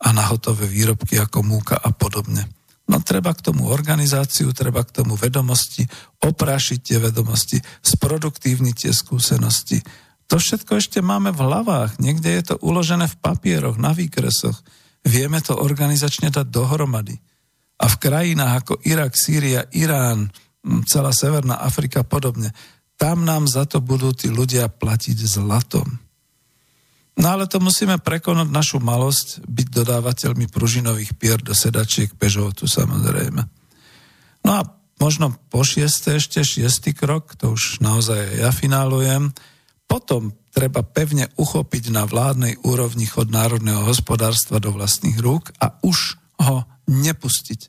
[0.00, 2.48] a na hotové výrobky ako múka a podobne.
[2.86, 5.84] No treba k tomu organizáciu, treba k tomu vedomosti,
[6.22, 9.82] oprášiť tie vedomosti, sproduktívniť tie skúsenosti
[10.26, 12.02] to všetko ešte máme v hlavách.
[12.02, 14.58] Niekde je to uložené v papieroch, na výkresoch.
[15.06, 17.14] Vieme to organizačne dať dohromady.
[17.78, 20.34] A v krajinách ako Irak, Sýria, Irán,
[20.90, 22.50] celá Severná Afrika podobne,
[22.96, 25.86] tam nám za to budú tí ľudia platiť zlatom.
[27.16, 33.40] No ale to musíme prekonať našu malosť, byť dodávateľmi pružinových pier do sedačiek Peugeotu samozrejme.
[34.44, 34.60] No a
[35.00, 39.32] možno po šieste ešte šiestý krok, to už naozaj ja finálujem,
[39.86, 46.18] potom treba pevne uchopiť na vládnej úrovni chod národného hospodárstva do vlastných rúk a už
[46.42, 47.60] ho nepustiť.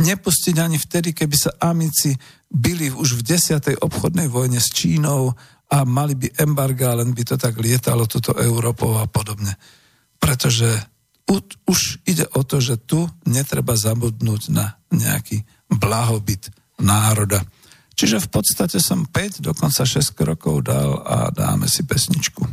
[0.00, 2.16] Nepustiť ani vtedy, keby sa amici
[2.50, 5.30] byli už v desiatej obchodnej vojne s Čínou
[5.70, 9.54] a mali by embarga, len by to tak lietalo toto Európou a podobne.
[10.18, 10.66] Pretože
[11.70, 16.50] už ide o to, že tu netreba zabudnúť na nejaký blahobyt
[16.82, 17.46] národa.
[18.00, 22.48] Čiže v podstate som 5, dokonca 6 krokov dal a dáme si pesničku.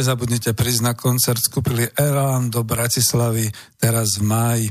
[0.00, 4.66] Nezabudnite prísť na koncert skupiny Elan do Bratislavy teraz v máji.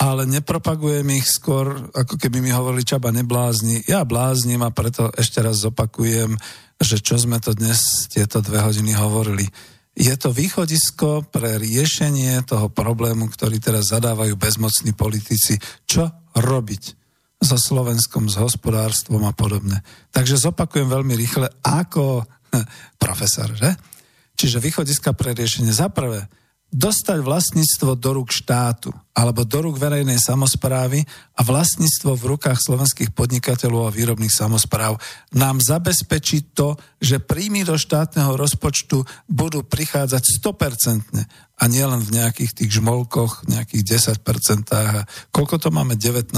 [0.00, 3.84] Ale nepropagujem ich skôr, ako keby mi hovorili Čaba neblázni.
[3.84, 6.40] Ja bláznim a preto ešte raz zopakujem,
[6.80, 9.44] že čo sme to dnes tieto dve hodiny hovorili.
[9.92, 15.60] Je to východisko pre riešenie toho problému, ktorý teraz zadávajú bezmocní politici.
[15.84, 17.02] Čo robiť?
[17.42, 19.82] so Slovenskom, s hospodárstvom a podobne.
[20.14, 22.22] Takže zopakujem veľmi rýchle, ako
[23.02, 23.91] profesor, že?
[24.36, 25.70] Čiže východiska pre riešenie.
[25.70, 26.26] Za prvé,
[26.72, 31.04] dostať vlastníctvo do rúk štátu alebo do rúk verejnej samozprávy
[31.36, 34.96] a vlastníctvo v rukách slovenských podnikateľov a výrobných samozpráv
[35.36, 42.64] nám zabezpečí to, že príjmy do štátneho rozpočtu budú prichádzať 100% a nielen v nejakých
[42.64, 46.32] tých žmolkoch, nejakých 10% a koľko to máme, 19%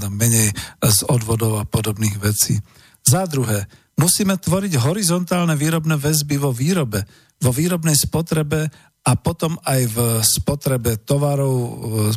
[0.00, 2.56] a menej z odvodov a podobných vecí.
[3.04, 3.68] Za druhé,
[4.00, 7.04] musíme tvoriť horizontálne výrobné väzby vo výrobe,
[7.40, 8.68] vo výrobnej spotrebe
[9.06, 11.54] a potom aj v spotrebe tovarov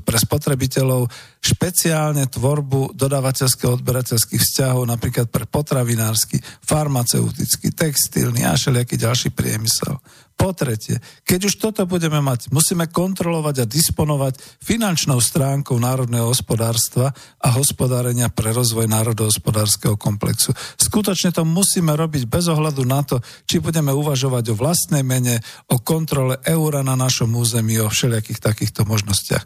[0.01, 1.05] pre spotrebiteľov
[1.37, 10.01] špeciálne tvorbu dodávateľského odberateľských vzťahov napríklad pre potravinársky, farmaceutický, textilný a všelijaký ďalší priemysel.
[10.39, 17.11] Po tretie, keď už toto budeme mať, musíme kontrolovať a disponovať finančnou stránkou národného hospodárstva
[17.43, 20.55] a hospodárenia pre rozvoj národohospodárskeho komplexu.
[20.79, 25.83] Skutočne to musíme robiť bez ohľadu na to, či budeme uvažovať o vlastnej mene, o
[25.83, 29.43] kontrole eura na našom území, o všelijakých takýchto možnostiach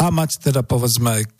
[0.00, 1.30] a mať teda povedzme aj e,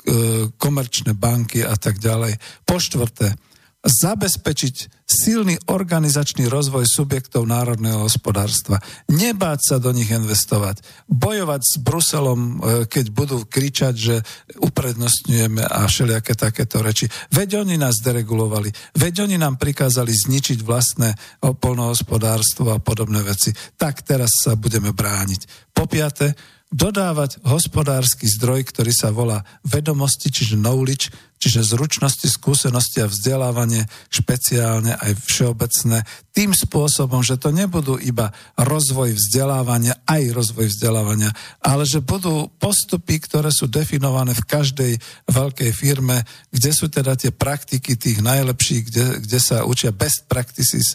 [0.61, 2.37] komerčné banky a tak ďalej.
[2.69, 3.33] Po štvrté,
[3.81, 8.77] zabezpečiť silný organizačný rozvoj subjektov národného hospodárstva.
[9.09, 10.85] Nebáť sa do nich investovať.
[11.09, 12.55] Bojovať s Bruselom, e,
[12.85, 14.17] keď budú kričať, že
[14.61, 17.09] uprednostňujeme a všelijaké takéto reči.
[17.33, 18.69] Veď oni nás deregulovali.
[19.01, 23.51] Veď oni nám prikázali zničiť vlastné polnohospodárstvo a podobné veci.
[23.81, 25.73] Tak teraz sa budeme brániť.
[25.73, 31.11] Po piate, dodávať hospodársky zdroj, ktorý sa volá vedomosti, čiže knowledge,
[31.41, 39.19] čiže zručnosti, skúsenosti a vzdelávanie špeciálne aj všeobecné, tým spôsobom, že to nebudú iba rozvoj
[39.19, 44.93] vzdelávania, aj rozvoj vzdelávania, ale že budú postupy, ktoré sú definované v každej
[45.27, 46.23] veľkej firme,
[46.55, 50.95] kde sú teda tie praktiky tých najlepších, kde, kde sa učia best practices,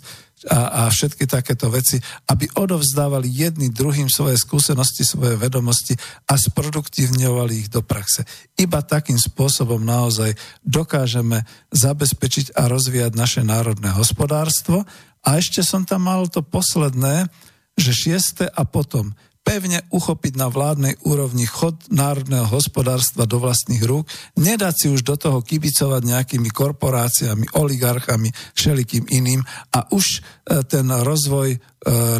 [0.51, 1.97] a, a všetky takéto veci,
[2.27, 5.95] aby odovzdávali jedni druhým svoje skúsenosti, svoje vedomosti
[6.27, 8.27] a sproduktívňovali ich do praxe.
[8.59, 14.83] Iba takým spôsobom naozaj dokážeme zabezpečiť a rozvíjať naše národné hospodárstvo.
[15.25, 17.31] A ešte som tam mal to posledné,
[17.79, 19.15] že šieste a potom
[19.45, 24.09] pevne uchopiť na vládnej úrovni chod národného hospodárstva do vlastných rúk,
[24.41, 30.19] nedať si už do toho kibicovať nejakými korporáciami, oligarchami, všelikým iným a už e,
[30.65, 31.57] ten rozvoj e,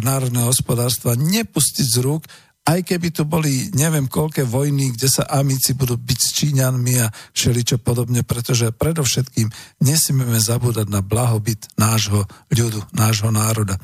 [0.06, 2.22] národného hospodárstva nepustiť z rúk,
[2.66, 7.10] aj keby tu boli neviem koľké vojny, kde sa amici budú byť s Číňanmi a
[7.30, 9.50] všeličo podobne, pretože predovšetkým
[9.86, 13.78] nesmieme zabúdať na blahobyt nášho ľudu, nášho národa.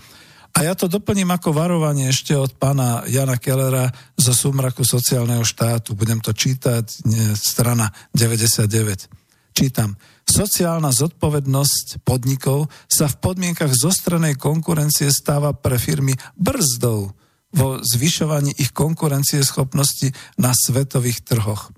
[0.52, 3.88] A ja to doplním ako varovanie ešte od pána Jana Kellera
[4.20, 5.96] zo Sumraku sociálneho štátu.
[5.96, 9.08] Budem to čítať, nie, strana 99.
[9.56, 9.96] Čítam.
[10.28, 17.16] Sociálna zodpovednosť podnikov sa v podmienkach zostranej konkurencie stáva pre firmy brzdou
[17.52, 21.72] vo zvyšovaní ich konkurencieschopnosti na svetových trhoch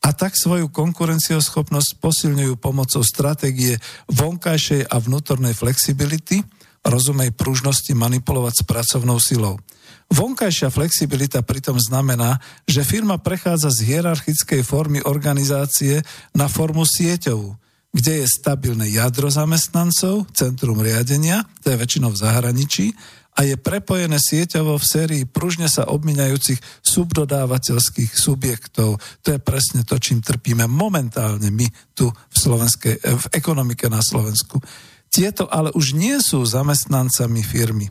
[0.00, 3.76] a tak svoju konkurencieschopnosť posilňujú pomocou stratégie
[4.08, 6.40] vonkajšej a vnútornej flexibility–
[6.84, 9.60] rozumej pružnosti manipulovať s pracovnou silou.
[10.10, 16.02] Vonkajšia flexibilita pritom znamená, že firma prechádza z hierarchickej formy organizácie
[16.34, 17.54] na formu sieťovú,
[17.94, 22.86] kde je stabilné jadro zamestnancov, centrum riadenia, to je väčšinou v zahraničí,
[23.38, 28.98] a je prepojené sieťovo v sérii pružne sa obmiňajúcich subdodávateľských subjektov.
[28.98, 34.58] To je presne to, čím trpíme momentálne my tu v, slovenskej, v ekonomike na Slovensku.
[35.10, 37.90] Tieto ale už nie sú zamestnancami firmy.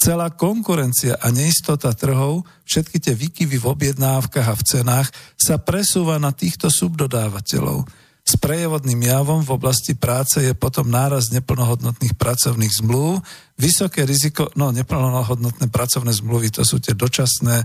[0.00, 6.16] Celá konkurencia a neistota trhov, všetky tie výkyvy v objednávkach a v cenách sa presúva
[6.16, 7.84] na týchto subdodávateľov.
[8.24, 13.20] S prejevodným javom v oblasti práce je potom náraz neplnohodnotných pracovných zmluv,
[13.60, 17.64] vysoké riziko, no neplnohodnotné pracovné zmluvy, to sú tie dočasné e,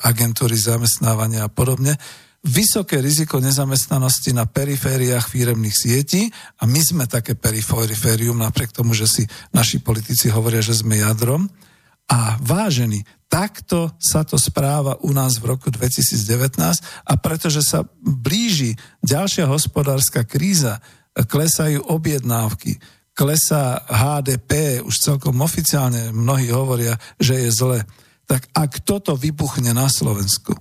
[0.00, 1.98] agentúry zamestnávania a podobne,
[2.44, 6.28] vysoké riziko nezamestnanosti na perifériách firemných sietí
[6.60, 9.22] a my sme také periférium, napriek tomu, že si
[9.56, 11.48] naši politici hovoria, že sme jadrom.
[12.04, 13.00] A vážený,
[13.32, 16.60] takto sa to správa u nás v roku 2019
[17.08, 20.84] a pretože sa blíži ďalšia hospodárska kríza,
[21.16, 22.76] klesajú objednávky,
[23.16, 27.80] klesá HDP, už celkom oficiálne mnohí hovoria, že je zle,
[28.28, 30.52] tak ak toto vybuchne na Slovensku,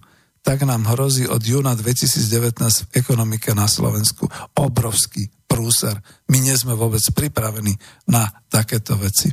[0.43, 4.27] tak nám hrozí od júna 2019 v ekonomike na Slovensku
[4.59, 5.95] obrovský prúser.
[6.27, 7.79] My nie sme vôbec pripravení
[8.11, 9.31] na takéto veci.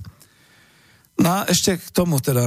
[1.18, 2.46] No a ešte k tomu teda,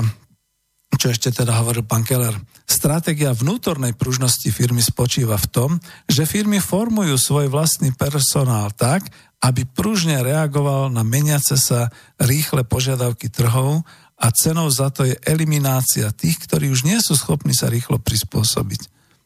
[0.95, 2.33] čo ešte teda hovoril pán Keller.
[2.63, 5.69] Stratégia vnútornej pružnosti firmy spočíva v tom,
[6.07, 9.11] že firmy formujú svoj vlastný personál tak,
[9.43, 13.83] aby pružne reagoval na meniace sa rýchle požiadavky trhov
[14.23, 18.81] a cenou za to je eliminácia tých, ktorí už nie sú schopní sa rýchlo prispôsobiť.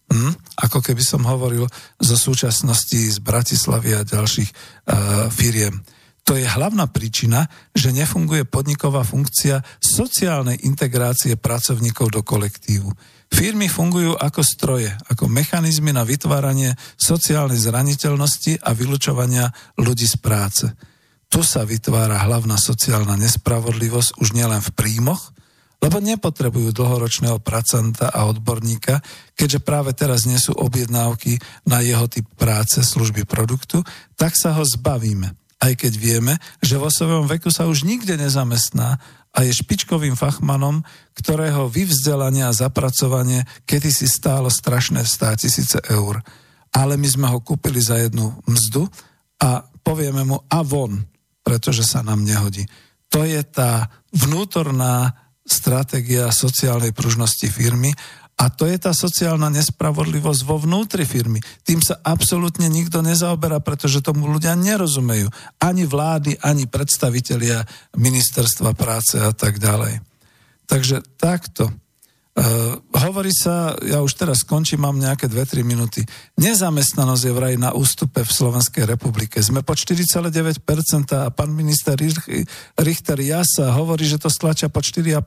[0.10, 0.34] Hm?
[0.66, 1.70] Ako keby som hovoril
[2.02, 5.86] zo súčasnosti z Bratislavy a ďalších uh, firiem.
[6.28, 12.92] To je hlavná príčina, že nefunguje podniková funkcia sociálnej integrácie pracovníkov do kolektívu.
[13.32, 20.66] Firmy fungujú ako stroje, ako mechanizmy na vytváranie sociálnej zraniteľnosti a vylučovania ľudí z práce.
[21.28, 25.36] Tu sa vytvára hlavná sociálna nespravodlivosť už nielen v príjmoch,
[25.78, 28.98] lebo nepotrebujú dlhoročného pracanta a odborníka,
[29.38, 31.38] keďže práve teraz nie sú objednávky
[31.70, 33.86] na jeho typ práce, služby, produktu,
[34.18, 39.02] tak sa ho zbavíme aj keď vieme, že vo svojom veku sa už nikde nezamestná
[39.34, 40.86] a je špičkovým fachmanom,
[41.18, 46.22] ktorého vyvzdelanie a zapracovanie kedy si stálo strašné 100 tisíce eur.
[46.74, 48.86] Ale my sme ho kúpili za jednu mzdu
[49.42, 51.06] a povieme mu a von,
[51.48, 52.68] pretože sa nám nehodí.
[53.16, 55.16] To je tá vnútorná
[55.48, 57.96] stratégia sociálnej pružnosti firmy
[58.38, 61.40] a to je tá sociálna nespravodlivosť vo vnútri firmy.
[61.64, 65.32] Tým sa absolútne nikto nezaoberá, pretože tomu ľudia nerozumejú.
[65.58, 67.64] Ani vlády, ani predstavitelia
[67.96, 70.04] ministerstva práce a tak ďalej.
[70.68, 71.72] Takže takto.
[72.38, 76.06] Uh, hovorí sa, ja už teraz skončím, mám nejaké 2-3 minúty.
[76.38, 79.42] Nezamestnanosť je vraj na ústupe v Slovenskej republike.
[79.42, 80.62] Sme po 4,9%
[81.18, 81.98] a pán minister
[82.78, 85.18] Richter Jasa hovorí, že to stlačia po 4,5%.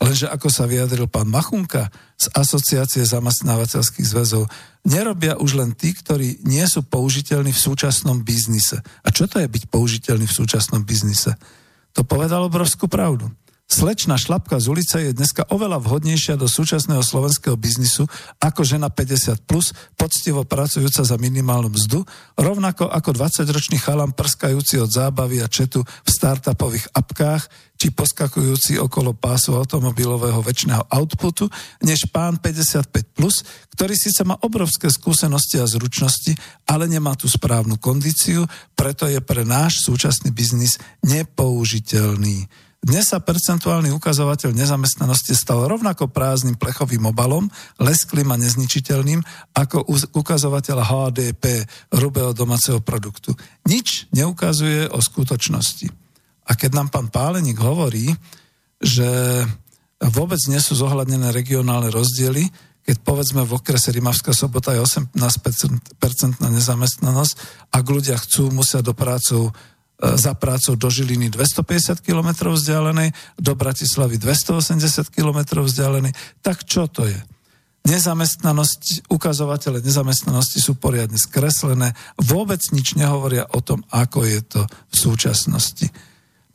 [0.00, 4.48] Lenže ako sa vyjadril pán Machunka z Asociácie zamestnávateľských zväzov,
[4.88, 8.80] nerobia už len tí, ktorí nie sú použiteľní v súčasnom biznise.
[9.04, 11.36] A čo to je byť použiteľný v súčasnom biznise?
[11.92, 13.28] To povedal obrovskú pravdu.
[13.68, 18.08] Slečna šlapka z ulice je dneska oveľa vhodnejšia do súčasného slovenského biznisu
[18.40, 22.00] ako žena 50+, plus, poctivo pracujúca za minimálnu mzdu,
[22.40, 27.44] rovnako ako 20-ročný chalam prskajúci od zábavy a četu v startupových apkách,
[27.76, 31.52] či poskakujúci okolo pásu automobilového väčšného outputu,
[31.84, 33.44] než pán 55+, plus,
[33.76, 36.32] ktorý síce má obrovské skúsenosti a zručnosti,
[36.64, 42.48] ale nemá tú správnu kondíciu, preto je pre náš súčasný biznis nepoužiteľný.
[42.78, 47.50] Dnes sa percentuálny ukazovateľ nezamestnanosti stal rovnako prázdnym plechovým obalom,
[47.82, 49.18] lesklým a nezničiteľným
[49.50, 49.82] ako
[50.14, 53.34] ukazovateľ HDP, hrubého domáceho produktu.
[53.66, 55.90] Nič neukazuje o skutočnosti.
[56.46, 58.14] A keď nám pán Páleník hovorí,
[58.78, 59.42] že
[59.98, 62.46] vôbec nie sú zohľadnené regionálne rozdiely,
[62.86, 65.18] keď povedzme v okrese Rimavská sobota je 18%
[66.40, 67.34] nezamestnanosť,
[67.74, 73.52] ak ľudia chcú, musia do prácov E, za prácou do Žiliny 250 km vzdialenej, do
[73.58, 76.14] Bratislavy 280 km vzdialenej.
[76.38, 77.18] Tak čo to je?
[77.88, 84.94] Nezamestnanosť, ukazovatele nezamestnanosti sú poriadne skreslené, vôbec nič nehovoria o tom, ako je to v
[84.94, 85.88] súčasnosti.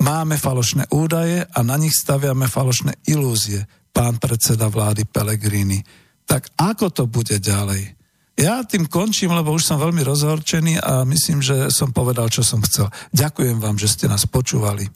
[0.04, 5.84] Máme falošné údaje a na nich staviame falošné ilúzie, pán predseda vlády Pelegrini.
[6.24, 8.03] Tak ako to bude ďalej?
[8.34, 12.66] Ja tým končím, lebo už som veľmi rozhorčený a myslím, že som povedal, čo som
[12.66, 12.90] chcel.
[13.14, 14.90] Ďakujem vám, že ste nás počúvali.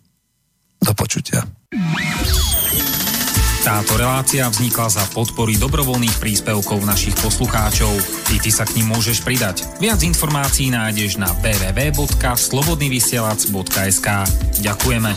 [0.78, 1.42] Do počutia.
[3.68, 7.92] Táto relácia vznikla za podpory dobrovoľných príspevkov našich poslucháčov.
[8.32, 9.68] I ty sa k ním môžeš pridať.
[9.84, 14.08] Viac informácií nájdeš na www.slobodnyvysielac.sk
[14.64, 15.12] Ďakujeme.